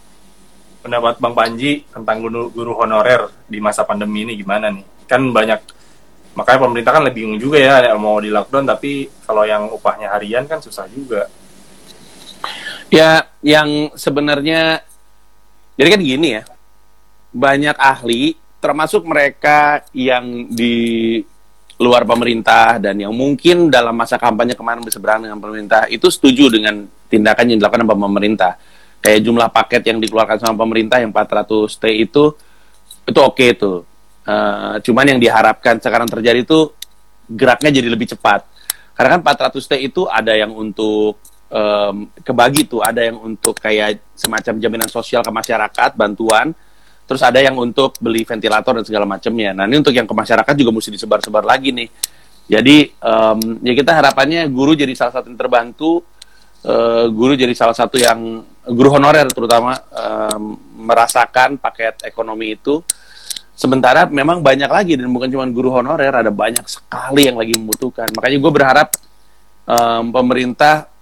pendapat 0.83 1.15
Bang 1.17 1.33
Panji 1.33 1.87
tentang 1.89 2.19
guru, 2.21 2.51
guru 2.51 2.75
honorer 2.75 3.31
di 3.47 3.57
masa 3.63 3.81
pandemi 3.87 4.27
ini 4.27 4.35
gimana 4.35 4.67
nih? 4.69 4.85
Kan 5.09 5.31
banyak 5.33 5.63
makanya 6.37 6.59
pemerintah 6.65 6.91
kan 6.91 7.03
lebih 7.07 7.23
bingung 7.23 7.39
juga 7.39 7.57
ya 7.61 7.93
mau 7.93 8.17
di 8.17 8.33
lockdown 8.33 8.65
tapi 8.65 9.05
kalau 9.21 9.45
yang 9.45 9.69
upahnya 9.71 10.11
harian 10.11 10.43
kan 10.45 10.59
susah 10.59 10.85
juga. 10.91 11.31
Ya, 12.91 13.25
yang 13.41 13.89
sebenarnya 13.95 14.83
jadi 15.79 15.89
kan 15.97 16.01
gini 16.03 16.27
ya. 16.37 16.43
Banyak 17.33 17.79
ahli 17.79 18.37
termasuk 18.63 19.03
mereka 19.03 19.83
yang 19.91 20.47
di 20.47 21.19
luar 21.75 22.07
pemerintah 22.07 22.79
dan 22.79 22.95
yang 22.95 23.11
mungkin 23.11 23.67
dalam 23.67 23.91
masa 23.91 24.15
kampanye 24.15 24.55
kemarin 24.55 24.79
berseberangan 24.79 25.27
dengan 25.27 25.39
pemerintah 25.43 25.83
itu 25.91 26.07
setuju 26.07 26.47
dengan 26.47 26.87
tindakan 27.11 27.51
yang 27.51 27.59
dilakukan 27.59 27.83
oleh 27.83 27.91
pemerintah. 27.91 28.55
Kayak 29.03 29.19
jumlah 29.27 29.51
paket 29.51 29.91
yang 29.91 29.99
dikeluarkan 29.99 30.39
sama 30.39 30.55
pemerintah 30.63 31.03
yang 31.03 31.11
400 31.11 31.75
T 31.75 31.85
itu 31.91 32.31
itu 33.03 33.19
oke 33.19 33.47
tuh. 33.59 33.83
Eh, 34.23 34.75
cuman 34.79 35.05
yang 35.11 35.19
diharapkan 35.19 35.83
sekarang 35.83 36.07
terjadi 36.07 36.47
itu 36.47 36.71
geraknya 37.27 37.75
jadi 37.75 37.91
lebih 37.91 38.15
cepat. 38.15 38.47
Karena 38.95 39.19
kan 39.19 39.35
400 39.51 39.59
T 39.59 39.73
itu 39.83 40.07
ada 40.07 40.31
yang 40.31 40.55
untuk 40.55 41.19
em, 41.49 42.07
kebagi 42.21 42.69
tuh, 42.69 42.79
ada 42.85 43.01
yang 43.01 43.17
untuk 43.19 43.57
kayak 43.57 43.99
semacam 44.13 44.53
jaminan 44.61 44.89
sosial 44.89 45.25
ke 45.25 45.33
masyarakat, 45.33 45.97
bantuan, 45.97 46.53
terus 47.03 47.21
ada 47.21 47.39
yang 47.39 47.55
untuk 47.59 47.99
beli 47.99 48.23
ventilator 48.23 48.79
dan 48.79 48.85
segala 48.87 49.05
macamnya. 49.07 49.51
Nah 49.51 49.67
ini 49.67 49.79
untuk 49.79 49.91
yang 49.91 50.07
ke 50.07 50.15
masyarakat 50.15 50.53
juga 50.55 50.71
mesti 50.71 50.89
disebar-sebar 50.93 51.43
lagi 51.43 51.75
nih. 51.75 51.89
Jadi 52.47 52.77
em, 52.91 53.39
ya 53.63 53.73
kita 53.75 53.91
harapannya 53.95 54.47
guru 54.51 54.75
jadi 54.75 54.91
salah 54.95 55.15
satu 55.15 55.31
yang 55.31 55.39
terbantu, 55.39 56.03
eh, 56.63 57.05
guru 57.11 57.33
jadi 57.35 57.53
salah 57.55 57.75
satu 57.75 57.95
yang 57.95 58.43
guru 58.67 58.89
honorer 58.95 59.27
terutama 59.31 59.75
em, 59.75 60.43
merasakan 60.83 61.59
paket 61.59 62.03
ekonomi 62.07 62.55
itu. 62.55 62.83
Sementara 63.53 64.09
memang 64.09 64.41
banyak 64.41 64.67
lagi 64.67 64.97
dan 64.97 65.07
bukan 65.13 65.29
cuma 65.29 65.45
guru 65.45 65.69
honorer, 65.71 66.09
ada 66.09 66.33
banyak 66.33 66.65
sekali 66.65 67.29
yang 67.29 67.37
lagi 67.37 67.53
membutuhkan. 67.53 68.09
Makanya 68.11 68.37
gue 68.41 68.51
berharap 68.51 68.89
em, 69.67 70.03
pemerintah 70.11 70.93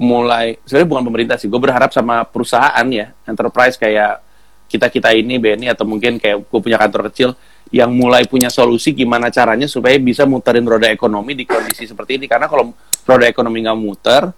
mulai 0.00 0.56
sebenarnya 0.64 0.88
bukan 0.88 1.04
pemerintah 1.04 1.36
sih 1.36 1.52
gue 1.52 1.60
berharap 1.60 1.92
sama 1.92 2.24
perusahaan 2.24 2.86
ya 2.88 3.12
enterprise 3.28 3.76
kayak 3.76 4.24
kita 4.72 4.88
kita 4.88 5.12
ini 5.12 5.36
BNI 5.36 5.76
atau 5.76 5.84
mungkin 5.84 6.16
kayak 6.16 6.48
gue 6.48 6.60
punya 6.64 6.80
kantor 6.80 7.12
kecil 7.12 7.36
yang 7.68 7.92
mulai 7.92 8.24
punya 8.24 8.48
solusi 8.48 8.96
gimana 8.96 9.28
caranya 9.28 9.68
supaya 9.68 9.96
bisa 10.00 10.24
muterin 10.24 10.64
roda 10.64 10.88
ekonomi 10.88 11.36
di 11.36 11.44
kondisi 11.44 11.84
seperti 11.84 12.16
ini. 12.16 12.24
Karena 12.24 12.48
kalau 12.48 12.72
roda 13.04 13.28
ekonomi 13.28 13.60
nggak 13.60 13.78
muter 13.78 14.32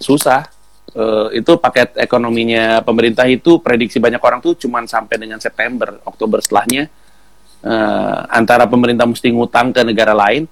susah. 0.00 0.48
Eh, 0.88 1.44
itu 1.44 1.52
paket 1.60 2.00
ekonominya 2.00 2.80
pemerintah 2.80 3.28
itu 3.28 3.60
prediksi 3.60 4.00
banyak 4.00 4.24
orang 4.24 4.40
tuh 4.40 4.56
cuman 4.56 4.88
sampai 4.88 5.20
dengan 5.20 5.36
September 5.36 6.00
Oktober 6.08 6.40
setelahnya. 6.40 6.88
Eh, 7.60 8.20
antara 8.32 8.64
pemerintah 8.64 9.04
mesti 9.04 9.28
ngutang 9.28 9.76
ke 9.76 9.84
negara 9.84 10.16
lain 10.16 10.48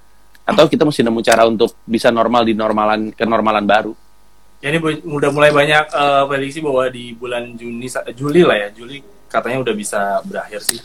atau 0.47 0.69
kita 0.69 0.85
mesti 0.85 1.03
nemu 1.03 1.21
cara 1.25 1.49
untuk 1.49 1.75
bisa 1.89 2.13
normal 2.13 2.45
di 2.45 2.55
normalan 2.55 3.11
kenormalan 3.17 3.65
baru 3.67 3.93
Jadi 4.57 4.77
bu- 4.77 5.05
udah 5.13 5.31
mulai 5.31 5.51
banyak 5.51 5.85
eh, 5.87 6.23
prediksi 6.27 6.59
bahwa 6.59 6.85
di 6.87 7.13
bulan 7.13 7.53
Juni 7.53 7.87
sa- 7.87 8.07
Juli 8.09 8.41
lah 8.41 8.57
ya, 8.57 8.69
Juli 8.73 8.99
katanya 9.27 9.61
udah 9.61 9.75
bisa 9.75 10.01
berakhir 10.23 10.61
sih. 10.61 10.81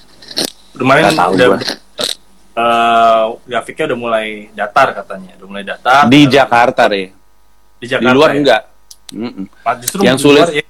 Kemarin 0.72 1.12
udah 1.12 1.48
gua. 1.48 1.60
eh, 2.52 3.24
grafiknya 3.46 3.86
udah 3.88 4.00
mulai 4.00 4.28
datar 4.52 4.92
katanya, 4.94 5.32
udah 5.36 5.48
mulai 5.48 5.64
datar. 5.64 6.04
di 6.06 6.22
Jakarta 6.26 6.84
deh 6.86 7.08
Di 7.08 7.16
di 7.80 7.86
Jakarta. 7.88 8.12
luar 8.12 8.30
ya. 8.30 8.38
enggak 8.38 8.62
Mm-mm. 9.12 9.46
Ah, 9.62 9.76
Justru 9.76 10.00
Yang 10.02 10.18
di 10.18 10.24
luar 10.26 10.36
sulit- 10.48 10.52
ya, 10.54 10.66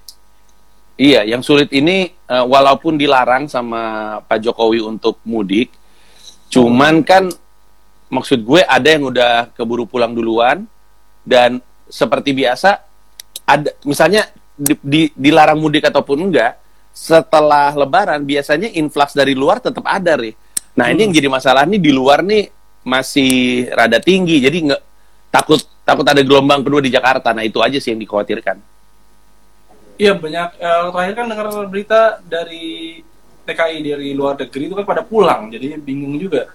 Iya, 0.93 1.21
yang 1.25 1.41
sulit 1.41 1.69
ini 1.71 1.97
eh, 2.13 2.45
walaupun 2.45 2.93
dilarang 2.93 3.45
sama 3.45 3.81
Pak 4.21 4.37
Jokowi 4.39 4.77
untuk 4.79 5.17
mudik, 5.23 5.73
cuman 6.47 7.01
kan 7.01 7.25
maksud 8.07 8.37
gue 8.39 8.61
ada 8.61 8.85
yang 8.85 9.07
udah 9.07 9.49
keburu 9.51 9.83
pulang 9.83 10.11
duluan 10.11 10.69
dan 11.23 11.57
seperti 11.87 12.31
biasa 12.31 12.77
ada 13.51 13.69
misalnya 13.83 14.31
di, 14.55 14.75
di- 14.79 15.11
dilarang 15.11 15.59
mudik 15.59 15.83
ataupun 15.91 16.31
enggak, 16.31 16.55
setelah 16.95 17.75
Lebaran 17.75 18.23
biasanya 18.23 18.71
influx 18.75 19.11
dari 19.11 19.35
luar 19.35 19.59
tetap 19.59 19.83
ada 19.83 20.15
nih. 20.15 20.35
Nah 20.77 20.87
ini 20.87 21.07
yang 21.07 21.13
jadi 21.15 21.27
masalah 21.27 21.67
nih 21.67 21.79
di 21.83 21.91
luar 21.91 22.23
nih 22.23 22.47
masih 22.87 23.67
rada 23.75 23.99
tinggi, 23.99 24.39
jadi 24.39 24.57
nggak 24.71 24.81
takut 25.31 25.59
takut 25.83 26.05
ada 26.07 26.23
gelombang 26.23 26.63
kedua 26.63 26.79
di 26.79 26.91
Jakarta. 26.91 27.35
Nah 27.35 27.43
itu 27.43 27.59
aja 27.59 27.75
sih 27.75 27.91
yang 27.91 27.99
dikhawatirkan. 27.99 28.57
Iya 29.99 30.17
banyak. 30.17 30.49
eh, 30.57 30.83
terakhir 30.95 31.13
kan 31.13 31.25
dengar 31.29 31.47
berita 31.69 32.01
dari 32.25 32.97
TKI 33.45 33.77
dari 33.83 34.09
luar 34.15 34.39
negeri 34.39 34.63
itu 34.71 34.75
kan 34.77 34.85
pada 34.87 35.03
pulang, 35.03 35.51
jadi 35.51 35.77
bingung 35.77 36.15
juga. 36.17 36.49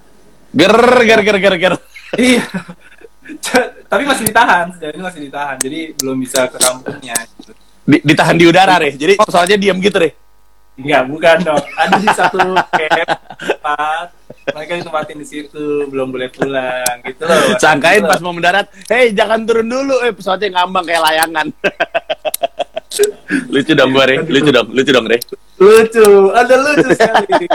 Ger 0.57 0.72
ger 1.05 1.20
ger 1.20 1.36
ger 1.36 1.55
ger. 1.61 1.74
iya. 2.16 2.42
Tapi 3.91 4.03
masih 4.03 4.24
ditahan, 4.24 4.66
ini 4.77 5.03
masih 5.03 5.20
ditahan, 5.22 5.57
jadi 5.59 5.95
belum 5.95 6.16
bisa 6.18 6.47
ke 6.47 6.59
kampungnya. 6.59 7.16
gitu. 7.37 7.53
Di- 7.83 8.03
ditahan 8.03 8.35
di 8.35 8.45
udara 8.45 8.79
deh. 8.79 8.93
Jadi 8.93 9.14
pesawatnya 9.16 9.57
diam 9.57 9.79
gitu 9.79 9.97
deh. 9.97 10.12
Enggak, 10.77 11.03
bukan 11.09 11.37
dong. 11.41 11.64
Ada 11.72 11.97
di 11.97 12.09
satu 12.12 12.39
camp 12.68 13.11
tempat. 13.39 14.07
Mereka 14.47 14.72
ditempatin 14.79 15.16
di 15.16 15.27
situ, 15.27 15.66
belum 15.89 16.12
boleh 16.12 16.31
pulang 16.31 17.03
gitu 17.03 17.22
loh. 17.24 17.59
Sangkain 17.59 17.99
Gitu 17.99 18.07
pas 18.07 18.20
loh. 18.20 18.31
mau 18.31 18.35
mendarat, 18.35 18.66
hei 18.87 19.11
jangan 19.11 19.43
turun 19.43 19.66
dulu, 19.66 19.99
eh 20.01 20.14
pesawatnya 20.14 20.55
ngambang 20.55 20.87
kayak 20.87 21.03
layangan. 21.03 21.47
lucu 23.53 23.72
dong 23.74 23.91
gue, 23.91 24.05
Re. 24.05 24.16
lucu 24.24 24.51
dong, 24.51 24.68
lucu 24.70 24.91
dong, 24.91 25.07
Re. 25.07 25.18
lucu, 25.59 26.07
ada 26.31 26.55
lucu 26.55 26.89
sekali. 26.95 27.47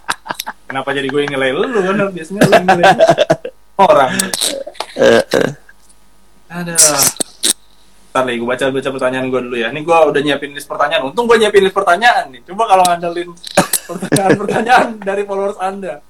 Kenapa 0.68 0.88
jadi 0.90 1.06
gue 1.06 1.20
yang 1.22 1.32
nilai 1.32 1.50
lu 1.54 1.62
kan 1.70 2.10
biasanya 2.10 2.40
lu 2.42 2.52
yang 2.52 2.66
nilai 2.66 2.92
orang. 3.80 4.12
Eh, 4.96 5.22
eh. 5.22 5.50
Aduh. 6.52 6.76
Ntar 8.12 8.22
nih, 8.24 8.34
gue 8.40 8.48
baca-baca 8.48 8.88
pertanyaan 8.96 9.26
gue 9.28 9.40
dulu 9.44 9.56
ya. 9.60 9.68
Ini 9.68 9.80
gue 9.84 9.96
udah 9.96 10.20
nyiapin 10.24 10.56
list 10.56 10.68
pertanyaan. 10.68 11.12
Untung 11.12 11.28
gue 11.28 11.36
nyiapin 11.36 11.62
list 11.64 11.76
pertanyaan 11.76 12.32
nih. 12.32 12.40
Coba 12.48 12.62
kalau 12.64 12.84
ngandelin 12.88 13.30
pertanyaan-pertanyaan 13.86 14.88
dari 15.08 15.22
followers 15.28 15.60
Anda. 15.60 16.00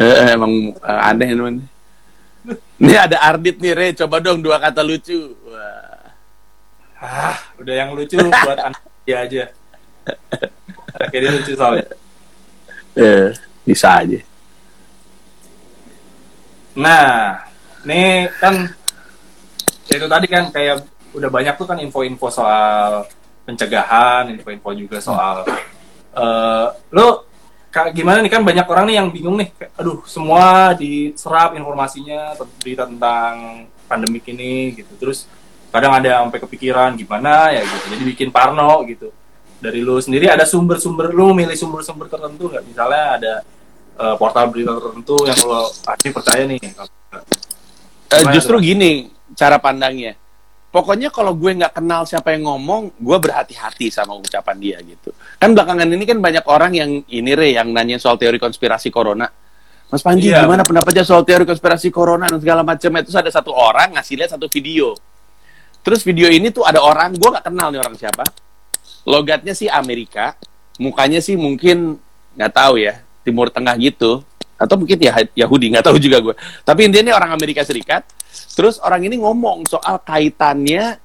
Eh, 0.00 0.32
emang 0.32 0.72
eh, 0.72 1.08
aneh 1.12 1.28
teman. 1.36 1.56
Ini 2.80 2.94
ada 2.96 3.20
Ardit 3.20 3.60
nih, 3.60 3.76
Re. 3.76 3.86
Coba 3.92 4.24
dong 4.24 4.40
dua 4.40 4.56
kata 4.56 4.80
lucu. 4.80 5.36
Wah. 5.52 6.00
Ah, 6.98 7.38
udah 7.60 7.74
yang 7.76 7.92
lucu 7.92 8.16
buat 8.18 8.58
Anda 8.58 8.88
dia 9.08 9.24
aja. 9.24 9.44
Akhirnya 11.00 11.30
lucu 11.40 11.52
soalnya. 11.56 11.88
Eh, 12.92 13.32
bisa 13.64 14.04
aja. 14.04 14.20
Nah, 16.78 17.42
nih 17.82 18.30
kan 18.38 18.70
itu 19.90 20.06
tadi 20.06 20.26
kan 20.30 20.54
kayak 20.54 20.86
udah 21.10 21.26
banyak 21.26 21.58
tuh 21.58 21.66
kan 21.66 21.82
info-info 21.82 22.30
soal 22.30 23.02
pencegahan, 23.42 24.30
info-info 24.30 24.70
juga 24.78 25.02
soal 25.02 25.42
eh 26.14 26.66
lo 26.94 27.26
gimana 27.92 28.22
nih 28.22 28.32
kan 28.32 28.42
banyak 28.46 28.66
orang 28.66 28.84
nih 28.90 28.96
yang 29.02 29.08
bingung 29.10 29.36
nih, 29.38 29.50
aduh 29.74 30.02
semua 30.06 30.72
diserap 30.78 31.58
informasinya 31.58 32.38
berita 32.62 32.86
tentang 32.86 33.66
pandemik 33.90 34.24
ini 34.30 34.78
gitu. 34.78 34.94
Terus 35.02 35.26
kadang 35.74 35.92
ada 35.98 36.22
sampai 36.22 36.40
kepikiran 36.42 36.94
gimana 36.94 37.50
ya 37.52 37.66
gitu. 37.66 37.86
Jadi 37.98 38.02
bikin 38.14 38.28
parno 38.30 38.86
gitu. 38.86 39.10
Dari 39.58 39.82
lu 39.82 39.98
sendiri 39.98 40.30
ada 40.30 40.46
sumber-sumber 40.46 41.10
lu 41.10 41.34
milih 41.34 41.58
sumber-sumber 41.58 42.06
tertentu 42.06 42.46
nggak? 42.46 42.64
Misalnya 42.66 43.04
ada 43.18 43.32
eh, 43.98 44.14
portal 44.16 44.46
berita 44.54 44.72
tertentu 44.78 45.16
yang 45.26 45.38
lo 45.44 45.68
pasti 45.82 46.08
percaya 46.14 46.46
nih. 46.46 46.58
Gimana 48.08 48.32
justru 48.32 48.56
gini 48.62 49.10
cara 49.36 49.60
pandangnya. 49.60 50.16
Pokoknya 50.68 51.08
kalau 51.08 51.32
gue 51.32 51.48
nggak 51.56 51.80
kenal 51.80 52.04
siapa 52.04 52.36
yang 52.36 52.44
ngomong, 52.44 52.92
gue 53.00 53.16
berhati-hati 53.16 53.88
sama 53.88 54.12
ucapan 54.12 54.56
dia 54.60 54.76
gitu. 54.84 55.16
Kan 55.40 55.56
belakangan 55.56 55.88
ini 55.88 56.04
kan 56.04 56.20
banyak 56.20 56.44
orang 56.44 56.72
yang 56.76 56.90
ini 57.08 57.32
re 57.32 57.56
yang 57.56 57.72
nanya 57.72 57.96
soal 57.96 58.20
teori 58.20 58.36
konspirasi 58.36 58.92
corona. 58.92 59.24
Mas 59.88 60.04
Panji, 60.04 60.28
Iya. 60.28 60.44
gimana 60.44 60.68
pendapatnya 60.68 61.00
soal 61.00 61.24
teori 61.24 61.48
konspirasi 61.48 61.88
corona 61.88 62.28
dan 62.28 62.36
segala 62.36 62.60
macam? 62.60 62.92
Itu 63.00 63.16
ada 63.16 63.32
satu 63.32 63.56
orang 63.56 63.96
ngasih 63.96 64.20
lihat 64.20 64.36
satu 64.36 64.44
video. 64.52 64.92
Terus 65.80 66.04
video 66.04 66.28
ini 66.28 66.52
tuh 66.52 66.68
ada 66.68 66.84
orang, 66.84 67.16
gue 67.16 67.28
nggak 67.32 67.48
kenal 67.48 67.72
nih 67.72 67.80
orang 67.80 67.96
siapa. 67.96 68.28
Logatnya 69.08 69.56
sih 69.56 69.72
Amerika, 69.72 70.36
mukanya 70.76 71.24
sih 71.24 71.40
mungkin 71.40 71.96
nggak 72.36 72.52
tahu 72.52 72.76
ya, 72.76 73.00
Timur 73.22 73.50
Tengah 73.52 73.74
gitu, 73.80 74.22
atau 74.58 74.74
mungkin 74.74 74.98
ya 74.98 75.14
Yahudi, 75.38 75.70
nggak 75.70 75.86
tahu 75.86 76.02
juga 76.02 76.18
gue. 76.18 76.34
Tapi 76.66 76.90
intinya 76.90 77.10
ini 77.10 77.14
orang 77.14 77.30
Amerika 77.30 77.62
Serikat. 77.62 78.02
Terus 78.58 78.82
orang 78.82 79.06
ini 79.06 79.22
ngomong 79.22 79.70
soal 79.70 80.02
kaitannya 80.02 80.98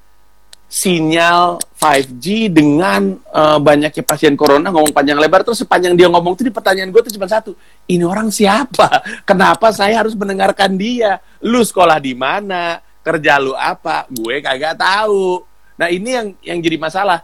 sinyal 0.73 1.61
5G 1.77 2.49
dengan 2.49 3.13
eh, 3.13 3.59
banyaknya 3.61 4.01
pasien 4.01 4.33
corona 4.33 4.73
ngomong 4.73 4.89
panjang 4.89 5.21
lebar. 5.21 5.45
Terus 5.45 5.61
sepanjang 5.61 5.93
dia 5.93 6.09
ngomong 6.09 6.33
tuh 6.33 6.49
di 6.49 6.53
pertanyaan 6.53 6.89
gue 6.89 7.01
tuh 7.05 7.13
cuma 7.13 7.29
satu 7.29 7.53
ini 7.85 8.01
orang 8.01 8.33
siapa? 8.33 9.05
Kenapa 9.29 9.69
saya 9.69 10.01
harus 10.01 10.17
mendengarkan 10.17 10.73
dia? 10.73 11.21
Lu 11.45 11.61
sekolah 11.61 12.01
di 12.01 12.17
mana? 12.17 12.81
Kerja 13.05 13.37
lu 13.37 13.53
apa? 13.53 14.09
Gue 14.09 14.41
kagak 14.41 14.81
tahu. 14.81 15.45
Nah 15.77 15.93
ini 15.93 16.09
yang 16.09 16.27
yang 16.41 16.57
jadi 16.57 16.81
masalah 16.81 17.21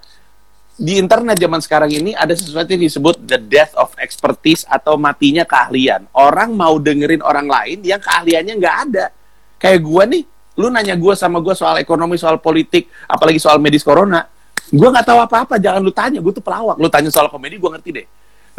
di 0.80 0.96
internet 0.96 1.36
zaman 1.36 1.60
sekarang 1.60 1.92
ini 1.92 2.16
ada 2.16 2.32
sesuatu 2.32 2.72
yang 2.72 2.88
disebut 2.88 3.20
the 3.28 3.36
death 3.36 3.76
of 3.76 3.92
expertise 4.00 4.64
atau 4.64 4.96
matinya 4.96 5.44
keahlian. 5.44 6.08
Orang 6.16 6.56
mau 6.56 6.80
dengerin 6.80 7.20
orang 7.20 7.52
lain 7.52 7.84
yang 7.84 8.00
keahliannya 8.00 8.54
nggak 8.56 8.76
ada. 8.88 9.06
Kayak 9.60 9.80
gua 9.84 10.08
nih, 10.08 10.24
lu 10.56 10.72
nanya 10.72 10.96
gua 10.96 11.20
sama 11.20 11.44
gua 11.44 11.52
soal 11.52 11.84
ekonomi, 11.84 12.16
soal 12.16 12.40
politik, 12.40 12.88
apalagi 13.12 13.44
soal 13.44 13.60
medis 13.60 13.84
corona. 13.84 14.24
Gua 14.72 14.88
nggak 14.96 15.04
tahu 15.04 15.20
apa-apa, 15.20 15.60
jangan 15.60 15.84
lu 15.84 15.92
tanya, 15.92 16.24
gua 16.24 16.32
tuh 16.32 16.46
pelawak. 16.46 16.80
Lu 16.80 16.88
tanya 16.88 17.12
soal 17.12 17.28
komedi, 17.28 17.60
gua 17.60 17.76
ngerti 17.76 17.90
deh. 17.92 18.08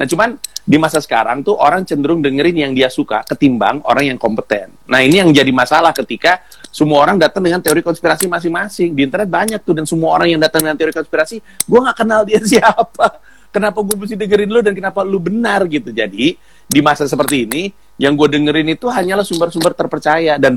Nah, 0.00 0.08
cuman 0.08 0.40
di 0.64 0.80
masa 0.80 0.96
sekarang 0.96 1.44
tuh 1.44 1.60
orang 1.60 1.84
cenderung 1.84 2.24
dengerin 2.24 2.56
yang 2.56 2.72
dia 2.72 2.88
suka 2.88 3.20
ketimbang 3.28 3.84
orang 3.84 4.16
yang 4.16 4.16
kompeten. 4.16 4.72
Nah, 4.88 5.04
ini 5.04 5.20
yang 5.20 5.28
jadi 5.28 5.52
masalah 5.52 5.92
ketika 5.92 6.40
semua 6.72 7.04
orang 7.04 7.20
datang 7.20 7.44
dengan 7.44 7.60
teori 7.60 7.84
konspirasi 7.84 8.24
masing-masing. 8.24 8.96
Di 8.96 9.04
internet 9.04 9.28
banyak 9.28 9.60
tuh 9.60 9.76
dan 9.76 9.84
semua 9.84 10.16
orang 10.16 10.32
yang 10.32 10.40
datang 10.40 10.64
dengan 10.64 10.80
teori 10.80 10.96
konspirasi, 10.96 11.44
gua 11.68 11.92
nggak 11.92 11.96
kenal 12.00 12.24
dia 12.24 12.40
siapa. 12.56 13.20
Kenapa 13.50 13.82
gue 13.82 13.98
mesti 13.98 14.14
dengerin 14.14 14.46
lu 14.46 14.62
dan 14.62 14.78
kenapa 14.78 15.02
lu 15.02 15.18
benar 15.18 15.66
gitu. 15.66 15.90
Jadi, 15.90 16.38
di 16.70 16.80
masa 16.80 17.10
seperti 17.10 17.50
ini, 17.50 17.74
yang 17.98 18.14
gue 18.14 18.30
dengerin 18.30 18.78
itu 18.78 18.86
hanyalah 18.86 19.26
sumber-sumber 19.26 19.74
terpercaya 19.74 20.38
dan 20.38 20.54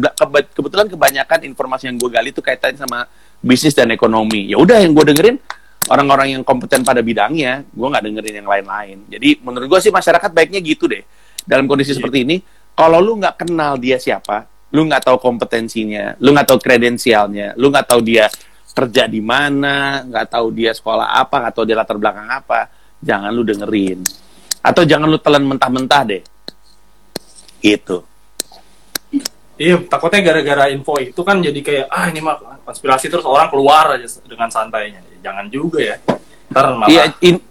kebetulan 0.53 0.87
kebanyakan 0.87 1.43
informasi 1.43 1.89
yang 1.89 1.97
gue 1.97 2.07
gali 2.07 2.29
itu 2.29 2.39
kaitannya 2.39 2.79
sama 2.79 3.09
bisnis 3.41 3.73
dan 3.73 3.89
ekonomi. 3.89 4.47
Ya 4.47 4.61
udah 4.61 4.77
yang 4.79 4.93
gue 4.93 5.09
dengerin 5.09 5.41
orang-orang 5.91 6.39
yang 6.39 6.43
kompeten 6.45 6.86
pada 6.86 7.03
bidangnya, 7.03 7.67
gue 7.67 7.88
nggak 7.88 8.03
dengerin 8.03 8.36
yang 8.43 8.49
lain-lain. 8.49 8.97
Jadi 9.11 9.29
menurut 9.43 9.67
gue 9.67 9.79
sih 9.84 9.91
masyarakat 9.91 10.31
baiknya 10.31 10.59
gitu 10.63 10.88
deh. 10.88 11.03
Dalam 11.43 11.67
kondisi 11.67 11.91
seperti 11.91 12.23
ini, 12.23 12.39
kalau 12.73 13.03
lu 13.03 13.19
nggak 13.19 13.43
kenal 13.43 13.75
dia 13.75 13.99
siapa, 13.99 14.47
lu 14.71 14.88
nggak 14.88 15.05
tahu 15.05 15.17
kompetensinya, 15.19 16.15
lu 16.23 16.31
nggak 16.31 16.47
tahu 16.49 16.59
kredensialnya, 16.59 17.53
lu 17.59 17.67
nggak 17.67 17.88
tahu 17.89 18.01
dia 18.01 18.31
kerja 18.73 19.05
di 19.05 19.21
mana, 19.21 20.01
nggak 20.07 20.27
tahu 20.34 20.49
dia 20.49 20.71
sekolah 20.73 21.13
apa, 21.13 21.36
nggak 21.45 21.53
tahu 21.53 21.65
dia 21.67 21.77
latar 21.77 21.97
belakang 21.99 22.25
apa, 22.25 22.71
jangan 23.03 23.29
lu 23.29 23.45
dengerin. 23.45 24.01
Atau 24.63 24.88
jangan 24.88 25.11
lu 25.11 25.19
telan 25.19 25.43
mentah-mentah 25.45 26.01
deh. 26.07 26.23
Gitu. 27.61 28.01
Iya, 29.53 29.85
takutnya 29.85 30.25
gara-gara 30.25 30.65
info 30.73 30.97
itu 30.97 31.21
kan 31.21 31.37
jadi 31.37 31.59
kayak 31.61 31.85
ah 31.93 32.09
ini 32.09 32.25
mah 32.25 32.41
konspirasi 32.65 33.05
terus 33.05 33.21
orang 33.21 33.53
keluar 33.53 33.93
aja 33.93 34.09
dengan 34.25 34.49
santainya. 34.49 34.97
Jangan 35.21 35.45
juga 35.53 35.79
ya. 35.79 35.95
Ntar 36.49 36.73
malah 36.73 36.89
Iya, 36.89 37.03
in- 37.21 37.45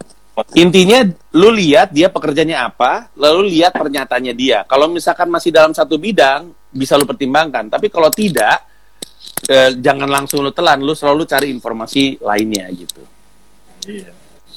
intinya 0.58 1.06
lu 1.38 1.54
lihat 1.54 1.94
dia 1.94 2.10
pekerjaannya 2.10 2.58
apa, 2.58 3.06
lalu 3.14 3.54
lihat 3.54 3.78
pernyataannya 3.78 4.34
dia. 4.34 4.66
Kalau 4.66 4.90
misalkan 4.90 5.30
masih 5.30 5.54
dalam 5.54 5.70
satu 5.70 5.94
bidang, 5.94 6.50
bisa 6.74 6.98
lu 6.98 7.06
pertimbangkan. 7.06 7.70
Tapi 7.70 7.86
kalau 7.86 8.10
tidak, 8.10 8.66
eh, 9.46 9.78
jangan 9.78 10.10
langsung 10.10 10.42
lu 10.42 10.50
telan, 10.50 10.82
lu 10.82 10.98
selalu 10.98 11.22
cari 11.22 11.54
informasi 11.54 12.18
lainnya 12.18 12.66
gitu. 12.74 13.02
Iya. 13.86 14.10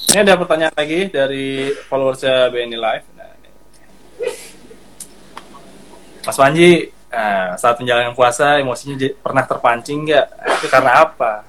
Ini 0.06 0.18
ada 0.22 0.34
pertanyaan 0.38 0.74
lagi 0.74 1.10
dari 1.14 1.70
followersnya 1.90 2.50
BNI 2.50 2.78
Live. 2.78 3.06
Nah, 3.14 3.30
ini. 3.38 3.50
Mas 6.26 6.38
Panji, 6.38 6.70
nah, 7.16 7.56
saat 7.56 7.80
menjalankan 7.80 8.12
puasa 8.12 8.60
emosinya 8.60 9.00
pernah 9.24 9.44
terpancing 9.48 10.04
nggak? 10.04 10.26
Itu 10.60 10.66
karena 10.68 11.08
apa? 11.08 11.48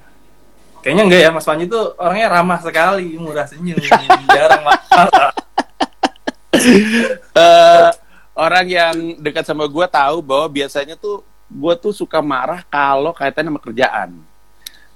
Kayaknya 0.80 1.04
enggak 1.04 1.22
ya, 1.28 1.30
Mas 1.36 1.44
Panji 1.44 1.68
tuh 1.68 1.92
orangnya 2.00 2.32
ramah 2.32 2.60
sekali, 2.64 3.20
murah 3.20 3.44
senyum, 3.44 3.76
jarang 4.32 4.64
marah. 4.64 5.32
eh 7.44 7.90
orang 8.38 8.66
yang 8.70 8.96
dekat 9.20 9.44
sama 9.44 9.66
gue 9.66 9.86
tahu 9.90 10.24
bahwa 10.24 10.48
biasanya 10.48 10.96
tuh 10.96 11.26
gue 11.50 11.74
tuh 11.82 11.92
suka 11.92 12.24
marah 12.24 12.64
kalau 12.70 13.12
kaitannya 13.12 13.52
sama 13.52 13.62
kerjaan. 13.62 14.10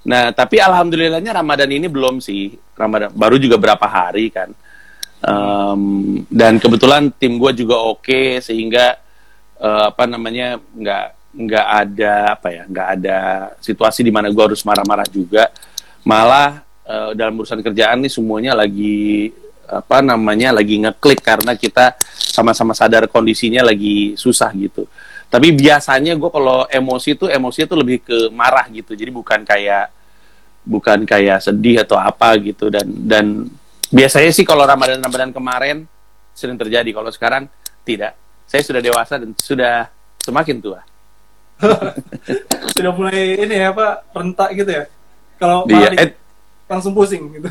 Nah, 0.01 0.33
tapi 0.33 0.57
alhamdulillahnya 0.57 1.33
Ramadan 1.33 1.69
ini 1.69 1.85
belum 1.85 2.21
sih. 2.21 2.57
Ramadan 2.73 3.13
baru 3.13 3.37
juga 3.37 3.57
berapa 3.57 3.85
hari 3.85 4.33
kan. 4.33 4.49
Em, 5.21 5.81
dan 6.29 6.57
kebetulan 6.57 7.13
tim 7.13 7.37
gue 7.37 7.51
juga 7.53 7.77
oke 7.77 8.41
sehingga 8.41 8.97
eh, 9.61 9.83
apa 9.93 10.03
namanya 10.09 10.57
nggak 10.57 11.05
nggak 11.31 11.67
ada 11.87 12.13
apa 12.35 12.47
ya 12.51 12.63
nggak 12.67 12.87
ada 12.99 13.19
situasi 13.63 14.03
di 14.03 14.11
mana 14.11 14.27
gue 14.33 14.43
harus 14.43 14.65
marah-marah 14.65 15.07
juga. 15.07 15.47
Malah 16.01 16.65
eh, 16.89 17.11
dalam 17.13 17.37
urusan 17.37 17.61
kerjaan 17.61 18.01
nih 18.01 18.11
semuanya 18.11 18.57
lagi 18.57 19.31
apa 19.71 20.03
namanya 20.03 20.51
lagi 20.51 20.83
ngeklik 20.83 21.23
karena 21.23 21.55
kita 21.55 21.95
sama-sama 22.11 22.75
sadar 22.75 23.07
kondisinya 23.07 23.63
lagi 23.63 24.19
susah 24.19 24.51
gitu. 24.59 24.83
Tapi 25.31 25.55
biasanya 25.55 26.19
gue 26.19 26.27
kalau 26.27 26.67
emosi 26.67 27.15
tuh 27.15 27.31
emosi 27.31 27.63
tuh 27.63 27.79
lebih 27.79 28.03
ke 28.03 28.17
marah 28.35 28.67
gitu. 28.67 28.91
Jadi 28.91 29.07
bukan 29.15 29.47
kayak 29.47 29.87
bukan 30.67 31.07
kayak 31.07 31.39
sedih 31.39 31.81
atau 31.87 31.97
apa 31.97 32.37
gitu 32.37 32.69
dan 32.69 32.85
dan 32.85 33.25
biasanya 33.89 34.29
sih 34.29 34.45
kalau 34.45 34.67
Ramadan 34.67 34.99
Ramadan 34.99 35.31
kemarin 35.31 35.87
sering 36.35 36.59
terjadi. 36.59 36.91
Kalau 36.91 37.07
sekarang 37.15 37.47
tidak. 37.87 38.19
Saya 38.51 38.61
sudah 38.67 38.81
dewasa 38.83 39.15
dan 39.15 39.31
sudah 39.39 39.87
semakin 40.19 40.59
tua. 40.59 40.83
Sudah 42.73 42.89
mulai 42.89 43.37
ini 43.37 43.53
ya, 43.53 43.69
Pak, 43.69 44.17
rentak 44.17 44.49
gitu 44.57 44.71
ya. 44.73 44.89
Kalau 45.37 45.69
Dia 45.69 45.93
marah 45.93 46.09
eh, 46.09 46.11
langsung 46.65 46.91
pusing 46.97 47.29
gitu. 47.37 47.47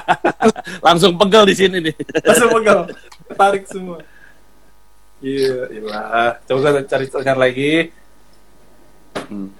langsung 0.86 1.12
pegel 1.14 1.44
di 1.44 1.54
sini 1.54 1.76
nih. 1.84 1.94
langsung 2.28 2.50
pegal 2.56 2.88
tarik 3.34 3.64
semua 3.68 3.98
iya 5.22 5.66
iyalah 5.70 6.32
coba 6.46 6.82
cari 6.86 7.06
cari 7.10 7.38
lagi 7.38 7.72
Hmm. 9.18 9.50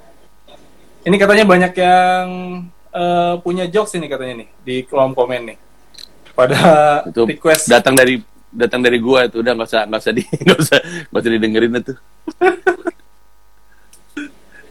ini 1.03 1.17
katanya 1.19 1.43
banyak 1.43 1.73
yang 1.77 2.27
eh, 2.95 3.35
punya 3.43 3.67
jokes 3.67 3.99
ini 3.99 4.07
katanya 4.07 4.45
nih 4.45 4.49
di 4.63 4.77
kolom 4.87 5.13
komen 5.13 5.51
nih 5.51 5.59
pada 6.33 6.59
Itu 7.11 7.27
request 7.27 7.67
datang 7.67 7.99
dari 7.99 8.23
datang 8.49 8.81
dari 8.81 8.99
gua 8.99 9.29
itu 9.29 9.41
udah 9.45 9.53
nggak 9.53 9.69
usah 9.69 9.83
nggak 9.87 10.01
usah 10.01 10.13
di 10.15 10.23
nggak 10.45 10.59
usah 10.59 10.79
nggak 10.81 11.21
usah 11.21 11.33
didengerin 11.33 11.73
itu. 11.77 11.95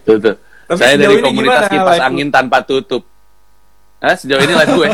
tuh, 0.08 0.18
tuh. 0.24 0.36
Tapi 0.68 0.80
Saya 0.84 0.96
dari 1.00 1.24
komunitas 1.24 1.72
gimana 1.72 1.96
kipas 1.96 2.00
angin 2.04 2.28
tanpa 2.28 2.60
tutup. 2.64 3.08
Hah, 4.04 4.16
sejauh 4.20 4.44
ini 4.44 4.54
live 4.54 4.74
gue. 4.76 4.90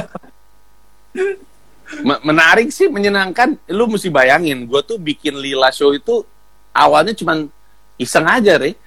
Me- 2.05 2.21
menarik 2.23 2.69
sih, 2.69 2.87
menyenangkan. 2.87 3.57
Lu 3.73 3.89
mesti 3.89 4.07
bayangin, 4.13 4.69
gue 4.69 4.81
tuh 4.85 5.01
bikin 5.01 5.33
Lila 5.33 5.73
Show 5.73 5.91
itu 5.97 6.23
awalnya 6.71 7.17
cuman 7.17 7.49
iseng 7.97 8.25
aja, 8.29 8.61
Re. 8.61 8.77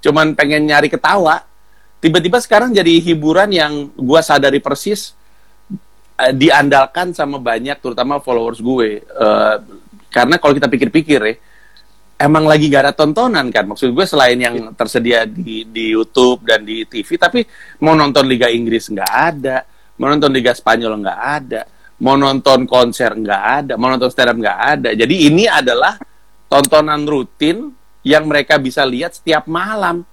Cuman 0.00 0.38
pengen 0.38 0.70
nyari 0.70 0.86
ketawa. 0.86 1.42
Tiba-tiba 1.98 2.38
sekarang 2.38 2.70
jadi 2.70 3.02
hiburan 3.02 3.50
yang 3.50 3.90
gue 3.90 4.20
sadari 4.22 4.62
persis 4.62 5.18
diandalkan 6.32 7.12
sama 7.12 7.36
banyak, 7.36 7.76
terutama 7.80 8.18
followers 8.20 8.60
gue. 8.60 9.04
Eh, 9.04 9.56
karena 10.10 10.40
kalau 10.40 10.56
kita 10.56 10.68
pikir-pikir, 10.68 11.20
ya, 11.20 11.34
emang 12.16 12.48
lagi 12.48 12.72
gak 12.72 12.88
ada 12.88 12.94
tontonan 12.96 13.52
kan 13.52 13.68
maksud 13.68 13.92
gue 13.92 14.06
selain 14.08 14.40
yang 14.40 14.72
tersedia 14.72 15.28
di 15.28 15.68
di 15.68 15.92
YouTube 15.92 16.48
dan 16.48 16.64
di 16.64 16.88
TV 16.88 17.20
tapi 17.20 17.44
mau 17.84 17.92
nonton 17.92 18.24
Liga 18.24 18.48
Inggris 18.48 18.88
nggak 18.88 19.12
ada 19.12 19.68
mau 20.00 20.08
nonton 20.08 20.32
Liga 20.32 20.56
Spanyol 20.56 20.96
nggak 20.96 21.20
ada 21.20 21.68
mau 22.00 22.16
nonton 22.16 22.68
konser 22.68 23.16
nggak 23.16 23.42
ada, 23.64 23.74
mau 23.80 23.88
nonton 23.88 24.12
stand 24.12 24.36
up 24.36 24.36
nggak 24.36 24.58
ada. 24.76 24.90
Jadi 24.92 25.32
ini 25.32 25.48
adalah 25.48 25.96
tontonan 26.46 27.08
rutin 27.08 27.72
yang 28.04 28.28
mereka 28.28 28.60
bisa 28.60 28.84
lihat 28.84 29.16
setiap 29.16 29.48
malam. 29.48 30.04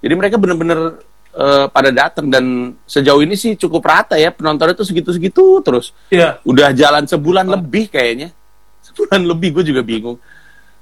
Jadi 0.00 0.14
mereka 0.16 0.36
benar-benar 0.36 1.00
eh, 1.34 1.66
pada 1.70 1.90
datang 1.90 2.26
dan 2.26 2.74
sejauh 2.86 3.22
ini 3.22 3.38
sih 3.38 3.54
cukup 3.54 3.86
rata 3.86 4.18
ya 4.18 4.34
penontonnya 4.34 4.74
tuh 4.74 4.86
segitu-segitu 4.86 5.62
terus. 5.62 5.94
Iya. 6.10 6.42
Udah 6.42 6.74
jalan 6.74 7.06
sebulan 7.06 7.46
lebih 7.46 7.90
kayaknya. 7.90 8.34
Sebulan 8.90 9.22
lebih 9.22 9.60
gue 9.60 9.64
juga 9.70 9.82
bingung. 9.84 10.18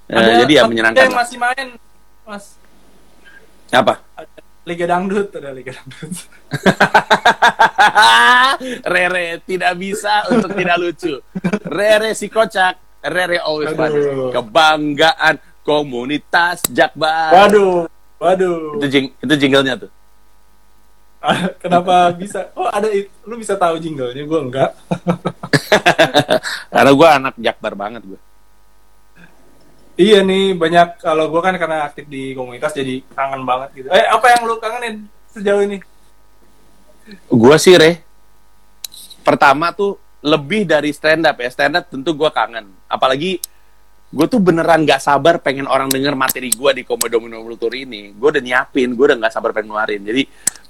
Eh, 0.08 0.16
Ada 0.16 0.46
jadi 0.46 0.52
ya 0.58 0.62
menyenangkan. 0.64 1.04
Yang 1.04 1.18
masih 1.18 1.36
main, 1.36 1.66
Mas. 2.24 2.56
Apa? 3.68 4.00
Ada 4.16 4.40
Liga 4.68 4.84
Dangdut, 4.84 5.28
ada 5.32 5.50
Liga 5.52 5.72
Dangdut. 5.76 6.12
Rere 8.92 9.40
tidak 9.44 9.72
bisa 9.80 10.28
untuk 10.28 10.52
tidak 10.56 10.76
lucu. 10.76 11.14
Rere 11.64 12.12
si 12.12 12.28
kocak. 12.28 12.76
Rere 13.00 13.40
always. 13.40 13.72
Aduh. 13.72 14.32
Kebanggaan 14.32 15.40
komunitas 15.64 16.68
Jakbar. 16.68 17.32
Waduh, 17.32 17.88
waduh. 18.20 18.80
Itu, 18.80 18.86
jing, 18.88 19.06
itu 19.20 19.34
jinglenya 19.36 19.76
tuh. 19.76 19.90
Kenapa 21.62 22.14
bisa? 22.14 22.50
Oh, 22.54 22.70
ada 22.70 22.86
it- 22.90 23.10
lu 23.26 23.34
bisa 23.34 23.58
tahu 23.58 23.78
jinglenya, 23.82 24.22
gua 24.22 24.40
enggak. 24.42 24.70
Karena 26.74 26.92
gue 26.94 27.08
anak 27.08 27.34
Jakbar 27.36 27.74
banget 27.74 28.02
gue. 28.06 28.20
Iya 29.98 30.22
nih, 30.22 30.54
banyak 30.54 31.02
kalau 31.02 31.26
gua 31.26 31.42
kan 31.42 31.58
karena 31.58 31.90
aktif 31.90 32.06
di 32.06 32.30
komunitas 32.30 32.70
jadi 32.70 33.02
kangen 33.18 33.42
banget 33.42 33.68
gitu. 33.82 33.88
Eh, 33.90 34.06
apa 34.06 34.30
yang 34.30 34.46
lu 34.46 34.54
kangenin 34.62 35.10
sejauh 35.34 35.66
ini? 35.66 35.82
Gue 37.26 37.56
sih 37.58 37.74
Re. 37.74 37.98
Pertama 39.26 39.74
tuh 39.74 39.98
lebih 40.22 40.70
dari 40.70 40.94
stand 40.94 41.26
up 41.26 41.42
ya. 41.42 41.50
Stand 41.50 41.82
up 41.82 41.84
tentu 41.90 42.14
gue 42.14 42.30
kangen. 42.30 42.70
Apalagi 42.86 43.42
gue 44.08 44.26
tuh 44.26 44.40
beneran 44.40 44.88
gak 44.88 45.04
sabar 45.04 45.36
pengen 45.36 45.68
orang 45.68 45.92
denger 45.92 46.16
materi 46.16 46.48
gue 46.48 46.70
di 46.72 46.82
Komodo 46.84 47.20
Kultur 47.20 47.76
ini. 47.76 48.16
Gue 48.16 48.32
udah 48.32 48.42
nyiapin, 48.42 48.96
gue 48.96 49.04
udah 49.04 49.18
gak 49.20 49.32
sabar 49.36 49.52
pengen 49.52 49.72
ngeluarin. 49.72 50.00
Jadi 50.00 50.22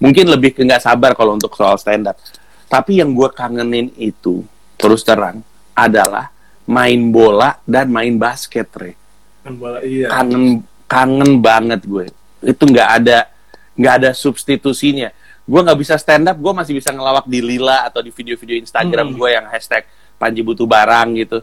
mungkin 0.03 0.25
lebih 0.27 0.59
ke 0.59 0.67
gak 0.67 0.83
sabar 0.83 1.15
kalau 1.15 1.39
untuk 1.39 1.55
soal 1.55 1.79
stand 1.79 2.11
up. 2.11 2.19
Tapi 2.67 3.01
yang 3.01 3.15
gue 3.15 3.31
kangenin 3.31 3.95
itu, 3.97 4.43
terus 4.77 5.07
terang, 5.07 5.41
adalah 5.73 6.35
main 6.69 7.01
bola 7.09 7.57
dan 7.65 7.89
main 7.89 8.13
basket, 8.21 8.69
Re 8.77 8.93
Kan 9.41 9.57
bola 9.57 9.81
iya. 9.81 10.13
kangen 10.13 10.61
kangen 10.85 11.41
banget 11.41 11.81
gue 11.89 12.13
itu 12.45 12.65
nggak 12.65 12.89
ada 13.01 13.25
nggak 13.73 13.95
ada 14.03 14.11
substitusinya 14.13 15.09
gue 15.49 15.61
nggak 15.65 15.79
bisa 15.81 15.97
stand 15.97 16.29
up 16.29 16.37
gue 16.37 16.53
masih 16.53 16.77
bisa 16.77 16.93
ngelawak 16.93 17.25
di 17.25 17.41
lila 17.41 17.89
atau 17.89 18.05
di 18.05 18.13
video-video 18.13 18.61
Instagram 18.61 19.15
Hmm. 19.15 19.17
gue 19.17 19.29
yang 19.33 19.47
hashtag 19.49 19.89
Panji 20.19 20.43
butuh 20.43 20.67
barang 20.67 21.09
gitu 21.17 21.41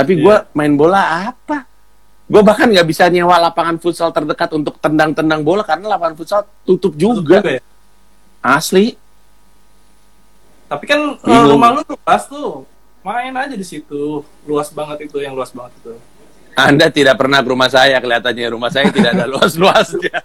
tapi 0.00 0.16
gue 0.16 0.34
Iya. 0.34 0.48
main 0.50 0.72
bola 0.72 1.28
apa 1.28 1.68
gue 2.24 2.40
bahkan 2.40 2.66
nggak 2.66 2.84
bisa 2.84 3.06
nyewa 3.06 3.38
lapangan 3.38 3.76
futsal 3.76 4.08
terdekat 4.08 4.48
untuk 4.50 4.72
tendang-tendang 4.78 5.40
bola 5.40 5.60
karena 5.60 5.90
lapangan 5.90 6.14
futsal 6.14 6.40
tutup 6.62 6.94
juga 6.94 7.38
Juga 7.38 7.50
ya. 7.50 7.58
asli 8.40 8.96
Tapi 10.66 10.82
kan 10.86 10.98
eh, 11.12 11.18
Bingung. 11.20 11.50
rumah 11.50 11.68
lu 11.74 11.82
luas 11.82 12.22
tuh. 12.24 12.62
Main 13.00 13.32
aja 13.34 13.52
di 13.52 13.64
situ. 13.64 14.22
Luas 14.44 14.68
banget 14.70 15.04
itu, 15.04 15.16
yang 15.18 15.34
luas 15.34 15.50
banget 15.50 15.72
itu. 15.76 15.92
anda 16.52 16.86
tidak 16.88 17.16
pernah 17.16 17.40
ke 17.40 17.48
rumah 17.48 17.66
saya 17.66 17.96
kelihatannya 17.98 18.44
rumah 18.48 18.68
saya 18.68 18.88
tidak 18.88 19.12
ada 19.12 19.24
luas-luasnya 19.32 20.14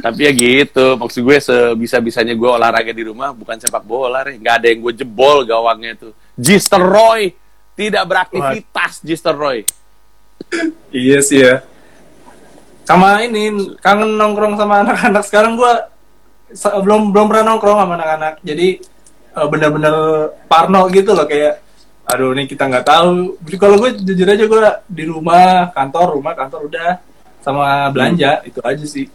tapi 0.00 0.20
ya 0.22 0.30
gitu 0.30 0.94
maksud 0.94 1.20
gue 1.20 1.36
sebisa-bisanya 1.36 2.32
gue 2.32 2.48
olahraga 2.48 2.90
di 2.90 3.02
rumah 3.02 3.32
bukan 3.32 3.56
sepak 3.56 3.82
bola 3.82 4.22
Re. 4.22 4.36
nggak 4.36 4.54
ada 4.54 4.66
yang 4.68 4.78
gue 4.80 4.92
jebol 4.94 5.42
gawangnya 5.42 5.92
tuh 5.96 6.12
Gister 6.36 6.84
Roy. 6.84 7.32
Tidak 7.76 8.04
beraktivitas 8.08 9.04
Gister 9.04 9.36
Roy. 9.36 9.64
Iya 10.92 11.18
sih 11.24 11.40
ya. 11.44 11.64
Sama 12.86 13.24
ini 13.24 13.74
kangen 13.82 14.16
nongkrong 14.16 14.56
sama 14.56 14.84
anak-anak. 14.84 15.22
Sekarang 15.26 15.58
gua 15.58 15.90
belum 16.80 17.10
belum 17.10 17.26
pernah 17.28 17.44
nongkrong 17.52 17.78
sama 17.82 17.92
anak-anak. 17.98 18.34
Jadi 18.44 18.80
eh, 19.36 19.46
bener-bener 19.48 19.96
parno 20.46 20.86
gitu 20.92 21.12
loh 21.12 21.26
kayak 21.26 21.64
aduh 22.06 22.32
ini 22.32 22.46
kita 22.46 22.70
nggak 22.70 22.86
tahu. 22.86 23.34
Jadi 23.42 23.56
kalau 23.58 23.76
gue 23.82 23.90
jujur 23.98 24.28
aja 24.30 24.44
gue 24.46 24.60
di 24.86 25.04
rumah, 25.10 25.74
kantor, 25.74 26.14
rumah, 26.14 26.32
kantor 26.38 26.70
udah. 26.70 27.02
Sama 27.42 27.90
belanja 27.90 28.42
itu 28.46 28.58
aja 28.62 28.84
sih. 28.86 29.06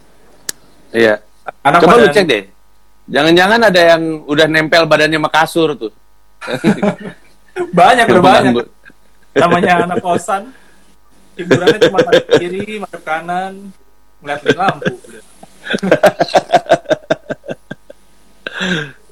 iya. 0.92 1.20
Anak 1.66 1.82
coba 1.82 1.98
lu 1.98 2.08
cek 2.12 2.24
deh. 2.28 2.44
Jangan-jangan 3.10 3.60
ada 3.66 3.80
yang 3.96 4.22
udah 4.24 4.46
nempel 4.46 4.86
badannya 4.86 5.18
sama 5.18 5.30
kasur 5.32 5.74
tuh 5.74 5.92
banyak 7.78 8.06
udah 8.08 8.24
banyak. 8.24 8.52
Namanya 9.36 9.72
anak 9.86 9.98
kosan. 10.04 10.52
Hiburannya 11.32 11.78
cuma 11.88 11.98
madep 12.04 12.26
kiri, 12.36 12.76
madep 12.76 13.02
kanan, 13.02 13.72
ngeliatin 14.20 14.52
lampu. 14.52 14.94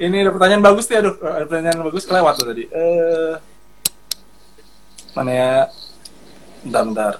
Ini 0.00 0.16
ada 0.24 0.30
pertanyaan 0.32 0.64
bagus 0.64 0.84
nih, 0.88 1.00
aduh, 1.00 1.16
ada 1.20 1.44
pertanyaan 1.48 1.80
bagus 1.84 2.04
kelewat 2.04 2.34
tuh 2.36 2.46
tadi. 2.52 2.64
Eh, 2.68 3.34
mana 5.16 5.30
ya? 5.32 5.54
Bentar, 6.64 6.82
bentar. 6.84 7.14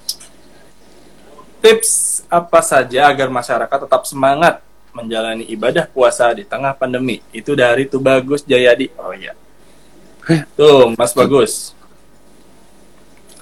Tips 1.61 2.25
apa 2.29 2.61
saja 2.65 3.09
agar 3.09 3.29
masyarakat 3.29 3.79
tetap 3.85 4.09
semangat 4.09 4.65
menjalani 4.97 5.45
ibadah 5.49 5.85
puasa 5.89 6.33
di 6.33 6.45
tengah 6.45 6.73
pandemi? 6.73 7.21
Itu 7.37 7.53
dari 7.53 7.85
tuh 7.85 8.01
Bagus 8.01 8.45
Jayadi. 8.49 8.89
Oh 8.97 9.13
iya. 9.13 9.37
Tuh, 10.55 10.95
Mas 10.95 11.13
Bagus. 11.13 11.75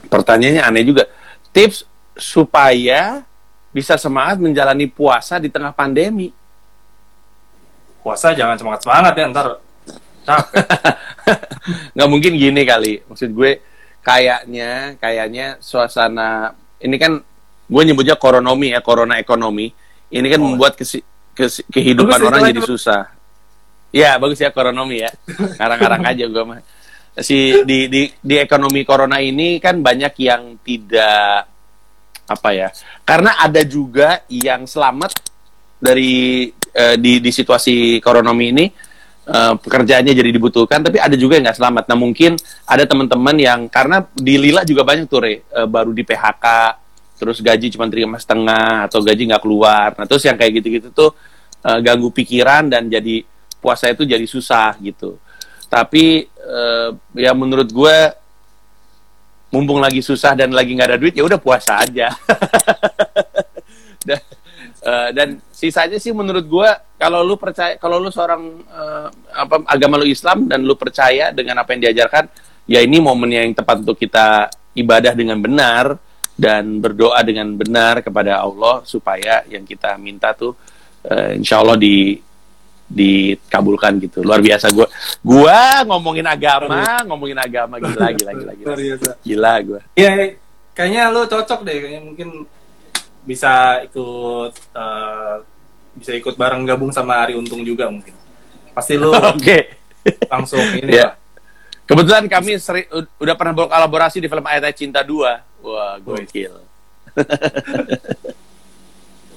pertanyaannya 0.08 0.62
aneh 0.64 0.84
juga. 0.84 1.04
Tips 1.52 1.84
supaya 2.16 3.22
bisa 3.68 3.94
semangat 4.00 4.40
menjalani 4.40 4.88
puasa 4.88 5.36
di 5.36 5.52
tengah 5.52 5.70
pandemi. 5.70 6.32
Puasa 8.00 8.32
jangan 8.32 8.56
semangat 8.56 8.80
semangat 8.88 9.12
ya 9.12 9.24
ntar 9.28 9.46
capek. 10.24 10.64
Nggak 11.94 12.08
mungkin 12.08 12.32
gini 12.40 12.62
kali. 12.64 13.04
Maksud 13.04 13.30
gue 13.36 13.60
kayaknya 14.00 14.96
kayaknya 14.96 15.46
suasana 15.60 16.56
ini 16.80 16.96
kan 16.96 17.20
gue 17.68 17.82
nyebutnya 17.84 18.16
koronomi 18.16 18.72
ya 18.72 18.80
corona 18.80 19.20
ekonomi. 19.20 19.68
Ini 20.08 20.24
kan 20.24 20.40
Oh. 20.40 20.48
membuat 20.48 20.72
kesi- 20.72 21.04
kesi- 21.36 21.68
kehidupan 21.68 22.16
Bagus 22.16 22.28
orang 22.32 22.40
jadi 22.48 22.62
susah. 22.64 23.02
Ya 23.92 24.16
bagus 24.16 24.40
ya 24.40 24.48
koronomi 24.48 25.04
ya. 25.04 25.12
Ngarang-ngarang 25.60 26.02
aja 26.08 26.24
gue 26.24 26.44
mah 26.48 26.64
si 27.22 27.64
di 27.66 27.90
di 27.90 28.06
di 28.14 28.34
ekonomi 28.38 28.86
corona 28.86 29.18
ini 29.18 29.58
kan 29.58 29.82
banyak 29.82 30.14
yang 30.22 30.42
tidak 30.62 31.46
apa 32.28 32.48
ya 32.52 32.68
karena 33.08 33.40
ada 33.40 33.64
juga 33.64 34.22
yang 34.28 34.68
selamat 34.68 35.16
dari 35.80 36.50
eh, 36.52 36.96
di 36.98 37.22
di 37.22 37.30
situasi 37.32 38.02
koronomi 38.02 38.46
ini 38.52 38.66
eh, 39.28 39.54
pekerjaannya 39.56 40.12
jadi 40.12 40.30
dibutuhkan 40.30 40.82
tapi 40.82 40.98
ada 40.98 41.14
juga 41.14 41.38
yang 41.38 41.48
nggak 41.48 41.58
selamat. 41.58 41.84
Nah 41.88 41.98
mungkin 41.98 42.36
ada 42.66 42.84
teman-teman 42.84 43.36
yang 43.38 43.60
karena 43.70 44.04
di 44.12 44.36
Lila 44.36 44.66
juga 44.66 44.82
banyak 44.84 45.06
tuh 45.06 45.20
Re, 45.22 45.32
eh, 45.40 45.68
baru 45.68 45.94
di 45.94 46.02
PHK 46.02 46.46
terus 47.18 47.42
gaji 47.42 47.66
cuma 47.74 47.90
terima 47.90 48.14
setengah 48.14 48.86
atau 48.86 49.02
gaji 49.02 49.22
nggak 49.26 49.42
keluar. 49.42 49.88
Nah 49.96 50.06
terus 50.06 50.22
yang 50.26 50.36
kayak 50.36 50.62
gitu-gitu 50.62 50.88
tuh 50.92 51.10
eh, 51.64 51.78
ganggu 51.80 52.10
pikiran 52.10 52.68
dan 52.68 52.90
jadi 52.90 53.22
puasa 53.58 53.90
itu 53.90 54.06
jadi 54.06 54.26
susah 54.26 54.78
gitu. 54.82 55.18
Tapi 55.68 56.24
eh, 56.48 56.88
ya 57.20 57.36
menurut 57.36 57.68
gue 57.68 57.96
mumpung 59.48 59.80
lagi 59.80 60.04
susah 60.04 60.36
dan 60.36 60.52
lagi 60.52 60.76
nggak 60.76 60.88
ada 60.96 61.00
duit 61.00 61.16
ya 61.16 61.24
udah 61.24 61.40
puasa 61.40 61.84
aja. 61.84 62.08
Dan, 64.08 64.24
eh, 64.80 65.08
dan 65.12 65.28
sisanya 65.52 66.00
sih 66.00 66.14
menurut 66.16 66.46
gue 66.48 66.68
kalau 66.96 67.20
lu 67.20 67.36
percaya 67.36 67.76
kalau 67.76 68.00
lu 68.00 68.08
seorang 68.08 68.62
eh, 68.64 69.08
apa 69.36 69.68
agama 69.68 70.00
lu 70.00 70.08
Islam 70.08 70.48
dan 70.48 70.64
lu 70.64 70.78
percaya 70.80 71.28
dengan 71.34 71.60
apa 71.60 71.76
yang 71.76 71.90
diajarkan 71.90 72.24
ya 72.64 72.80
ini 72.80 73.02
momen 73.02 73.28
yang 73.28 73.52
tepat 73.52 73.84
untuk 73.84 74.00
kita 74.00 74.48
ibadah 74.72 75.12
dengan 75.12 75.42
benar 75.42 75.98
dan 76.38 76.78
berdoa 76.78 77.18
dengan 77.26 77.50
benar 77.58 78.00
kepada 78.00 78.38
Allah 78.38 78.86
supaya 78.86 79.42
yang 79.50 79.66
kita 79.66 79.98
minta 79.98 80.30
tuh 80.32 80.54
eh, 81.04 81.36
insya 81.36 81.58
Allah 81.58 81.74
di 81.74 82.22
dikabulkan 82.88 84.00
gitu. 84.00 84.24
Luar 84.24 84.40
biasa 84.40 84.68
gue 84.68 84.88
gua 85.20 85.84
ngomongin 85.84 86.24
agama 86.24 87.04
ngomongin 87.04 87.36
agama. 87.36 87.76
Gila 87.76 88.08
gila 88.12 88.32
gila 88.32 88.52
gila. 88.56 88.66
Luar 88.66 88.80
biasa 88.80 89.10
gila 89.20 89.52
gue 89.60 89.80
Iya, 89.94 90.10
kayaknya 90.72 91.02
lu 91.08 91.22
cocok 91.24 91.60
deh, 91.62 91.76
kayaknya 91.78 92.02
mungkin 92.02 92.28
bisa 93.22 93.52
ikut 93.84 94.52
eh, 94.72 95.34
bisa 95.94 96.12
ikut 96.12 96.34
bareng 96.34 96.64
gabung 96.64 96.88
sama 96.88 97.20
Ari 97.20 97.36
Untung 97.36 97.60
juga 97.60 97.88
mungkin. 97.88 98.16
Pasti 98.72 98.96
lu 98.96 99.12
oke. 99.36 99.58
langsung 100.32 100.62
ini 100.72 100.96
lah. 100.96 101.12
kebetulan 101.84 102.24
kami 102.24 102.56
seri- 102.56 102.88
udah 103.20 103.34
pernah 103.36 103.52
berkolaborasi 103.52 104.20
di 104.20 104.28
film 104.28 104.40
Ayat 104.40 104.64
Ayat 104.64 104.76
Cinta 104.78 105.04
2 105.04 105.60
wah 105.60 106.00
gokil 106.00 106.54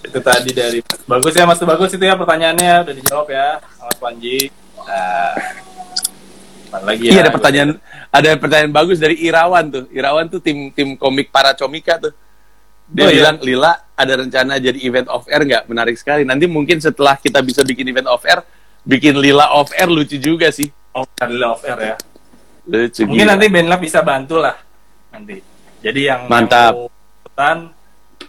Itu 0.01 0.19
tadi 0.19 0.49
dari 0.51 0.79
bagus 1.05 1.33
ya 1.33 1.45
Mas 1.45 1.61
bagus 1.61 1.93
itu 1.93 2.01
ya 2.01 2.17
pertanyaannya 2.17 2.71
udah 2.89 2.95
dijawab 2.97 3.27
ya, 3.29 3.47
Mas 3.61 3.97
Panji. 4.01 4.49
Nah, 4.81 5.33
lagi 6.81 7.03
Iya 7.05 7.19
ya? 7.19 7.21
ada 7.27 7.31
pertanyaan 7.35 7.69
ada 8.11 8.29
pertanyaan 8.39 8.73
bagus 8.73 8.97
dari 8.97 9.15
Irawan 9.19 9.65
tuh. 9.69 9.85
Irawan 9.91 10.25
tuh 10.27 10.39
tim 10.39 10.71
tim 10.71 10.95
komik 10.95 11.29
para 11.29 11.53
comika 11.53 11.99
tuh. 11.99 12.13
Dia 12.91 13.07
Oh, 13.07 13.11
iya? 13.11 13.15
bilang 13.23 13.37
Lila 13.39 13.71
ada 13.95 14.13
rencana 14.19 14.59
jadi 14.59 14.75
event 14.83 15.07
off 15.07 15.23
air 15.31 15.43
nggak? 15.47 15.63
Menarik 15.69 15.95
sekali. 15.95 16.27
Nanti 16.27 16.43
mungkin 16.49 16.79
setelah 16.83 17.15
kita 17.15 17.39
bisa 17.39 17.63
bikin 17.63 17.87
event 17.87 18.07
off 18.11 18.23
air, 18.27 18.43
bikin 18.83 19.15
Lila 19.15 19.47
off 19.55 19.71
air 19.71 19.87
lucu 19.87 20.19
juga 20.19 20.51
sih. 20.51 20.67
Oh, 20.91 21.07
adalah 21.21 21.55
off 21.55 21.63
air 21.63 21.79
ya. 21.79 21.95
Lucu. 22.67 23.07
Mungkin 23.07 23.23
gila. 23.23 23.31
nanti 23.35 23.45
Benlab 23.47 23.79
bisa 23.79 23.99
bantu 24.03 24.43
lah 24.43 24.55
nanti. 25.11 25.39
Jadi 25.81 25.99
yang 26.03 26.27
Mantap. 26.27 26.75
yang 26.75 26.87
mau 26.87 27.73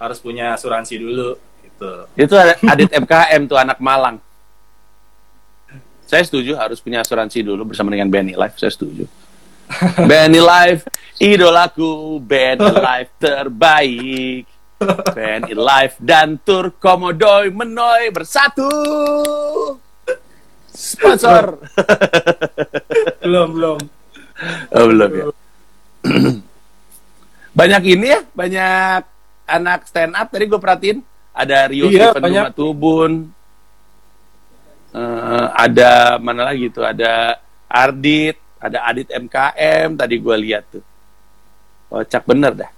harus 0.02 0.18
punya 0.18 0.56
asuransi 0.56 0.98
dulu 0.98 1.36
gitu. 1.82 2.30
itu 2.30 2.34
ada 2.38 2.54
Adit 2.70 2.90
MKM 2.94 3.42
tuh 3.50 3.58
anak 3.58 3.78
Malang. 3.82 4.16
Saya 6.06 6.22
setuju 6.28 6.54
harus 6.60 6.78
punya 6.78 7.00
asuransi 7.00 7.40
dulu 7.40 7.72
bersama 7.72 7.88
dengan 7.88 8.12
BNI 8.12 8.36
Life. 8.36 8.60
Saya 8.60 8.70
setuju. 8.70 9.08
BNI 10.08 10.40
Life, 10.44 10.82
idolaku, 11.16 12.20
BNI 12.20 12.72
Life 12.76 13.10
terbaik. 13.16 14.44
BNI 15.14 15.54
Life 15.56 15.96
dan 16.02 16.36
Tur 16.42 16.74
Komodoy 16.76 17.48
Menoy 17.48 18.12
bersatu. 18.12 18.68
Sponsor. 20.72 21.62
Belum, 23.22 23.54
belum. 23.54 23.78
Oh, 24.74 24.84
belum 24.90 25.10
ya. 25.14 25.24
banyak 27.58 27.82
ini 27.94 28.06
ya, 28.10 28.20
banyak 28.34 29.02
anak 29.46 29.86
stand 29.86 30.16
up 30.18 30.26
tadi 30.32 30.50
gue 30.50 30.58
perhatiin. 30.58 30.98
Ada 31.32 31.66
Rio 31.72 31.88
Iya, 31.88 32.12
Stephen 32.12 32.22
banyak. 32.22 32.52
Tubun. 32.52 33.32
Eh, 34.92 35.46
ada 35.56 36.20
mana 36.20 36.52
lagi 36.52 36.68
tuh? 36.68 36.84
Ada 36.84 37.40
Ardit, 37.64 38.36
ada 38.60 38.84
Adit 38.84 39.08
MKM 39.08 39.96
tadi 39.96 40.20
gue 40.20 40.36
lihat 40.36 40.68
tuh. 40.68 40.84
Kocak 41.88 42.28
bener 42.28 42.52
dah. 42.52 42.68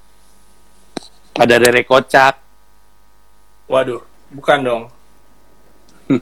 Ada 1.34 1.58
Rere 1.58 1.82
Kocak. 1.82 2.38
Waduh, 3.66 4.06
bukan 4.30 4.58
dong. 4.62 4.86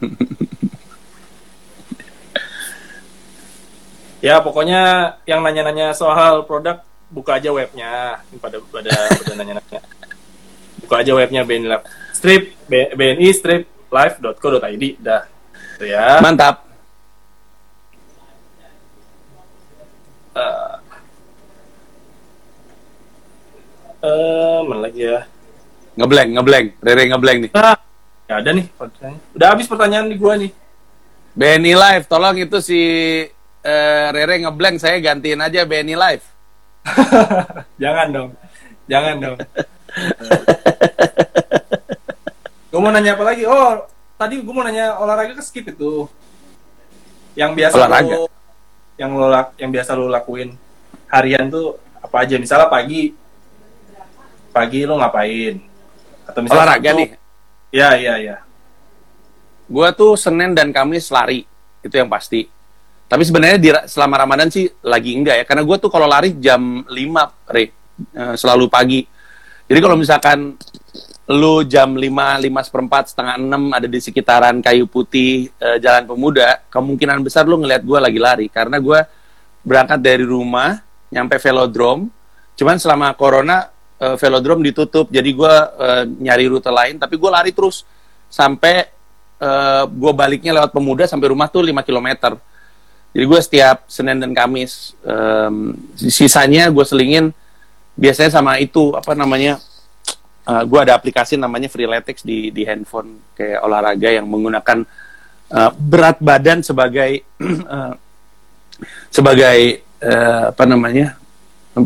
ya 4.24 4.38
pokoknya 4.40 5.12
yang 5.28 5.42
nanya-nanya 5.42 5.92
soal 5.92 6.46
produk 6.48 6.80
buka 7.12 7.36
aja 7.36 7.52
webnya 7.52 8.22
pada 8.40 8.56
pada 8.72 8.88
pada 9.20 9.32
nanya-nanya. 9.36 9.80
Buka 10.80 11.04
aja 11.04 11.12
webnya 11.12 11.44
Live. 11.44 12.01
Strip 12.22 12.54
BNI 12.70 13.34
strip 13.34 13.66
live.co.id 13.90 14.84
dah. 15.02 15.26
Itu 15.74 15.90
ya. 15.90 16.22
Mantap. 16.22 16.62
Eh, 20.38 20.74
eh, 24.06 24.58
mana 24.70 24.86
lagi 24.86 25.02
ya? 25.02 25.26
Ngeblank, 25.98 26.28
ngeblank. 26.38 26.66
Rere 26.78 27.02
ngeblank 27.10 27.38
nih. 27.42 27.50
Ah, 27.58 27.74
ya 28.30 28.38
ada 28.38 28.54
nih 28.54 28.70
pertanyaan. 28.70 29.18
Udah 29.34 29.48
habis 29.50 29.66
pertanyaan 29.66 30.06
di 30.06 30.14
gua 30.14 30.38
nih. 30.38 30.54
BNI 31.34 31.74
Live, 31.74 32.06
tolong 32.06 32.38
itu 32.38 32.62
si 32.62 32.80
eh, 33.66 34.06
Rere 34.14 34.46
ngeblank, 34.46 34.78
saya 34.78 35.02
gantiin 35.02 35.42
aja 35.42 35.66
BNI 35.66 35.98
Live. 35.98 36.24
Jangan 37.82 38.06
dong. 38.14 38.30
Jangan 38.86 39.14
dong. 39.18 39.38
gue 42.72 42.80
mau 42.80 42.88
nanya 42.88 43.12
apa 43.12 43.24
lagi? 43.28 43.44
Oh, 43.44 43.84
tadi 44.16 44.40
gue 44.40 44.54
mau 44.54 44.64
nanya 44.64 44.96
olahraga 44.96 45.36
ke 45.36 45.44
skip 45.44 45.68
itu. 45.68 46.08
Yang 47.36 47.52
biasa 47.52 47.74
Olahraga? 47.76 48.16
lo 48.16 48.24
yang 49.00 49.12
lo 49.16 49.28
yang 49.56 49.70
biasa 49.72 49.96
lo 49.96 50.04
lakuin 50.08 50.56
harian 51.12 51.52
tuh 51.52 51.76
apa 52.00 52.24
aja? 52.24 52.40
Misalnya 52.40 52.72
pagi 52.72 53.12
pagi 54.52 54.88
lo 54.88 54.96
ngapain? 54.96 55.60
Atau 56.24 56.40
misalnya 56.40 56.64
Olahraga 56.64 56.88
Sabtu- 56.88 57.00
nih. 57.00 57.08
Ya, 57.72 57.88
iya, 57.96 58.14
iya. 58.20 58.36
Gua 59.68 59.92
tuh 59.92 60.16
Senin 60.20 60.52
dan 60.52 60.68
Kamis 60.72 61.08
lari, 61.08 61.48
itu 61.80 61.94
yang 61.96 62.08
pasti. 62.08 62.44
Tapi 63.08 63.24
sebenarnya 63.24 63.56
di, 63.56 63.68
selama 63.88 64.20
Ramadan 64.20 64.52
sih 64.52 64.68
lagi 64.84 65.16
enggak 65.16 65.40
ya, 65.40 65.44
karena 65.48 65.64
gua 65.64 65.80
tuh 65.80 65.88
kalau 65.88 66.04
lari 66.04 66.36
jam 66.36 66.84
5, 66.84 67.32
Re, 67.48 67.72
Eh, 68.12 68.34
selalu 68.36 68.66
pagi. 68.72 69.00
Jadi 69.68 69.78
kalau 69.78 69.96
misalkan 69.96 70.56
lu 71.30 71.62
jam 71.62 71.94
5, 71.94 72.02
5 72.02 72.66
seperempat, 72.66 73.14
setengah 73.14 73.38
6 73.38 73.78
ada 73.78 73.86
di 73.86 74.00
sekitaran 74.02 74.58
Kayu 74.58 74.90
Putih, 74.90 75.54
eh, 75.54 75.78
Jalan 75.78 76.10
Pemuda, 76.10 76.58
kemungkinan 76.66 77.22
besar 77.22 77.46
lu 77.46 77.62
ngeliat 77.62 77.82
gua 77.86 78.02
lagi 78.02 78.18
lari. 78.18 78.46
Karena 78.50 78.82
gua 78.82 79.06
berangkat 79.62 80.02
dari 80.02 80.26
rumah, 80.26 80.82
nyampe 81.14 81.38
velodrome, 81.38 82.10
cuman 82.58 82.76
selama 82.82 83.14
corona 83.14 83.70
eh, 84.02 84.18
velodrome 84.18 84.66
ditutup, 84.66 85.06
jadi 85.14 85.30
gua 85.30 85.54
eh, 85.78 86.04
nyari 86.10 86.50
rute 86.50 86.70
lain, 86.74 86.98
tapi 86.98 87.14
gua 87.14 87.38
lari 87.38 87.54
terus 87.54 87.86
sampai 88.26 88.90
eh 89.42 89.84
gue 89.90 90.12
baliknya 90.14 90.54
lewat 90.54 90.70
pemuda 90.70 91.02
sampai 91.10 91.34
rumah 91.34 91.50
tuh 91.50 91.66
5 91.66 91.82
km. 91.82 92.38
Jadi 93.12 93.24
gue 93.26 93.40
setiap 93.42 93.84
Senin 93.90 94.22
dan 94.22 94.32
Kamis, 94.32 94.94
em, 95.04 95.74
sisanya 95.98 96.70
gue 96.70 96.86
selingin 96.86 97.34
biasanya 97.98 98.32
sama 98.32 98.56
itu 98.62 98.94
apa 98.96 99.12
namanya, 99.12 99.60
gue 100.42 100.78
ada 100.82 100.98
aplikasi 100.98 101.38
namanya 101.38 101.70
Freeletics 101.70 102.26
di 102.26 102.50
di 102.50 102.62
handphone. 102.66 103.22
Kayak 103.38 103.62
olahraga 103.62 104.08
yang 104.10 104.26
menggunakan 104.26 104.82
eh, 105.50 105.70
berat 105.78 106.18
badan 106.18 106.66
sebagai 106.66 107.22
eh, 107.76 107.92
sebagai 109.12 109.58
eh, 110.02 110.44
apa 110.50 110.64
namanya, 110.66 111.14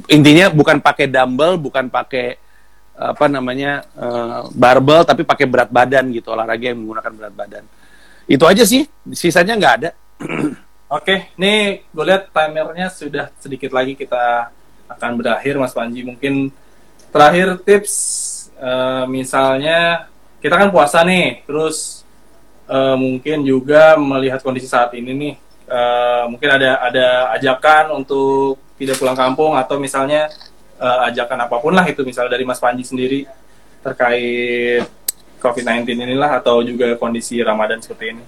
intinya 0.09 0.49
bukan 0.49 0.81
pakai 0.81 1.07
dumbbell, 1.11 1.61
bukan 1.61 1.93
pakai 1.93 2.41
apa 2.97 3.29
namanya 3.29 3.85
eh, 3.93 4.41
barbel 4.57 5.05
tapi 5.05 5.21
pakai 5.21 5.45
berat 5.45 5.69
badan 5.69 6.09
gitu 6.17 6.33
olahraga 6.33 6.73
yang 6.73 6.81
menggunakan 6.81 7.13
berat 7.13 7.35
badan. 7.37 7.65
Itu 8.25 8.49
aja 8.49 8.65
sih 8.65 8.89
sisanya 9.13 9.55
nggak 9.61 9.75
ada. 9.85 9.91
Oke, 10.87 11.35
nih 11.35 11.83
gue 11.91 12.05
lihat 12.07 12.31
timernya 12.31 12.87
sudah 12.95 13.27
sedikit 13.43 13.75
lagi 13.75 13.99
kita 13.99 14.55
akan 14.87 15.19
berakhir, 15.19 15.59
Mas 15.59 15.75
Panji. 15.75 16.07
Mungkin 16.07 16.55
terakhir 17.11 17.59
tips, 17.67 17.95
eh, 18.61 19.05
misalnya 19.09 20.09
kita 20.41 20.55
kan 20.57 20.69
puasa 20.71 21.03
nih, 21.03 21.43
terus 21.45 22.05
eh, 22.69 22.97
mungkin 22.97 23.43
juga 23.43 23.97
melihat 23.99 24.41
kondisi 24.45 24.69
saat 24.69 24.93
ini 24.95 25.13
nih, 25.13 25.35
eh, 25.69 26.25
mungkin 26.31 26.49
ada 26.51 26.71
ada 26.83 27.07
ajakan 27.37 28.03
untuk 28.03 28.61
tidak 28.77 29.01
pulang 29.01 29.17
kampung 29.17 29.57
atau 29.57 29.81
misalnya 29.81 30.29
eh, 30.79 30.99
ajakan 31.13 31.49
apa 31.49 31.57
pun 31.59 31.73
lah 31.75 31.87
itu, 31.89 32.05
misalnya 32.07 32.37
dari 32.37 32.45
Mas 32.45 32.61
Panji 32.61 32.85
sendiri 32.85 33.25
terkait 33.83 34.85
COVID-19 35.41 35.95
inilah 35.95 36.41
atau 36.41 36.59
juga 36.65 36.97
kondisi 36.99 37.39
Ramadan 37.39 37.79
seperti 37.79 38.17
ini. 38.17 38.25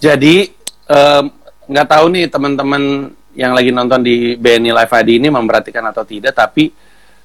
jadi 0.00 0.48
nggak 1.70 1.86
tahu 1.86 2.06
nih 2.10 2.26
teman-teman 2.26 3.14
yang 3.38 3.54
lagi 3.54 3.70
nonton 3.70 4.02
di 4.02 4.34
BNI 4.34 4.74
Live 4.74 4.94
ID 4.96 5.22
ini 5.22 5.28
memperhatikan 5.30 5.84
atau 5.86 6.02
tidak 6.02 6.34
tapi 6.34 6.74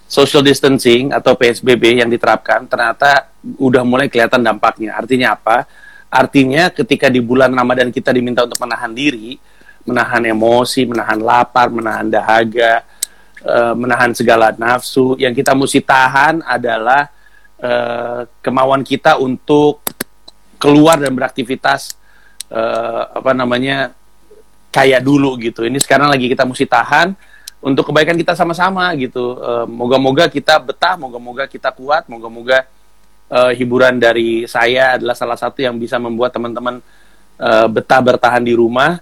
social 0.06 0.46
distancing 0.46 1.10
atau 1.10 1.34
PSBB 1.34 2.02
yang 2.02 2.10
diterapkan 2.10 2.70
ternyata 2.70 3.30
udah 3.58 3.82
mulai 3.82 4.06
kelihatan 4.06 4.42
dampaknya 4.42 4.94
artinya 4.94 5.34
apa 5.34 5.66
artinya 6.10 6.70
ketika 6.70 7.10
di 7.10 7.20
bulan 7.20 7.52
Ramadan 7.52 7.90
kita 7.90 8.14
diminta 8.14 8.46
untuk 8.46 8.62
menahan 8.62 8.94
diri 8.94 9.42
menahan 9.86 10.22
emosi 10.26 10.86
menahan 10.86 11.20
lapar 11.20 11.74
menahan 11.74 12.06
dahaga 12.08 12.86
eh, 13.42 13.74
menahan 13.74 14.14
segala 14.14 14.54
nafsu 14.54 15.18
yang 15.18 15.34
kita 15.34 15.58
mesti 15.58 15.82
tahan 15.82 16.46
adalah 16.46 17.10
eh, 17.58 18.30
kemauan 18.46 18.86
kita 18.86 19.18
untuk 19.18 19.82
keluar 20.62 21.02
dan 21.02 21.14
beraktivitas 21.14 21.98
eh, 22.50 23.04
apa 23.10 23.34
namanya 23.34 23.92
kayak 24.76 25.08
dulu 25.08 25.40
gitu. 25.40 25.64
Ini 25.64 25.80
sekarang 25.80 26.12
lagi 26.12 26.28
kita 26.28 26.44
mesti 26.44 26.68
tahan 26.68 27.16
untuk 27.66 27.90
kebaikan 27.90 28.14
kita 28.14 28.38
sama-sama 28.38 28.94
gitu. 28.94 29.42
Eh, 29.42 29.66
moga-moga 29.66 30.30
kita 30.30 30.62
betah, 30.62 30.94
moga-moga 31.02 31.50
kita 31.50 31.74
kuat, 31.74 32.06
moga-moga 32.06 32.70
eh, 33.34 33.52
hiburan 33.58 33.98
dari 33.98 34.46
saya 34.46 35.02
adalah 35.02 35.18
salah 35.18 35.34
satu 35.34 35.66
yang 35.66 35.74
bisa 35.82 35.98
membuat 35.98 36.38
teman-teman 36.38 36.78
eh, 37.42 37.68
betah 37.74 38.02
bertahan 38.06 38.46
di 38.46 38.54
rumah. 38.54 39.02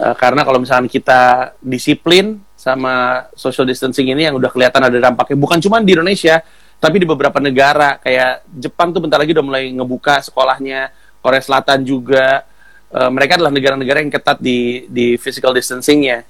Eh, 0.00 0.14
karena 0.18 0.42
kalau 0.42 0.58
misalnya 0.58 0.90
kita 0.90 1.54
disiplin 1.62 2.42
sama 2.58 3.24
social 3.38 3.68
distancing 3.68 4.10
ini 4.10 4.26
yang 4.26 4.36
udah 4.36 4.50
kelihatan 4.50 4.80
ada 4.90 4.98
dampaknya 4.98 5.36
bukan 5.38 5.62
cuma 5.62 5.78
di 5.78 5.94
Indonesia, 5.94 6.42
tapi 6.80 6.98
di 6.98 7.06
beberapa 7.06 7.38
negara 7.38 8.00
kayak 8.02 8.48
Jepang 8.48 8.90
tuh 8.90 9.04
bentar 9.04 9.20
lagi 9.22 9.36
udah 9.36 9.44
mulai 9.44 9.68
ngebuka 9.70 10.24
sekolahnya, 10.24 10.90
Korea 11.22 11.42
Selatan 11.44 11.86
juga. 11.86 12.42
Eh, 12.90 13.10
mereka 13.12 13.38
adalah 13.38 13.54
negara-negara 13.54 14.02
yang 14.02 14.10
ketat 14.10 14.42
di 14.42 14.88
di 14.90 15.14
physical 15.14 15.54
distancingnya. 15.54 16.26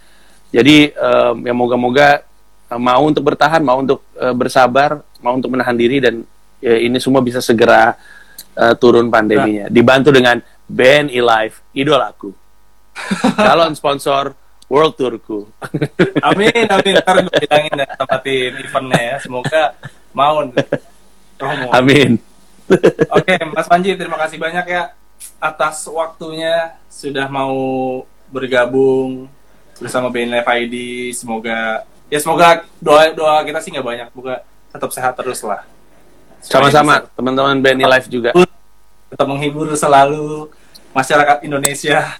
Jadi 0.50 0.90
em, 0.90 1.36
ya 1.46 1.54
moga-moga 1.54 2.26
eh, 2.70 2.80
mau 2.80 3.02
untuk 3.06 3.22
bertahan, 3.26 3.62
mau 3.62 3.78
untuk 3.78 4.02
eh, 4.18 4.34
bersabar, 4.34 5.02
mau 5.22 5.38
untuk 5.38 5.54
menahan 5.54 5.74
diri 5.78 6.02
dan 6.02 6.26
ya, 6.58 6.74
ini 6.76 6.98
semua 6.98 7.22
bisa 7.22 7.38
segera 7.38 7.94
eh, 8.58 8.74
turun 8.76 9.08
pandeminya. 9.08 9.70
Dibantu 9.70 10.10
dengan 10.10 10.42
BNI 10.66 11.20
Live, 11.22 11.56
idolaku. 11.74 12.30
Calon 13.46 13.74
sponsor 13.78 14.34
world 14.70 14.94
tourku. 14.94 15.50
Amin, 16.30 16.62
amin. 16.70 16.94
Ntar 17.02 17.16
gue 17.26 17.38
bilangin 17.42 17.74
dan 17.74 17.90
tempatin 17.98 18.54
eventnya 18.54 19.00
ya. 19.02 19.16
Semoga 19.18 19.62
mau. 20.14 20.46
promo. 21.34 21.66
Amin. 21.74 22.22
Oke, 23.18 23.34
Mas 23.50 23.66
Panji, 23.66 23.98
terima 23.98 24.14
kasih 24.20 24.38
banyak 24.38 24.66
ya 24.70 24.94
atas 25.40 25.88
waktunya 25.88 26.76
sudah 26.86 27.26
mau 27.26 27.56
bergabung 28.30 29.26
bersama 29.80 30.12
Live 30.12 30.46
ID. 30.46 30.76
Semoga 31.16 31.82
ya 32.12 32.18
semoga 32.20 32.68
doa 32.78 33.10
doa 33.16 33.40
kita 33.42 33.58
sih 33.64 33.72
nggak 33.72 33.86
banyak, 33.86 34.06
semoga 34.12 34.44
tetap 34.70 34.90
sehat 34.92 35.16
terus 35.16 35.40
lah. 35.42 35.64
Sama-sama 36.40 37.08
teman-teman 37.16 37.58
Benny 37.58 37.84
Live 37.88 38.08
juga. 38.08 38.30
tetap 39.10 39.26
menghibur 39.26 39.66
selalu 39.74 40.46
masyarakat 40.94 41.42
Indonesia. 41.42 42.06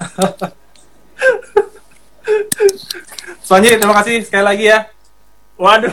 Soalnya 3.47 3.79
terima 3.79 3.95
kasih 4.03 4.23
sekali 4.27 4.45
lagi 4.47 4.65
ya. 4.71 4.91
Waduh, 5.61 5.93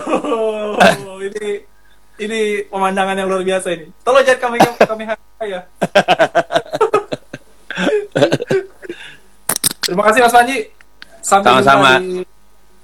ini 1.28 1.68
ini 2.18 2.64
pemandangan 2.72 3.20
yang 3.20 3.28
luar 3.30 3.44
biasa 3.46 3.76
ini. 3.76 3.92
Tolong 4.02 4.24
jangan 4.26 4.58
kami 4.58 4.58
kami 4.64 5.04
ya. 5.46 5.62
terima 9.86 10.04
kasih 10.08 10.22
Mas 10.26 10.34
Panji. 10.34 10.77
Sampai 11.28 11.60
Sama-sama. 11.60 12.00
di 12.00 12.24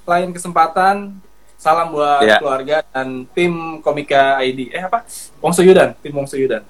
lain 0.04 0.28
kesempatan. 0.36 1.16
Salam 1.56 1.96
buat 1.96 2.20
Ya. 2.20 2.36
keluarga 2.36 2.84
dan 2.84 3.24
tim 3.32 3.80
Komika 3.80 4.36
ID. 4.44 4.68
Eh 4.68 4.84
apa? 4.84 5.00
Wong 5.40 5.56
Suyudan, 5.56 5.96
tim 6.04 6.12
Wong 6.12 6.28
Suyudan. 6.28 6.60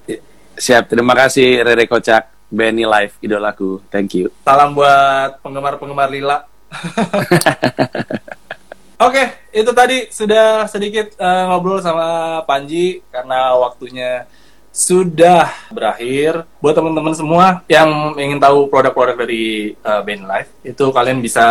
Siap, 0.55 0.87
terima 0.87 1.18
kasih 1.18 1.66
Rere 1.66 1.91
Kocak, 1.91 2.31
Benny 2.47 2.87
Live, 2.87 3.18
idolaku. 3.18 3.83
Thank 3.91 4.14
you. 4.14 4.31
Salam 4.47 4.70
buat 4.70 5.43
penggemar-penggemar 5.43 6.14
Lila. 6.14 6.47
Oke, 9.03 9.22
itu 9.51 9.70
tadi 9.75 10.07
sudah 10.09 10.70
sedikit 10.70 11.11
eh, 11.18 11.45
ngobrol 11.51 11.83
sama 11.83 12.39
Panji 12.47 13.03
karena 13.11 13.51
waktunya 13.59 14.25
sudah 14.75 15.55
berakhir. 15.70 16.43
Buat 16.59 16.75
teman-teman 16.75 17.14
semua 17.14 17.62
yang 17.70 18.18
ingin 18.18 18.43
tahu 18.43 18.66
produk-produk 18.66 19.22
dari 19.22 19.79
uh, 19.87 20.03
Benny 20.03 20.27
Life, 20.27 20.51
itu 20.66 20.85
kalian 20.91 21.22
bisa 21.22 21.47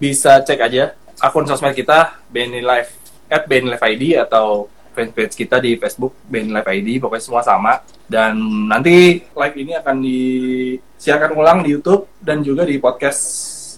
bisa 0.00 0.40
cek 0.40 0.60
aja 0.64 0.96
akun 1.20 1.44
sosmed 1.44 1.76
kita 1.76 2.16
Benny 2.32 2.64
Life 2.64 2.96
at 3.28 3.44
Benny 3.44 3.68
Life 3.72 3.84
ID 3.84 4.16
atau 4.16 4.72
fanpage 4.96 5.36
kita 5.36 5.60
di 5.60 5.76
Facebook 5.76 6.16
Benny 6.24 6.48
Life 6.48 6.68
ID, 6.72 6.96
pokoknya 6.96 7.24
semua 7.24 7.42
sama. 7.44 7.84
Dan 8.08 8.40
nanti 8.72 9.20
live 9.20 9.56
ini 9.60 9.76
akan 9.76 9.96
disiarkan 10.00 11.36
ulang 11.36 11.60
di 11.60 11.76
YouTube 11.76 12.08
dan 12.24 12.40
juga 12.40 12.64
di 12.64 12.80
podcast. 12.80 13.20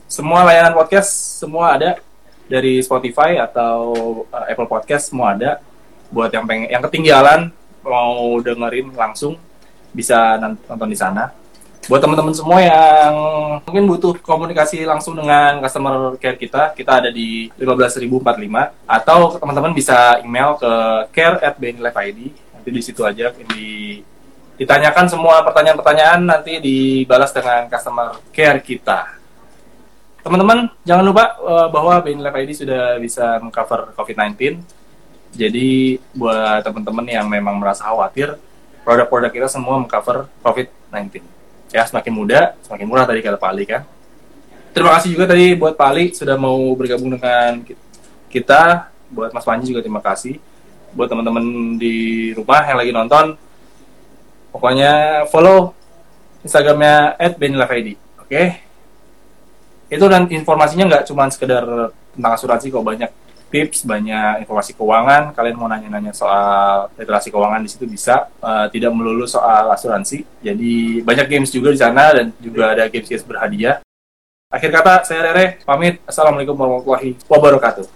Semua 0.07 0.47
layanan 0.47 0.79
podcast 0.79 1.43
semua 1.43 1.75
ada 1.75 1.99
dari 2.47 2.81
Spotify 2.81 3.37
atau 3.43 3.93
uh, 4.31 4.45
Apple 4.47 4.71
Podcast 4.71 5.11
semua 5.11 5.35
ada. 5.35 5.59
Buat 6.09 6.33
yang 6.33 6.47
pengen 6.49 6.71
yang 6.73 6.81
ketinggalan 6.87 7.53
mau 7.83 8.39
dengerin 8.43 8.95
langsung 8.95 9.37
bisa 9.93 10.37
nonton 10.39 10.89
di 10.91 10.99
sana. 10.99 11.33
Buat 11.89 12.05
teman-teman 12.05 12.37
semua 12.37 12.61
yang 12.61 13.15
mungkin 13.65 13.89
butuh 13.89 14.21
komunikasi 14.21 14.85
langsung 14.85 15.17
dengan 15.17 15.57
customer 15.65 16.21
care 16.21 16.37
kita, 16.37 16.77
kita 16.77 17.01
ada 17.01 17.09
di 17.09 17.49
15045 17.57 18.13
atau 18.85 19.41
teman-teman 19.41 19.73
bisa 19.73 20.21
email 20.21 20.61
ke 20.61 20.73
care 21.17 21.41
at 21.41 21.57
ID. 21.57 22.29
Nanti 22.29 22.69
di 22.69 22.83
situ 22.85 23.01
aja 23.09 23.33
di 23.33 24.05
ditanyakan 24.59 25.07
semua 25.07 25.41
pertanyaan-pertanyaan 25.47 26.21
nanti 26.29 26.59
dibalas 26.61 27.31
dengan 27.31 27.71
customer 27.71 28.21
care 28.35 28.61
kita. 28.61 29.17
Teman-teman, 30.21 30.69
jangan 30.85 31.05
lupa 31.07 31.41
eh, 31.41 31.69
bahwa 31.73 31.95
BN 32.05 32.21
Live 32.21 32.37
ID 32.43 32.51
sudah 32.53 33.01
bisa 33.01 33.41
mengcover 33.41 33.97
COVID-19. 33.97 34.61
Jadi 35.35 36.01
buat 36.17 36.65
teman-teman 36.65 37.05
yang 37.09 37.27
memang 37.29 37.61
merasa 37.61 37.85
khawatir, 37.85 38.37
produk-produk 38.83 39.29
kita 39.29 39.49
semua 39.49 39.77
mengcover 39.77 40.27
COVID-19. 40.41 41.21
Ya, 41.69 41.85
semakin 41.85 42.13
mudah, 42.17 42.57
semakin 42.65 42.87
murah 42.89 43.05
tadi 43.05 43.21
kata 43.21 43.37
Pak 43.37 43.51
Ali 43.53 43.69
kan. 43.69 43.85
Terima 44.73 44.97
kasih 44.97 45.13
juga 45.13 45.29
tadi 45.29 45.53
buat 45.53 45.77
Pak 45.77 45.89
Ali 45.93 46.05
sudah 46.17 46.37
mau 46.41 46.57
bergabung 46.73 47.13
dengan 47.13 47.61
ki- 47.61 47.77
kita. 48.33 48.89
Buat 49.09 49.33
Mas 49.33 49.45
Panji 49.45 49.73
juga 49.73 49.85
terima 49.85 50.01
kasih. 50.01 50.41
Buat 50.97 51.13
teman-teman 51.13 51.77
di 51.77 52.33
rumah 52.33 52.65
yang 52.65 52.79
lagi 52.81 52.93
nonton, 52.93 53.37
pokoknya 54.53 55.25
follow 55.29 55.77
Instagramnya 56.41 57.21
@benilafid. 57.37 58.01
Oke, 58.25 58.61
itu 59.89 60.05
dan 60.09 60.29
informasinya 60.29 60.85
nggak 60.89 61.05
cuma 61.09 61.29
sekedar 61.33 61.93
tentang 62.17 62.33
asuransi 62.37 62.69
kok 62.69 62.85
banyak 62.85 63.11
tips 63.49 63.85
banyak 63.85 64.45
informasi 64.45 64.73
keuangan. 64.73 65.37
Kalian 65.37 65.57
mau 65.59 65.69
nanya-nanya 65.69 66.13
soal 66.17 66.89
literasi 66.97 67.29
keuangan 67.29 67.61
di 67.61 67.69
situ 67.69 67.85
bisa. 67.85 68.29
Eh, 68.41 68.67
tidak 68.73 68.95
melulu 68.95 69.29
soal 69.29 69.69
asuransi. 69.75 70.25
Jadi 70.41 71.05
banyak 71.05 71.27
games 71.29 71.51
juga 71.53 71.75
di 71.75 71.81
sana 71.81 72.15
dan 72.15 72.33
juga 72.41 72.73
ada 72.73 72.89
games 72.89 73.09
games 73.09 73.27
berhadiah. 73.27 73.85
Akhir 74.49 74.73
kata 74.73 75.05
saya 75.05 75.29
Rere 75.29 75.61
pamit. 75.61 76.01
Assalamualaikum 76.09 76.57
warahmatullahi 76.57 77.21
wabarakatuh 77.29 77.85